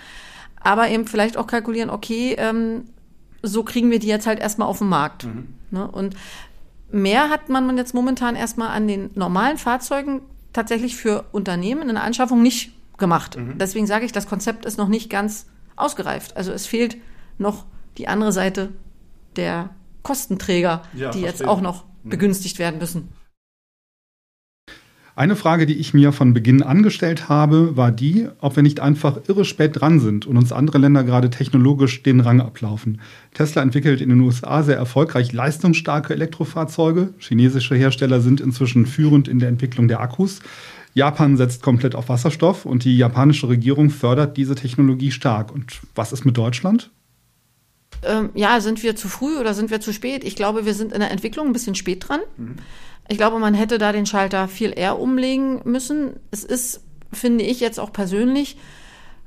Aber 0.60 0.88
eben 0.88 1.06
vielleicht 1.06 1.36
auch 1.36 1.46
kalkulieren, 1.46 1.88
okay, 1.88 2.34
ähm, 2.36 2.84
so 3.42 3.62
kriegen 3.62 3.90
wir 3.90 3.98
die 3.98 4.08
jetzt 4.08 4.26
halt 4.26 4.40
erstmal 4.40 4.68
auf 4.68 4.78
den 4.78 4.88
Markt. 4.88 5.24
Mhm. 5.24 5.54
Ne? 5.70 5.88
Und 5.88 6.16
mehr 6.90 7.30
hat 7.30 7.48
man 7.48 7.76
jetzt 7.76 7.94
momentan 7.94 8.36
erstmal 8.36 8.68
an 8.68 8.88
den 8.88 9.10
normalen 9.14 9.58
Fahrzeugen 9.58 10.22
tatsächlich 10.52 10.96
für 10.96 11.24
Unternehmen 11.32 11.88
in 11.88 11.94
der 11.94 12.04
Anschaffung 12.04 12.42
nicht 12.42 12.72
gemacht. 12.98 13.36
Mhm. 13.36 13.58
Deswegen 13.58 13.86
sage 13.86 14.04
ich, 14.04 14.12
das 14.12 14.26
Konzept 14.26 14.64
ist 14.64 14.78
noch 14.78 14.88
nicht 14.88 15.10
ganz 15.10 15.46
ausgereift. 15.76 16.36
Also 16.36 16.52
es 16.52 16.66
fehlt 16.66 16.96
noch 17.38 17.64
die 17.96 18.08
andere 18.08 18.32
Seite 18.32 18.70
der 19.36 19.70
Kostenträger, 20.02 20.82
ja, 20.94 21.10
die 21.10 21.20
jetzt 21.20 21.46
auch 21.46 21.60
noch 21.60 21.84
mhm. 22.02 22.10
begünstigt 22.10 22.58
werden 22.58 22.78
müssen. 22.78 23.08
Eine 25.18 25.34
Frage, 25.34 25.66
die 25.66 25.74
ich 25.74 25.94
mir 25.94 26.12
von 26.12 26.32
Beginn 26.32 26.62
angestellt 26.62 27.28
habe, 27.28 27.76
war 27.76 27.90
die, 27.90 28.28
ob 28.38 28.54
wir 28.54 28.62
nicht 28.62 28.78
einfach 28.78 29.18
irre 29.26 29.44
spät 29.44 29.72
dran 29.74 29.98
sind 29.98 30.26
und 30.26 30.36
uns 30.36 30.52
andere 30.52 30.78
Länder 30.78 31.02
gerade 31.02 31.28
technologisch 31.28 32.04
den 32.04 32.20
Rang 32.20 32.40
ablaufen. 32.40 33.00
Tesla 33.34 33.62
entwickelt 33.62 34.00
in 34.00 34.10
den 34.10 34.20
USA 34.20 34.62
sehr 34.62 34.76
erfolgreich 34.76 35.32
leistungsstarke 35.32 36.12
Elektrofahrzeuge. 36.12 37.14
Chinesische 37.18 37.74
Hersteller 37.74 38.20
sind 38.20 38.40
inzwischen 38.40 38.86
führend 38.86 39.26
in 39.26 39.40
der 39.40 39.48
Entwicklung 39.48 39.88
der 39.88 39.98
Akkus. 39.98 40.38
Japan 40.94 41.36
setzt 41.36 41.62
komplett 41.62 41.96
auf 41.96 42.08
Wasserstoff 42.08 42.64
und 42.64 42.84
die 42.84 42.96
japanische 42.96 43.48
Regierung 43.48 43.90
fördert 43.90 44.36
diese 44.36 44.54
Technologie 44.54 45.10
stark. 45.10 45.52
Und 45.52 45.80
was 45.96 46.12
ist 46.12 46.26
mit 46.26 46.36
Deutschland? 46.36 46.92
Ähm, 48.04 48.30
ja, 48.34 48.60
sind 48.60 48.84
wir 48.84 48.94
zu 48.94 49.08
früh 49.08 49.36
oder 49.36 49.54
sind 49.54 49.72
wir 49.72 49.80
zu 49.80 49.92
spät? 49.92 50.22
Ich 50.22 50.36
glaube, 50.36 50.64
wir 50.64 50.74
sind 50.74 50.92
in 50.92 51.00
der 51.00 51.10
Entwicklung 51.10 51.48
ein 51.48 51.52
bisschen 51.52 51.74
spät 51.74 52.08
dran. 52.08 52.20
Mhm. 52.36 52.54
Ich 53.08 53.16
glaube, 53.16 53.38
man 53.38 53.54
hätte 53.54 53.78
da 53.78 53.92
den 53.92 54.06
Schalter 54.06 54.48
viel 54.48 54.72
eher 54.76 54.98
umlegen 54.98 55.62
müssen. 55.64 56.20
Es 56.30 56.44
ist, 56.44 56.82
finde 57.12 57.44
ich 57.44 57.60
jetzt 57.60 57.80
auch 57.80 57.92
persönlich, 57.92 58.58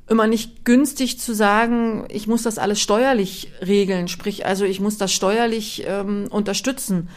immer 0.07 0.27
nicht 0.27 0.65
günstig 0.65 1.19
zu 1.19 1.33
sagen, 1.33 2.05
ich 2.09 2.27
muss 2.27 2.43
das 2.43 2.57
alles 2.57 2.81
steuerlich 2.81 3.51
regeln, 3.65 4.09
sprich 4.09 4.45
also 4.45 4.65
ich 4.65 4.81
muss 4.81 4.97
das 4.97 5.13
steuerlich 5.13 5.85
ähm, 5.87 6.27
unterstützen. 6.29 7.07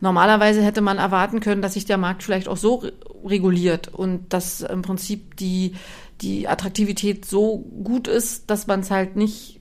Normalerweise 0.00 0.62
hätte 0.62 0.80
man 0.80 0.98
erwarten 0.98 1.40
können, 1.40 1.60
dass 1.60 1.74
sich 1.74 1.86
der 1.86 1.98
Markt 1.98 2.22
vielleicht 2.22 2.48
auch 2.48 2.56
so 2.56 2.84
reguliert 3.24 3.88
und 3.88 4.32
dass 4.32 4.60
im 4.60 4.82
Prinzip 4.82 5.36
die, 5.36 5.74
die 6.20 6.46
Attraktivität 6.46 7.24
so 7.24 7.58
gut 7.82 8.06
ist, 8.06 8.48
dass 8.48 8.66
man 8.66 8.80
es 8.80 8.90
halt 8.90 9.16
nicht 9.16 9.60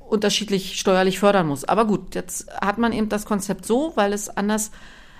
unterschiedlich 0.00 0.78
steuerlich 0.80 1.18
fördern 1.18 1.46
muss. 1.46 1.64
Aber 1.64 1.84
gut, 1.84 2.14
jetzt 2.14 2.50
hat 2.60 2.78
man 2.78 2.92
eben 2.92 3.08
das 3.08 3.24
Konzept 3.24 3.66
so, 3.66 3.92
weil 3.94 4.12
es 4.12 4.28
anders 4.28 4.70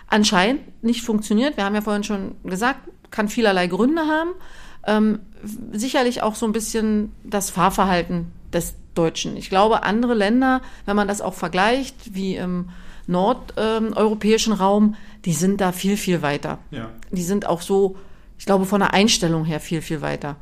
anscheinend 0.08 0.82
nicht 0.82 1.02
funktioniert. 1.02 1.56
Wir 1.56 1.64
haben 1.64 1.74
ja 1.74 1.82
vorhin 1.82 2.04
schon 2.04 2.36
gesagt, 2.44 2.80
kann 3.10 3.28
vielerlei 3.28 3.66
Gründe 3.66 4.02
haben. 4.02 4.30
Ähm, 4.86 5.20
sicherlich 5.72 6.22
auch 6.22 6.34
so 6.34 6.46
ein 6.46 6.52
bisschen 6.52 7.12
das 7.24 7.50
Fahrverhalten 7.50 8.32
des 8.52 8.74
Deutschen. 8.94 9.36
Ich 9.36 9.50
glaube, 9.50 9.82
andere 9.82 10.14
Länder, 10.14 10.62
wenn 10.84 10.96
man 10.96 11.08
das 11.08 11.20
auch 11.20 11.34
vergleicht, 11.34 12.14
wie 12.14 12.36
im 12.36 12.70
nordeuropäischen 13.06 14.52
ähm, 14.52 14.58
Raum, 14.58 14.94
die 15.24 15.32
sind 15.32 15.60
da 15.60 15.72
viel, 15.72 15.96
viel 15.96 16.22
weiter. 16.22 16.58
Ja. 16.70 16.90
Die 17.10 17.22
sind 17.22 17.46
auch 17.46 17.62
so, 17.62 17.96
ich 18.38 18.46
glaube, 18.46 18.64
von 18.64 18.80
der 18.80 18.94
Einstellung 18.94 19.44
her 19.44 19.60
viel, 19.60 19.82
viel 19.82 20.02
weiter. 20.02 20.36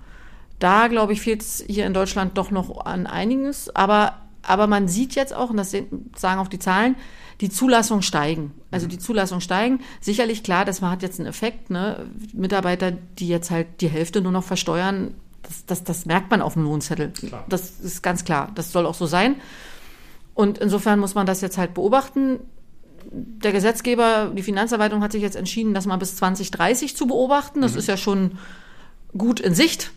Da, 0.58 0.88
glaube 0.88 1.12
ich, 1.12 1.20
fehlt 1.20 1.42
es 1.42 1.64
hier 1.66 1.84
in 1.86 1.94
Deutschland 1.94 2.38
doch 2.38 2.50
noch 2.50 2.86
an 2.86 3.06
einiges. 3.06 3.74
Aber, 3.74 4.14
aber 4.46 4.66
man 4.66 4.88
sieht 4.88 5.14
jetzt 5.14 5.34
auch, 5.34 5.50
und 5.50 5.56
das 5.56 5.72
sagen 6.16 6.40
auch 6.40 6.48
die 6.48 6.58
Zahlen, 6.58 6.96
die 7.40 7.50
Zulassung 7.50 8.02
steigen. 8.02 8.52
Also 8.70 8.86
die 8.86 8.98
Zulassung 8.98 9.40
steigen. 9.40 9.80
Sicherlich 10.00 10.42
klar, 10.42 10.64
das 10.64 10.82
hat 10.82 11.02
jetzt 11.02 11.18
einen 11.18 11.28
Effekt. 11.28 11.70
Ne? 11.70 12.06
Mitarbeiter, 12.32 12.92
die 12.92 13.28
jetzt 13.28 13.50
halt 13.50 13.80
die 13.80 13.88
Hälfte 13.88 14.20
nur 14.20 14.32
noch 14.32 14.44
versteuern, 14.44 15.14
das, 15.42 15.66
das, 15.66 15.84
das 15.84 16.06
merkt 16.06 16.30
man 16.30 16.40
auf 16.40 16.54
dem 16.54 16.64
Lohnzettel. 16.64 17.10
Klar. 17.10 17.44
Das 17.48 17.80
ist 17.80 18.02
ganz 18.02 18.24
klar. 18.24 18.50
Das 18.54 18.72
soll 18.72 18.86
auch 18.86 18.94
so 18.94 19.06
sein. 19.06 19.36
Und 20.34 20.58
insofern 20.58 20.98
muss 20.98 21.14
man 21.14 21.26
das 21.26 21.40
jetzt 21.40 21.58
halt 21.58 21.74
beobachten. 21.74 22.40
der 23.10 23.52
Gesetzgeber, 23.52 24.32
die 24.34 24.42
Finanzverwaltung 24.42 25.02
hat 25.02 25.12
sich 25.12 25.22
jetzt 25.22 25.36
entschieden, 25.36 25.74
das 25.74 25.86
mal 25.86 25.96
bis 25.96 26.16
2030 26.16 26.96
zu 26.96 27.06
beobachten. 27.06 27.60
Das 27.60 27.76
ist 27.76 27.88
ja 27.88 27.96
schon 27.96 28.38
gut 29.16 29.40
in 29.40 29.54
Sicht. 29.54 29.92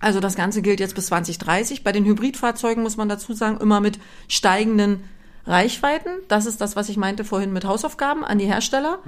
Also 0.00 0.20
das 0.20 0.36
Ganze 0.36 0.62
gilt 0.62 0.80
jetzt 0.80 0.94
bis 0.94 1.06
2030. 1.06 1.82
Bei 1.84 1.92
den 1.92 2.04
Hybridfahrzeugen 2.04 2.82
muss 2.82 2.96
man 2.96 3.08
dazu 3.08 3.32
sagen, 3.32 3.58
immer 3.58 3.80
mit 3.80 3.98
steigenden 4.28 5.02
Reichweiten. 5.46 6.10
Das 6.28 6.46
ist 6.46 6.60
das, 6.60 6.76
was 6.76 6.88
ich 6.88 6.96
meinte 6.96 7.24
vorhin 7.24 7.52
mit 7.52 7.64
Hausaufgaben 7.64 8.24
an 8.24 8.38
die 8.38 8.44
Hersteller. 8.44 9.00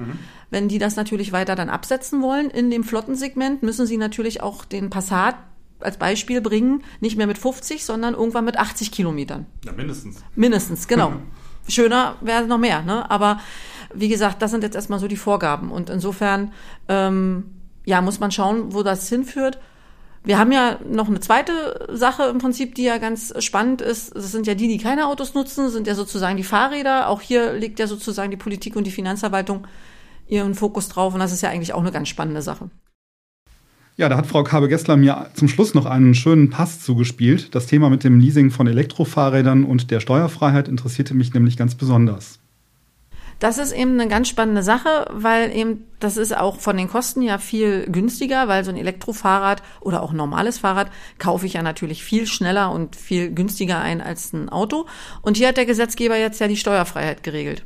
Wenn 0.51 0.69
die 0.69 0.79
das 0.79 0.97
natürlich 0.97 1.33
weiter 1.33 1.55
dann 1.55 1.69
absetzen 1.69 2.23
wollen 2.23 2.51
in 2.51 2.71
dem 2.71 2.83
Flottensegment, 2.83 3.63
müssen 3.63 3.87
sie 3.87 3.99
natürlich 3.99 4.43
auch 4.43 4.65
den 4.65 4.91
Passat 4.91 5.37
als 5.81 5.97
Beispiel 5.97 6.41
bringen, 6.41 6.83
nicht 7.01 7.17
mehr 7.17 7.27
mit 7.27 7.39
50, 7.39 7.85
sondern 7.85 8.15
irgendwann 8.15 8.45
mit 8.45 8.59
80 8.59 8.91
Kilometern. 8.93 9.47
Ja, 9.65 9.73
mindestens. 9.73 10.23
Mindestens, 10.35 10.89
genau. 10.89 11.13
Schöner 11.69 12.17
wäre 12.21 12.47
noch 12.47 12.59
mehr, 12.59 12.83
ne? 12.83 13.11
Aber 13.11 13.41
wie 13.95 14.09
gesagt, 14.09 14.43
das 14.43 14.51
sind 14.51 14.63
jetzt 14.63 14.75
erstmal 14.75 14.99
so 14.99 15.09
die 15.09 15.17
Vorgaben. 15.17 15.71
Und 15.71 15.91
insofern, 15.91 16.53
ähm, 16.89 17.45
ja, 17.85 18.01
muss 18.01 18.21
man 18.21 18.31
schauen, 18.31 18.73
wo 18.73 18.83
das 18.83 19.09
hinführt. 19.09 19.59
Wir 20.23 20.39
haben 20.39 20.53
ja 20.53 20.79
noch 20.87 21.09
eine 21.09 21.21
zweite 21.21 21.89
Sache 21.93 22.25
im 22.25 22.39
Prinzip, 22.39 22.75
die 22.75 22.85
ja 22.85 22.99
ganz 22.99 23.33
spannend 23.43 23.81
ist. 23.81 24.15
Das 24.15 24.31
sind 24.33 24.47
ja 24.47 24.55
die, 24.55 24.69
die 24.69 24.79
keine 24.79 25.07
Autos 25.07 25.33
nutzen, 25.33 25.71
sind 25.71 25.87
ja 25.87 25.95
sozusagen 25.95 26.37
die 26.37 26.45
Fahrräder. 26.45 27.09
Auch 27.09 27.23
hier 27.23 27.55
legt 27.55 27.79
ja 27.79 27.87
sozusagen 27.87 28.31
die 28.31 28.37
Politik 28.37 28.77
und 28.77 28.87
die 28.87 28.91
Finanzverwaltung 28.91 29.67
ihren 30.29 30.55
Fokus 30.55 30.89
drauf. 30.89 31.15
Und 31.15 31.21
das 31.21 31.33
ist 31.33 31.41
ja 31.41 31.49
eigentlich 31.49 31.73
auch 31.73 31.81
eine 31.81 31.93
ganz 31.93 32.09
spannende 32.09 32.43
Sache. 32.43 32.71
Ja, 33.97 34.09
da 34.09 34.17
hat 34.17 34.27
Frau 34.27 34.43
Kabe-Gessler 34.43 34.97
mir 34.97 35.31
zum 35.35 35.49
Schluss 35.49 35.75
noch 35.75 35.87
einen 35.87 36.15
schönen 36.15 36.51
Pass 36.51 36.81
zugespielt. 36.81 37.55
Das 37.55 37.67
Thema 37.67 37.91
mit 37.91 38.05
dem 38.05 38.21
Leasing 38.21 38.51
von 38.51 38.67
Elektrofahrrädern 38.67 39.65
und 39.65 39.91
der 39.91 40.01
Steuerfreiheit 40.01 40.69
interessierte 40.69 41.15
mich 41.15 41.35
nämlich 41.35 41.57
ganz 41.57 41.75
besonders. 41.75 42.39
Das 43.41 43.57
ist 43.57 43.73
eben 43.73 43.95
eine 43.95 44.07
ganz 44.07 44.29
spannende 44.29 44.63
Sache, 44.63 45.07
weil 45.11 45.55
eben 45.57 45.87
das 45.99 46.19
ist 46.19 46.37
auch 46.37 46.61
von 46.61 46.77
den 46.77 46.89
Kosten 46.89 47.23
ja 47.23 47.39
viel 47.39 47.87
günstiger, 47.91 48.49
weil 48.49 48.65
so 48.65 48.71
ein 48.71 48.77
Elektrofahrrad 48.77 49.63
oder 49.81 50.03
auch 50.03 50.11
ein 50.11 50.17
normales 50.17 50.59
Fahrrad 50.59 50.91
kaufe 51.19 51.47
ich 51.47 51.55
ja 51.55 51.63
natürlich 51.63 52.05
viel 52.05 52.27
schneller 52.27 52.71
und 52.71 52.97
viel 52.97 53.33
günstiger 53.33 53.81
ein 53.81 54.03
als 54.03 54.35
ein 54.35 54.51
Auto. 54.51 54.87
Und 55.23 55.39
hier 55.39 55.49
hat 55.49 55.57
der 55.57 55.65
Gesetzgeber 55.65 56.19
jetzt 56.19 56.39
ja 56.39 56.49
die 56.49 56.59
Steuerfreiheit 56.59 57.23
geregelt. 57.23 57.65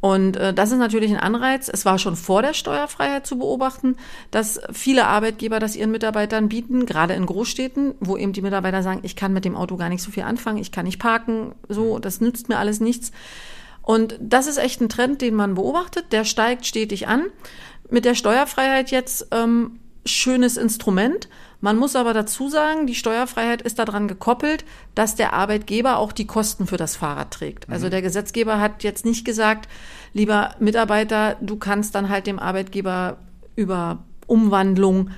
Und 0.00 0.36
äh, 0.36 0.52
das 0.52 0.70
ist 0.70 0.78
natürlich 0.78 1.10
ein 1.10 1.18
Anreiz. 1.18 1.70
Es 1.72 1.86
war 1.86 1.98
schon 1.98 2.16
vor 2.16 2.42
der 2.42 2.52
Steuerfreiheit 2.52 3.26
zu 3.26 3.38
beobachten, 3.38 3.96
dass 4.30 4.60
viele 4.70 5.06
Arbeitgeber 5.06 5.60
das 5.60 5.76
ihren 5.76 5.90
Mitarbeitern 5.90 6.50
bieten, 6.50 6.84
gerade 6.84 7.14
in 7.14 7.24
Großstädten, 7.24 7.94
wo 8.00 8.18
eben 8.18 8.34
die 8.34 8.42
Mitarbeiter 8.42 8.82
sagen, 8.82 9.00
ich 9.02 9.16
kann 9.16 9.32
mit 9.32 9.46
dem 9.46 9.56
Auto 9.56 9.76
gar 9.76 9.88
nicht 9.88 10.02
so 10.02 10.10
viel 10.10 10.24
anfangen, 10.24 10.58
ich 10.58 10.72
kann 10.72 10.84
nicht 10.84 11.00
parken, 11.00 11.54
so, 11.68 11.98
das 11.98 12.20
nützt 12.20 12.50
mir 12.50 12.58
alles 12.58 12.80
nichts. 12.80 13.12
Und 13.86 14.18
das 14.20 14.48
ist 14.48 14.58
echt 14.58 14.80
ein 14.80 14.88
Trend, 14.88 15.22
den 15.22 15.36
man 15.36 15.54
beobachtet. 15.54 16.06
Der 16.10 16.24
steigt 16.24 16.66
stetig 16.66 17.06
an. 17.06 17.26
Mit 17.88 18.04
der 18.04 18.16
Steuerfreiheit 18.16 18.90
jetzt 18.90 19.28
ähm, 19.30 19.78
schönes 20.04 20.56
Instrument. 20.56 21.28
Man 21.60 21.76
muss 21.76 21.94
aber 21.94 22.12
dazu 22.12 22.48
sagen, 22.48 22.88
die 22.88 22.96
Steuerfreiheit 22.96 23.62
ist 23.62 23.78
daran 23.78 24.08
gekoppelt, 24.08 24.64
dass 24.96 25.14
der 25.14 25.34
Arbeitgeber 25.34 25.98
auch 25.98 26.10
die 26.10 26.26
Kosten 26.26 26.66
für 26.66 26.76
das 26.76 26.96
Fahrrad 26.96 27.30
trägt. 27.30 27.70
Also 27.70 27.88
der 27.88 28.02
Gesetzgeber 28.02 28.60
hat 28.60 28.82
jetzt 28.82 29.04
nicht 29.04 29.24
gesagt, 29.24 29.68
lieber 30.12 30.56
Mitarbeiter, 30.58 31.36
du 31.40 31.56
kannst 31.56 31.94
dann 31.94 32.08
halt 32.08 32.26
dem 32.26 32.40
Arbeitgeber 32.40 33.18
über 33.54 34.04
Umwandlung 34.26 35.10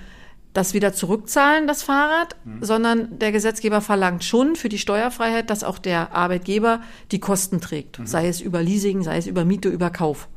das 0.54 0.74
wieder 0.74 0.92
zurückzahlen, 0.92 1.66
das 1.66 1.82
Fahrrad, 1.82 2.36
sondern 2.60 3.18
der 3.18 3.32
Gesetzgeber 3.32 3.80
verlangt 3.80 4.24
schon 4.24 4.56
für 4.56 4.68
die 4.68 4.78
Steuerfreiheit, 4.78 5.50
dass 5.50 5.62
auch 5.62 5.78
der 5.78 6.14
Arbeitgeber 6.14 6.80
die 7.12 7.20
Kosten 7.20 7.60
trägt, 7.60 8.00
sei 8.04 8.28
es 8.28 8.40
über 8.40 8.62
Leasing, 8.62 9.02
sei 9.02 9.18
es 9.18 9.26
über 9.26 9.44
Miete, 9.44 9.68
über 9.68 9.90
Kauf. 9.90 10.28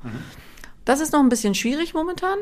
Das 0.85 0.99
ist 0.99 1.13
noch 1.13 1.21
ein 1.21 1.29
bisschen 1.29 1.55
schwierig 1.55 1.93
momentan, 1.93 2.37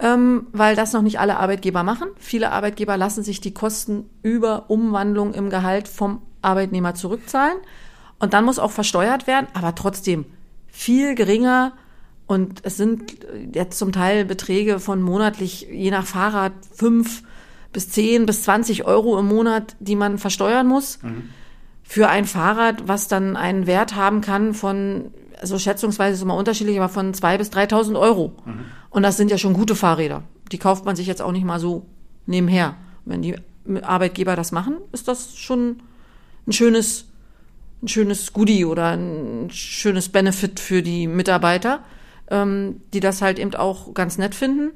ähm, 0.00 0.46
weil 0.52 0.76
das 0.76 0.92
noch 0.92 1.02
nicht 1.02 1.20
alle 1.20 1.38
Arbeitgeber 1.38 1.82
machen. 1.82 2.08
Viele 2.18 2.50
Arbeitgeber 2.50 2.96
lassen 2.96 3.22
sich 3.22 3.40
die 3.40 3.54
Kosten 3.54 4.08
über 4.22 4.70
Umwandlung 4.70 5.34
im 5.34 5.50
Gehalt 5.50 5.88
vom 5.88 6.22
Arbeitnehmer 6.42 6.94
zurückzahlen. 6.94 7.58
Und 8.18 8.32
dann 8.32 8.44
muss 8.44 8.58
auch 8.58 8.70
versteuert 8.70 9.26
werden, 9.26 9.46
aber 9.52 9.74
trotzdem 9.74 10.24
viel 10.66 11.14
geringer. 11.14 11.72
Und 12.26 12.60
es 12.64 12.76
sind 12.76 13.16
jetzt 13.54 13.78
zum 13.78 13.92
Teil 13.92 14.24
Beträge 14.24 14.80
von 14.80 15.00
monatlich, 15.00 15.68
je 15.70 15.90
nach 15.90 16.06
Fahrrad, 16.06 16.52
fünf 16.74 17.22
bis 17.72 17.90
zehn 17.90 18.26
bis 18.26 18.42
zwanzig 18.42 18.84
Euro 18.84 19.18
im 19.18 19.26
Monat, 19.26 19.76
die 19.80 19.96
man 19.96 20.18
versteuern 20.18 20.66
muss. 20.66 20.98
Für 21.82 22.08
ein 22.08 22.24
Fahrrad, 22.24 22.88
was 22.88 23.06
dann 23.06 23.36
einen 23.36 23.66
Wert 23.66 23.94
haben 23.94 24.22
kann 24.22 24.54
von, 24.54 25.12
also 25.40 25.58
schätzungsweise 25.58 26.14
ist 26.14 26.22
immer 26.22 26.36
unterschiedlich, 26.36 26.78
aber 26.78 26.88
von 26.88 27.14
zwei 27.14 27.38
bis 27.38 27.50
3.000 27.50 27.98
Euro. 27.98 28.32
Und 28.90 29.02
das 29.02 29.16
sind 29.16 29.30
ja 29.30 29.38
schon 29.38 29.52
gute 29.52 29.76
Fahrräder. 29.76 30.24
Die 30.50 30.58
kauft 30.58 30.84
man 30.84 30.96
sich 30.96 31.06
jetzt 31.06 31.22
auch 31.22 31.32
nicht 31.32 31.44
mal 31.44 31.60
so 31.60 31.86
nebenher. 32.26 32.76
Wenn 33.04 33.22
die 33.22 33.36
Arbeitgeber 33.82 34.34
das 34.34 34.50
machen, 34.50 34.78
ist 34.90 35.06
das 35.06 35.36
schon 35.36 35.82
ein 36.46 36.52
schönes, 36.52 37.06
ein 37.82 37.88
schönes 37.88 38.32
Goodie 38.32 38.64
oder 38.64 38.96
ein 38.96 39.48
schönes 39.50 40.08
Benefit 40.08 40.58
für 40.58 40.82
die 40.82 41.06
Mitarbeiter, 41.06 41.80
ähm, 42.30 42.80
die 42.92 43.00
das 43.00 43.22
halt 43.22 43.38
eben 43.38 43.54
auch 43.54 43.94
ganz 43.94 44.18
nett 44.18 44.34
finden. 44.34 44.72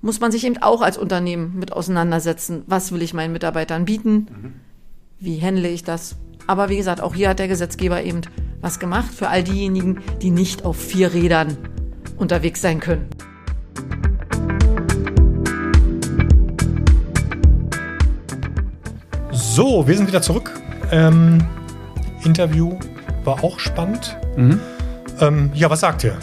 Muss 0.00 0.20
man 0.20 0.30
sich 0.30 0.44
eben 0.44 0.58
auch 0.58 0.80
als 0.80 0.96
Unternehmen 0.96 1.58
mit 1.58 1.72
auseinandersetzen. 1.72 2.62
Was 2.66 2.92
will 2.92 3.02
ich 3.02 3.14
meinen 3.14 3.32
Mitarbeitern 3.32 3.84
bieten? 3.84 4.60
Wie 5.18 5.42
handle 5.42 5.68
ich 5.68 5.82
das? 5.82 6.16
Aber 6.46 6.68
wie 6.68 6.76
gesagt, 6.76 7.00
auch 7.00 7.14
hier 7.14 7.28
hat 7.28 7.40
der 7.40 7.48
Gesetzgeber 7.48 8.02
eben 8.02 8.20
was 8.60 8.78
gemacht 8.78 9.12
für 9.12 9.28
all 9.28 9.42
diejenigen, 9.42 10.00
die 10.22 10.30
nicht 10.30 10.64
auf 10.64 10.76
vier 10.76 11.12
Rädern 11.12 11.56
unterwegs 12.16 12.60
sein 12.60 12.80
können. 12.80 13.08
So, 19.32 19.86
wir 19.86 19.96
sind 19.96 20.06
wieder 20.06 20.22
zurück. 20.22 20.52
Ähm, 20.92 21.44
Interview 22.24 22.78
war 23.24 23.42
auch 23.42 23.58
spannend. 23.58 24.16
Ähm, 25.20 25.50
ja, 25.54 25.68
was 25.68 25.80
sagt 25.80 26.04
ihr? 26.04 26.16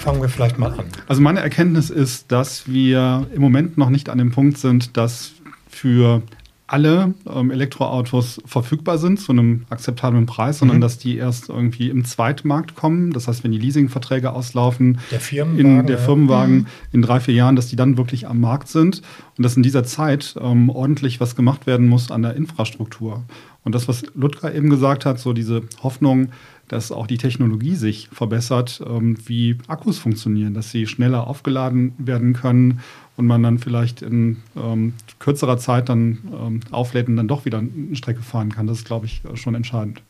Fangen 0.00 0.22
wir 0.22 0.28
vielleicht 0.28 0.58
mal 0.58 0.72
an. 0.72 0.86
Also 1.08 1.20
meine 1.20 1.40
Erkenntnis 1.40 1.90
ist, 1.90 2.32
dass 2.32 2.66
wir 2.66 3.26
im 3.34 3.40
Moment 3.42 3.76
noch 3.78 3.90
nicht 3.90 4.08
an 4.08 4.18
dem 4.18 4.30
Punkt 4.32 4.56
sind, 4.58 4.96
dass 4.96 5.32
für 5.68 6.22
alle 6.66 7.14
ähm, 7.28 7.50
Elektroautos 7.50 8.40
verfügbar 8.46 8.96
sind 8.98 9.18
zu 9.20 9.32
einem 9.32 9.64
akzeptablen 9.70 10.26
Preis, 10.26 10.60
sondern 10.60 10.76
Mhm. 10.78 10.82
dass 10.82 10.98
die 10.98 11.16
erst 11.16 11.48
irgendwie 11.48 11.90
im 11.90 12.04
Zweitmarkt 12.04 12.76
kommen. 12.76 13.12
Das 13.12 13.26
heißt, 13.28 13.42
wenn 13.44 13.50
die 13.50 13.58
Leasingverträge 13.58 14.32
auslaufen, 14.32 14.98
Der 15.10 15.18
Firmenwagen, 15.20 15.80
in 15.80 15.86
der. 15.86 15.98
Firmenwagen 15.98 16.66
in 16.92 17.02
drei, 17.02 17.18
vier 17.20 17.34
Jahren, 17.34 17.56
dass 17.56 17.66
die 17.66 17.76
dann 17.76 17.96
wirklich 17.98 18.28
am 18.28 18.40
Markt 18.40 18.68
sind 18.68 19.02
und 19.36 19.42
dass 19.42 19.56
in 19.56 19.64
dieser 19.64 19.82
Zeit 19.84 20.36
ähm, 20.40 20.70
ordentlich 20.70 21.20
was 21.20 21.34
gemacht 21.34 21.66
werden 21.66 21.88
muss 21.88 22.10
an 22.12 22.22
der 22.22 22.36
Infrastruktur. 22.36 23.24
Und 23.64 23.74
das, 23.74 23.88
was 23.88 24.04
Ludger 24.14 24.54
eben 24.54 24.70
gesagt 24.70 25.04
hat, 25.04 25.18
so 25.18 25.32
diese 25.32 25.62
Hoffnung, 25.82 26.28
dass 26.70 26.92
auch 26.92 27.08
die 27.08 27.18
Technologie 27.18 27.74
sich 27.74 28.08
verbessert, 28.12 28.80
ähm, 28.86 29.18
wie 29.26 29.58
Akkus 29.66 29.98
funktionieren, 29.98 30.54
dass 30.54 30.70
sie 30.70 30.86
schneller 30.86 31.26
aufgeladen 31.26 31.94
werden 31.98 32.32
können 32.32 32.80
und 33.16 33.26
man 33.26 33.42
dann 33.42 33.58
vielleicht 33.58 34.02
in 34.02 34.36
ähm, 34.56 34.94
kürzerer 35.18 35.58
Zeit 35.58 35.88
dann 35.88 36.18
ähm, 36.32 36.60
auflädt 36.70 37.08
und 37.08 37.16
dann 37.16 37.26
doch 37.26 37.44
wieder 37.44 37.58
eine 37.58 37.96
Strecke 37.96 38.22
fahren 38.22 38.52
kann. 38.52 38.68
Das 38.68 38.78
ist, 38.78 38.84
glaube 38.84 39.06
ich, 39.06 39.20
schon 39.34 39.56
entscheidend. 39.56 40.00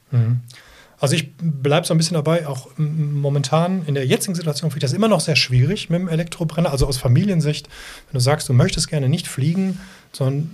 Also 1.00 1.14
ich 1.14 1.34
bleibe 1.36 1.86
so 1.86 1.94
ein 1.94 1.96
bisschen 1.96 2.14
dabei, 2.14 2.46
auch 2.46 2.68
momentan 2.76 3.86
in 3.86 3.94
der 3.94 4.06
jetzigen 4.06 4.34
Situation 4.34 4.70
finde 4.70 4.84
ich 4.84 4.90
das 4.90 4.92
immer 4.92 5.08
noch 5.08 5.20
sehr 5.20 5.36
schwierig 5.36 5.88
mit 5.88 5.98
dem 5.98 6.08
Elektrobrenner. 6.08 6.70
Also 6.70 6.86
aus 6.86 6.98
Familiensicht, 6.98 7.68
wenn 8.10 8.18
du 8.18 8.20
sagst, 8.20 8.50
du 8.50 8.52
möchtest 8.52 8.88
gerne 8.88 9.08
nicht 9.08 9.26
fliegen, 9.26 9.80
sondern 10.12 10.50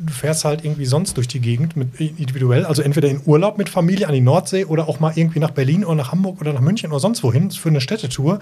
du 0.00 0.12
fährst 0.12 0.44
halt 0.44 0.64
irgendwie 0.64 0.86
sonst 0.86 1.16
durch 1.16 1.28
die 1.28 1.40
Gegend 1.40 1.76
mit 1.76 2.00
individuell, 2.00 2.64
also 2.64 2.82
entweder 2.82 3.08
in 3.08 3.20
Urlaub 3.24 3.58
mit 3.58 3.68
Familie 3.68 4.08
an 4.08 4.14
die 4.14 4.20
Nordsee 4.20 4.64
oder 4.64 4.88
auch 4.88 5.00
mal 5.00 5.12
irgendwie 5.14 5.38
nach 5.38 5.50
Berlin 5.50 5.84
oder 5.84 5.96
nach 5.96 6.12
Hamburg 6.12 6.40
oder 6.40 6.52
nach 6.52 6.60
München 6.60 6.90
oder 6.90 7.00
sonst 7.00 7.22
wohin 7.22 7.50
für 7.50 7.68
eine 7.68 7.80
Städtetour. 7.80 8.40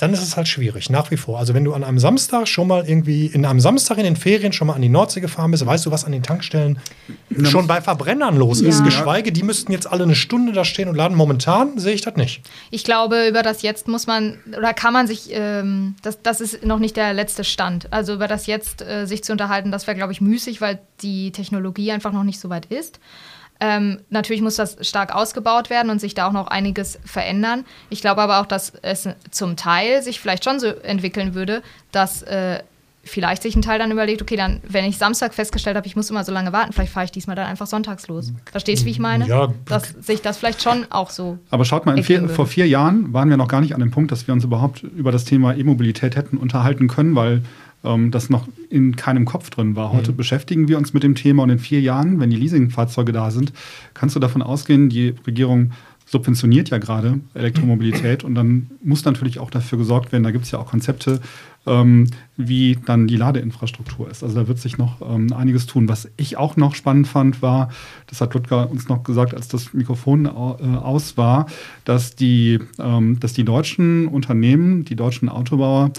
Dann 0.00 0.14
ist 0.14 0.22
es 0.22 0.34
halt 0.34 0.48
schwierig, 0.48 0.88
nach 0.88 1.10
wie 1.10 1.18
vor. 1.18 1.38
Also 1.38 1.52
wenn 1.52 1.62
du 1.62 1.74
an 1.74 1.84
einem 1.84 1.98
Samstag 1.98 2.48
schon 2.48 2.68
mal 2.68 2.88
irgendwie, 2.88 3.26
in 3.26 3.44
einem 3.44 3.60
Samstag 3.60 3.98
in 3.98 4.04
den 4.04 4.16
Ferien 4.16 4.50
schon 4.54 4.68
mal 4.68 4.72
an 4.72 4.80
die 4.80 4.88
Nordsee 4.88 5.20
gefahren 5.20 5.50
bist, 5.50 5.66
weißt 5.66 5.84
du, 5.84 5.90
was 5.90 6.06
an 6.06 6.12
den 6.12 6.22
Tankstellen 6.22 6.78
schon 7.44 7.66
bei 7.66 7.82
Verbrennern 7.82 8.34
los 8.38 8.62
ist. 8.62 8.78
Ja. 8.78 8.84
Geschweige, 8.86 9.30
die 9.30 9.42
müssten 9.42 9.72
jetzt 9.72 9.86
alle 9.86 10.04
eine 10.04 10.14
Stunde 10.14 10.52
da 10.52 10.64
stehen 10.64 10.88
und 10.88 10.94
laden. 10.94 11.14
Momentan 11.18 11.78
sehe 11.78 11.92
ich 11.92 12.00
das 12.00 12.16
nicht. 12.16 12.40
Ich 12.70 12.82
glaube, 12.82 13.28
über 13.28 13.42
das 13.42 13.60
Jetzt 13.60 13.88
muss 13.88 14.06
man 14.06 14.38
oder 14.56 14.72
kann 14.72 14.94
man 14.94 15.06
sich, 15.06 15.28
ähm, 15.32 15.96
das, 16.02 16.22
das 16.22 16.40
ist 16.40 16.64
noch 16.64 16.78
nicht 16.78 16.96
der 16.96 17.12
letzte 17.12 17.44
Stand. 17.44 17.92
Also 17.92 18.14
über 18.14 18.26
das 18.26 18.46
Jetzt 18.46 18.80
äh, 18.80 19.04
sich 19.04 19.22
zu 19.22 19.32
unterhalten, 19.32 19.70
das 19.70 19.86
wäre, 19.86 19.98
glaube 19.98 20.12
ich, 20.14 20.22
müßig, 20.22 20.62
weil 20.62 20.78
die 21.02 21.30
Technologie 21.30 21.92
einfach 21.92 22.12
noch 22.12 22.24
nicht 22.24 22.40
so 22.40 22.48
weit 22.48 22.64
ist. 22.66 23.00
Ähm, 23.60 24.00
natürlich 24.08 24.40
muss 24.40 24.56
das 24.56 24.76
stark 24.80 25.14
ausgebaut 25.14 25.68
werden 25.68 25.90
und 25.90 26.00
sich 26.00 26.14
da 26.14 26.26
auch 26.26 26.32
noch 26.32 26.46
einiges 26.46 26.98
verändern. 27.04 27.64
Ich 27.90 28.00
glaube 28.00 28.22
aber 28.22 28.40
auch, 28.40 28.46
dass 28.46 28.72
es 28.82 29.08
zum 29.30 29.56
Teil 29.56 30.02
sich 30.02 30.18
vielleicht 30.18 30.44
schon 30.44 30.58
so 30.58 30.68
entwickeln 30.68 31.34
würde, 31.34 31.62
dass 31.92 32.22
äh, 32.22 32.60
vielleicht 33.02 33.42
sich 33.42 33.56
ein 33.56 33.62
Teil 33.62 33.78
dann 33.78 33.90
überlegt, 33.90 34.22
okay, 34.22 34.36
dann, 34.36 34.60
wenn 34.68 34.84
ich 34.84 34.98
Samstag 34.98 35.34
festgestellt 35.34 35.76
habe, 35.76 35.86
ich 35.86 35.96
muss 35.96 36.10
immer 36.10 36.24
so 36.24 36.32
lange 36.32 36.52
warten, 36.52 36.72
vielleicht 36.72 36.92
fahre 36.92 37.04
ich 37.04 37.10
diesmal 37.10 37.36
dann 37.36 37.46
einfach 37.46 37.66
sonntags 37.66 38.08
los. 38.08 38.32
Verstehst 38.50 38.82
du, 38.82 38.86
wie 38.86 38.90
ich 38.90 38.98
meine? 38.98 39.26
Ja. 39.26 39.52
Dass 39.66 39.94
sich 40.00 40.22
das 40.22 40.38
vielleicht 40.38 40.62
schon 40.62 40.86
auch 40.90 41.10
so. 41.10 41.38
Aber 41.50 41.64
schaut 41.64 41.86
mal, 41.86 42.02
vier, 42.02 42.28
vor 42.28 42.46
vier 42.46 42.66
Jahren 42.68 43.12
waren 43.12 43.30
wir 43.30 43.36
noch 43.36 43.48
gar 43.48 43.60
nicht 43.60 43.74
an 43.74 43.80
dem 43.80 43.90
Punkt, 43.90 44.12
dass 44.12 44.26
wir 44.26 44.34
uns 44.34 44.44
überhaupt 44.44 44.82
über 44.82 45.12
das 45.12 45.24
Thema 45.24 45.54
E-Mobilität 45.54 46.16
hätten 46.16 46.36
unterhalten 46.36 46.88
können, 46.88 47.14
weil 47.14 47.42
ähm, 47.84 48.10
das 48.10 48.30
noch 48.30 48.48
in 48.68 48.96
keinem 48.96 49.24
Kopf 49.24 49.50
drin 49.50 49.76
war. 49.76 49.92
Heute 49.92 50.12
beschäftigen 50.12 50.68
wir 50.68 50.78
uns 50.78 50.92
mit 50.92 51.02
dem 51.02 51.14
Thema 51.14 51.42
und 51.42 51.50
in 51.50 51.58
vier 51.58 51.80
Jahren, 51.80 52.20
wenn 52.20 52.30
die 52.30 52.36
Leasingfahrzeuge 52.36 53.12
da 53.12 53.30
sind, 53.30 53.52
kannst 53.94 54.16
du 54.16 54.20
davon 54.20 54.42
ausgehen, 54.42 54.88
die 54.88 55.14
Regierung 55.26 55.72
subventioniert 56.10 56.70
ja 56.70 56.78
gerade 56.78 57.20
Elektromobilität 57.34 58.24
und 58.24 58.34
dann 58.34 58.68
muss 58.82 59.04
natürlich 59.04 59.38
auch 59.38 59.50
dafür 59.50 59.78
gesorgt 59.78 60.10
werden, 60.10 60.24
da 60.24 60.32
gibt 60.32 60.44
es 60.44 60.50
ja 60.50 60.58
auch 60.58 60.66
Konzepte, 60.66 61.20
ähm, 61.66 62.08
wie 62.36 62.78
dann 62.84 63.06
die 63.06 63.16
Ladeinfrastruktur 63.16 64.10
ist. 64.10 64.24
Also 64.24 64.34
da 64.34 64.48
wird 64.48 64.58
sich 64.58 64.76
noch 64.76 65.00
ähm, 65.02 65.32
einiges 65.32 65.66
tun. 65.66 65.88
Was 65.88 66.08
ich 66.16 66.36
auch 66.36 66.56
noch 66.56 66.74
spannend 66.74 67.06
fand, 67.06 67.42
war, 67.42 67.70
das 68.08 68.20
hat 68.20 68.34
Ludger 68.34 68.70
uns 68.70 68.88
noch 68.88 69.04
gesagt, 69.04 69.34
als 69.34 69.46
das 69.46 69.72
Mikrofon 69.72 70.26
au 70.26 70.58
äh, 70.60 70.76
aus 70.78 71.16
war, 71.16 71.46
dass 71.84 72.16
die, 72.16 72.58
ähm, 72.80 73.20
dass 73.20 73.32
die 73.32 73.44
deutschen 73.44 74.08
Unternehmen, 74.08 74.84
die 74.84 74.96
deutschen 74.96 75.28
Autobauer 75.28 75.92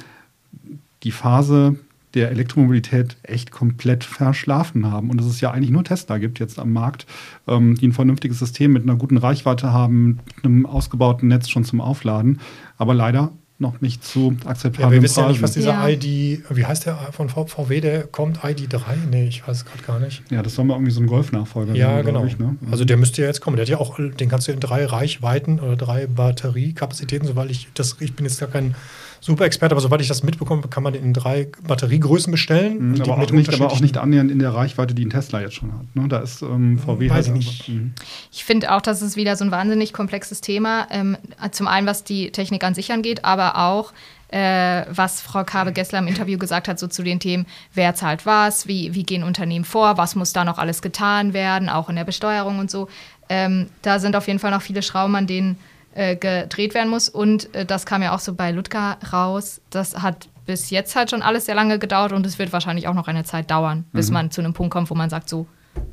die 1.03 1.11
Phase 1.11 1.75
der 2.13 2.29
Elektromobilität 2.31 3.15
echt 3.23 3.51
komplett 3.51 4.03
verschlafen 4.03 4.91
haben. 4.91 5.09
Und 5.09 5.17
dass 5.17 5.27
es 5.27 5.39
ja 5.39 5.51
eigentlich 5.51 5.69
nur 5.71 5.83
Tesla 5.85 6.17
gibt 6.17 6.39
jetzt 6.39 6.59
am 6.59 6.73
Markt, 6.73 7.05
ähm, 7.47 7.75
die 7.75 7.87
ein 7.87 7.93
vernünftiges 7.93 8.39
System 8.39 8.73
mit 8.73 8.83
einer 8.83 8.95
guten 8.95 9.17
Reichweite 9.17 9.71
haben, 9.71 10.19
mit 10.35 10.45
einem 10.45 10.65
ausgebauten 10.65 11.29
Netz 11.29 11.47
schon 11.49 11.63
zum 11.63 11.79
Aufladen, 11.79 12.41
aber 12.77 12.93
leider 12.93 13.31
noch 13.59 13.79
nicht 13.79 14.03
zu 14.03 14.35
Ja, 14.43 14.49
akzeptablen 14.49 14.91
wir 14.91 15.03
wissen 15.03 15.19
ja 15.19 15.27
nicht, 15.29 15.41
was 15.43 15.51
dieser 15.53 15.69
Ja. 15.73 15.87
ID, 15.87 16.43
wie 16.49 16.65
heißt 16.65 16.87
der 16.87 16.95
von 17.11 17.29
VW, 17.29 17.79
der 17.79 18.07
kommt, 18.07 18.39
ID3? 18.39 18.81
Nee, 19.09 19.27
ich 19.27 19.47
weiß 19.47 19.57
es 19.57 19.65
gerade 19.65 19.83
gar 19.83 19.99
nicht. 19.99 20.23
Ja, 20.31 20.41
das 20.41 20.55
soll 20.55 20.65
mal 20.65 20.73
irgendwie 20.73 20.91
so 20.91 20.99
ein 20.99 21.05
Golf-Nachfolger 21.05 21.75
Ja, 21.75 21.97
sein, 21.97 22.05
genau. 22.07 22.25
Ich, 22.25 22.39
ne? 22.39 22.55
Also 22.71 22.85
der 22.85 22.97
müsste 22.97 23.21
ja 23.21 23.27
jetzt 23.27 23.39
kommen. 23.39 23.55
Der 23.57 23.63
hat 23.65 23.69
ja 23.69 23.77
auch, 23.77 23.97
den 23.97 24.29
kannst 24.29 24.47
du 24.47 24.51
in 24.51 24.59
drei 24.59 24.83
Reichweiten 24.85 25.59
oder 25.59 25.75
drei 25.75 26.07
Batteriekapazitäten, 26.07 27.27
soweit 27.27 27.51
ich 27.51 27.67
das, 27.75 27.97
ich 27.99 28.15
bin 28.15 28.25
jetzt 28.25 28.39
gar 28.39 28.49
kein 28.49 28.75
Super-Experte, 29.23 29.73
aber 29.75 29.81
soweit 29.81 30.01
ich 30.01 30.07
das 30.07 30.23
mitbekomme, 30.23 30.63
kann 30.63 30.81
man 30.81 30.93
den 30.93 31.03
in 31.03 31.13
drei 31.13 31.47
Batteriegrößen 31.61 32.31
bestellen. 32.31 32.89
Mhm, 32.89 32.93
die 32.95 33.01
aber, 33.03 33.21
auch 33.21 33.31
nicht, 33.31 33.53
aber 33.53 33.71
auch 33.71 33.79
nicht 33.79 33.97
annähernd 33.97 34.31
in 34.31 34.39
der 34.39 34.53
Reichweite, 34.53 34.95
die 34.95 35.05
ein 35.05 35.11
Tesla 35.11 35.41
jetzt 35.41 35.53
schon 35.53 35.71
hat. 35.71 35.95
Ne? 35.95 36.07
Da 36.07 36.19
ist 36.19 36.41
ähm, 36.41 36.79
VW 36.79 37.09
Weiß 37.09 37.29
halt 37.29 37.37
ich 37.37 37.69
Mhm. 37.69 37.93
Ich 38.31 38.43
finde 38.43 38.73
auch, 38.73 38.81
das 38.81 39.03
ist 39.03 39.15
wieder 39.15 39.35
so 39.35 39.45
ein 39.45 39.51
wahnsinnig 39.51 39.93
komplexes 39.93 40.41
Thema. 40.41 40.87
Ähm, 40.89 41.17
zum 41.51 41.67
einen, 41.67 41.85
was 41.85 42.03
die 42.03 42.31
Technik 42.31 42.63
an 42.63 42.73
sich 42.73 42.91
angeht, 42.91 43.23
aber 43.23 43.57
auch, 43.57 43.93
äh, 44.29 44.85
was 44.89 45.21
Frau 45.21 45.43
Kabe-Gessler 45.43 45.99
im 45.99 46.07
Interview 46.07 46.39
gesagt 46.39 46.67
hat, 46.67 46.79
so 46.79 46.87
zu 46.87 47.03
den 47.03 47.19
Themen, 47.19 47.45
wer 47.75 47.93
zahlt 47.93 48.25
was, 48.25 48.67
wie, 48.67 48.95
wie 48.95 49.03
gehen 49.03 49.23
Unternehmen 49.23 49.65
vor, 49.65 49.97
was 49.97 50.15
muss 50.15 50.33
da 50.33 50.43
noch 50.43 50.57
alles 50.57 50.81
getan 50.81 51.33
werden, 51.33 51.69
auch 51.69 51.89
in 51.89 51.95
der 51.95 52.05
Besteuerung 52.05 52.57
und 52.57 52.71
so. 52.71 52.87
Ähm, 53.29 53.67
da 53.83 53.99
sind 53.99 54.15
auf 54.15 54.27
jeden 54.27 54.39
Fall 54.39 54.51
noch 54.51 54.61
viele 54.61 54.81
Schrauben, 54.81 55.15
an 55.15 55.27
denen 55.27 55.57
äh, 55.93 56.15
gedreht 56.15 56.73
werden 56.73 56.89
muss. 56.89 57.09
Und 57.09 57.53
äh, 57.55 57.65
das 57.65 57.85
kam 57.85 58.01
ja 58.01 58.13
auch 58.15 58.19
so 58.19 58.33
bei 58.33 58.51
Ludger 58.51 58.97
raus. 59.11 59.61
Das 59.69 60.01
hat 60.01 60.29
bis 60.45 60.69
jetzt 60.69 60.95
halt 60.95 61.09
schon 61.09 61.21
alles 61.21 61.45
sehr 61.45 61.55
lange 61.55 61.79
gedauert 61.79 62.13
und 62.13 62.25
es 62.25 62.39
wird 62.39 62.51
wahrscheinlich 62.51 62.87
auch 62.87 62.93
noch 62.93 63.07
eine 63.07 63.23
Zeit 63.23 63.51
dauern, 63.51 63.85
bis 63.93 64.09
man 64.11 64.31
zu 64.31 64.41
einem 64.41 64.53
Punkt 64.53 64.73
kommt, 64.73 64.89
wo 64.89 64.95
man 64.95 65.09
sagt, 65.09 65.29
so, 65.29 65.45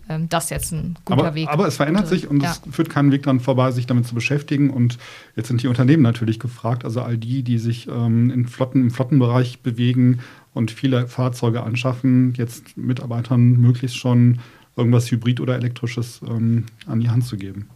ähm, 0.09 0.29
das 0.29 0.45
ist 0.45 0.51
jetzt 0.51 0.73
ein 0.73 0.97
guter 1.05 1.21
aber, 1.21 1.35
Weg. 1.35 1.49
aber 1.49 1.67
es 1.67 1.77
verändert 1.77 2.05
Gute- 2.05 2.17
sich 2.17 2.29
und 2.29 2.43
ja. 2.43 2.51
es 2.51 2.75
führt 2.75 2.91
keinen 2.91 3.13
Weg 3.13 3.23
dran 3.23 3.41
vorbei, 3.41 3.71
sich 3.71 3.87
damit 3.87 4.07
zu 4.07 4.15
beschäftigen. 4.15 4.71
Und 4.71 4.99
jetzt 5.37 5.49
sind 5.49 5.63
die 5.63 5.69
Unternehmen 5.69 6.03
natürlich 6.03 6.39
gefragt, 6.39 6.85
also 6.85 7.03
all 7.03 7.19
die, 7.19 7.43
die 7.43 7.59
sich 7.59 7.89
ähm, 7.89 8.31
in 8.31 8.47
Flotten, 8.47 8.83
im 8.83 8.91
Flottenbereich 8.91 9.61
bewegen 9.61 10.21
und 10.55 10.71
viele 10.71 11.07
Fahrzeuge 11.07 11.63
anschaffen, 11.63 12.35
jetzt 12.37 12.77
Mitarbeitern 12.77 13.53
möglichst 13.61 13.97
schon 13.97 14.41
irgendwas 14.77 15.11
Hybrid 15.11 15.41
oder 15.41 15.57
Elektrisches 15.57 16.21
ähm, 16.27 16.67
an 16.87 17.01
die 17.01 17.11
Hand 17.11 17.25
zu 17.25 17.37
geben. 17.37 17.69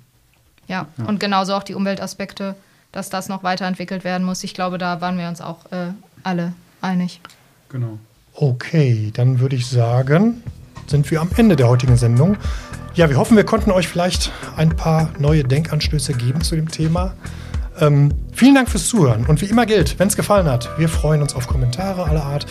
Ja, 0.73 0.87
und 1.07 1.21
genauso 1.21 1.53
auch 1.53 1.65
die 1.65 1.75
Umweltaspekte, 1.75 2.55
dass 2.93 3.11
das 3.11 3.29
noch 3.29 3.43
weiterentwickelt 3.43 4.05
werden 4.05 4.25
muss. 4.25 4.43
Ich 4.43 4.55
glaube, 4.55 4.79
da 4.79 5.03
waren 5.03 5.19
wir 5.19 5.29
uns 5.29 5.43
auch 5.43 5.71
äh, 5.71 5.89
alle 6.23 6.55
einig. 6.81 7.21
Genau. 7.69 7.99
Okay, 8.33 9.11
dann 9.13 9.39
würde 9.39 9.55
ich 9.55 9.67
sagen, 9.67 10.43
sind 10.87 11.11
wir 11.11 11.21
am 11.21 11.29
Ende 11.37 11.57
der 11.57 11.69
heutigen 11.69 11.99
Sendung. 11.99 12.39
Ja, 12.95 13.11
wir 13.11 13.19
hoffen, 13.19 13.37
wir 13.37 13.45
konnten 13.45 13.71
euch 13.71 13.87
vielleicht 13.87 14.33
ein 14.57 14.75
paar 14.75 15.11
neue 15.19 15.45
Denkanstöße 15.45 16.15
geben 16.15 16.41
zu 16.41 16.57
dem 16.57 16.71
Thema. 16.71 17.13
Ähm, 17.79 18.11
vielen 18.33 18.55
Dank 18.55 18.71
fürs 18.71 18.87
Zuhören. 18.87 19.27
Und 19.27 19.43
wie 19.43 19.47
immer 19.47 19.67
gilt, 19.67 19.99
wenn 19.99 20.09
es 20.09 20.17
gefallen 20.17 20.47
hat, 20.47 20.71
wir 20.79 20.89
freuen 20.89 21.21
uns 21.21 21.35
auf 21.35 21.49
Kommentare 21.49 22.05
aller 22.05 22.25
Art 22.25 22.47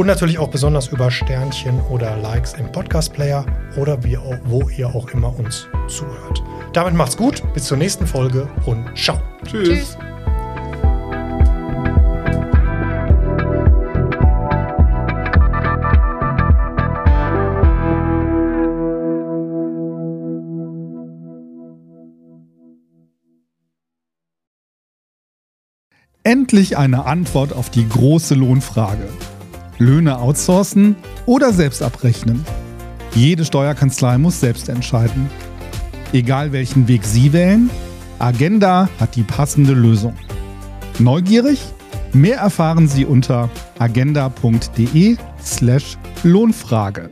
und 0.00 0.06
natürlich 0.06 0.38
auch 0.38 0.48
besonders 0.48 0.88
über 0.88 1.10
Sternchen 1.10 1.78
oder 1.90 2.16
Likes 2.16 2.54
im 2.54 2.72
Podcast-Player 2.72 3.44
oder 3.76 4.02
wie 4.02 4.16
auch, 4.16 4.34
wo 4.44 4.66
ihr 4.70 4.88
auch 4.88 5.10
immer 5.10 5.38
uns 5.38 5.68
zuhört. 5.88 6.42
Damit 6.72 6.94
macht's 6.94 7.18
gut, 7.18 7.42
bis 7.52 7.64
zur 7.64 7.76
nächsten 7.76 8.06
Folge 8.06 8.48
und 8.64 8.96
ciao. 8.96 9.20
Tschüss. 9.44 9.68
Tschüss. 9.68 9.98
Endlich 26.22 26.78
eine 26.78 27.04
Antwort 27.04 27.52
auf 27.52 27.68
die 27.68 27.86
große 27.86 28.34
Lohnfrage. 28.34 29.06
Löhne 29.80 30.18
outsourcen 30.18 30.94
oder 31.24 31.52
selbst 31.54 31.82
abrechnen? 31.82 32.44
Jede 33.14 33.44
Steuerkanzlei 33.44 34.18
muss 34.18 34.38
selbst 34.38 34.68
entscheiden. 34.68 35.30
Egal 36.12 36.52
welchen 36.52 36.86
Weg 36.86 37.04
Sie 37.04 37.32
wählen, 37.32 37.70
Agenda 38.18 38.90
hat 39.00 39.16
die 39.16 39.22
passende 39.22 39.72
Lösung. 39.72 40.14
Neugierig? 40.98 41.60
Mehr 42.12 42.38
erfahren 42.38 42.88
Sie 42.88 43.06
unter 43.06 43.48
agenda.de 43.78 45.16
slash 45.42 45.96
Lohnfrage. 46.22 47.10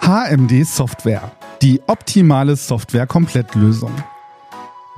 HMD 0.00 0.66
Software. 0.66 1.32
Die 1.62 1.80
optimale 1.86 2.56
Software-Komplettlösung. 2.56 3.92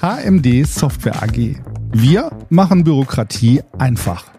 HMD 0.00 0.64
Software 0.66 1.22
AG. 1.22 1.56
Wir 1.92 2.30
machen 2.50 2.82
Bürokratie 2.84 3.62
einfach. 3.78 4.35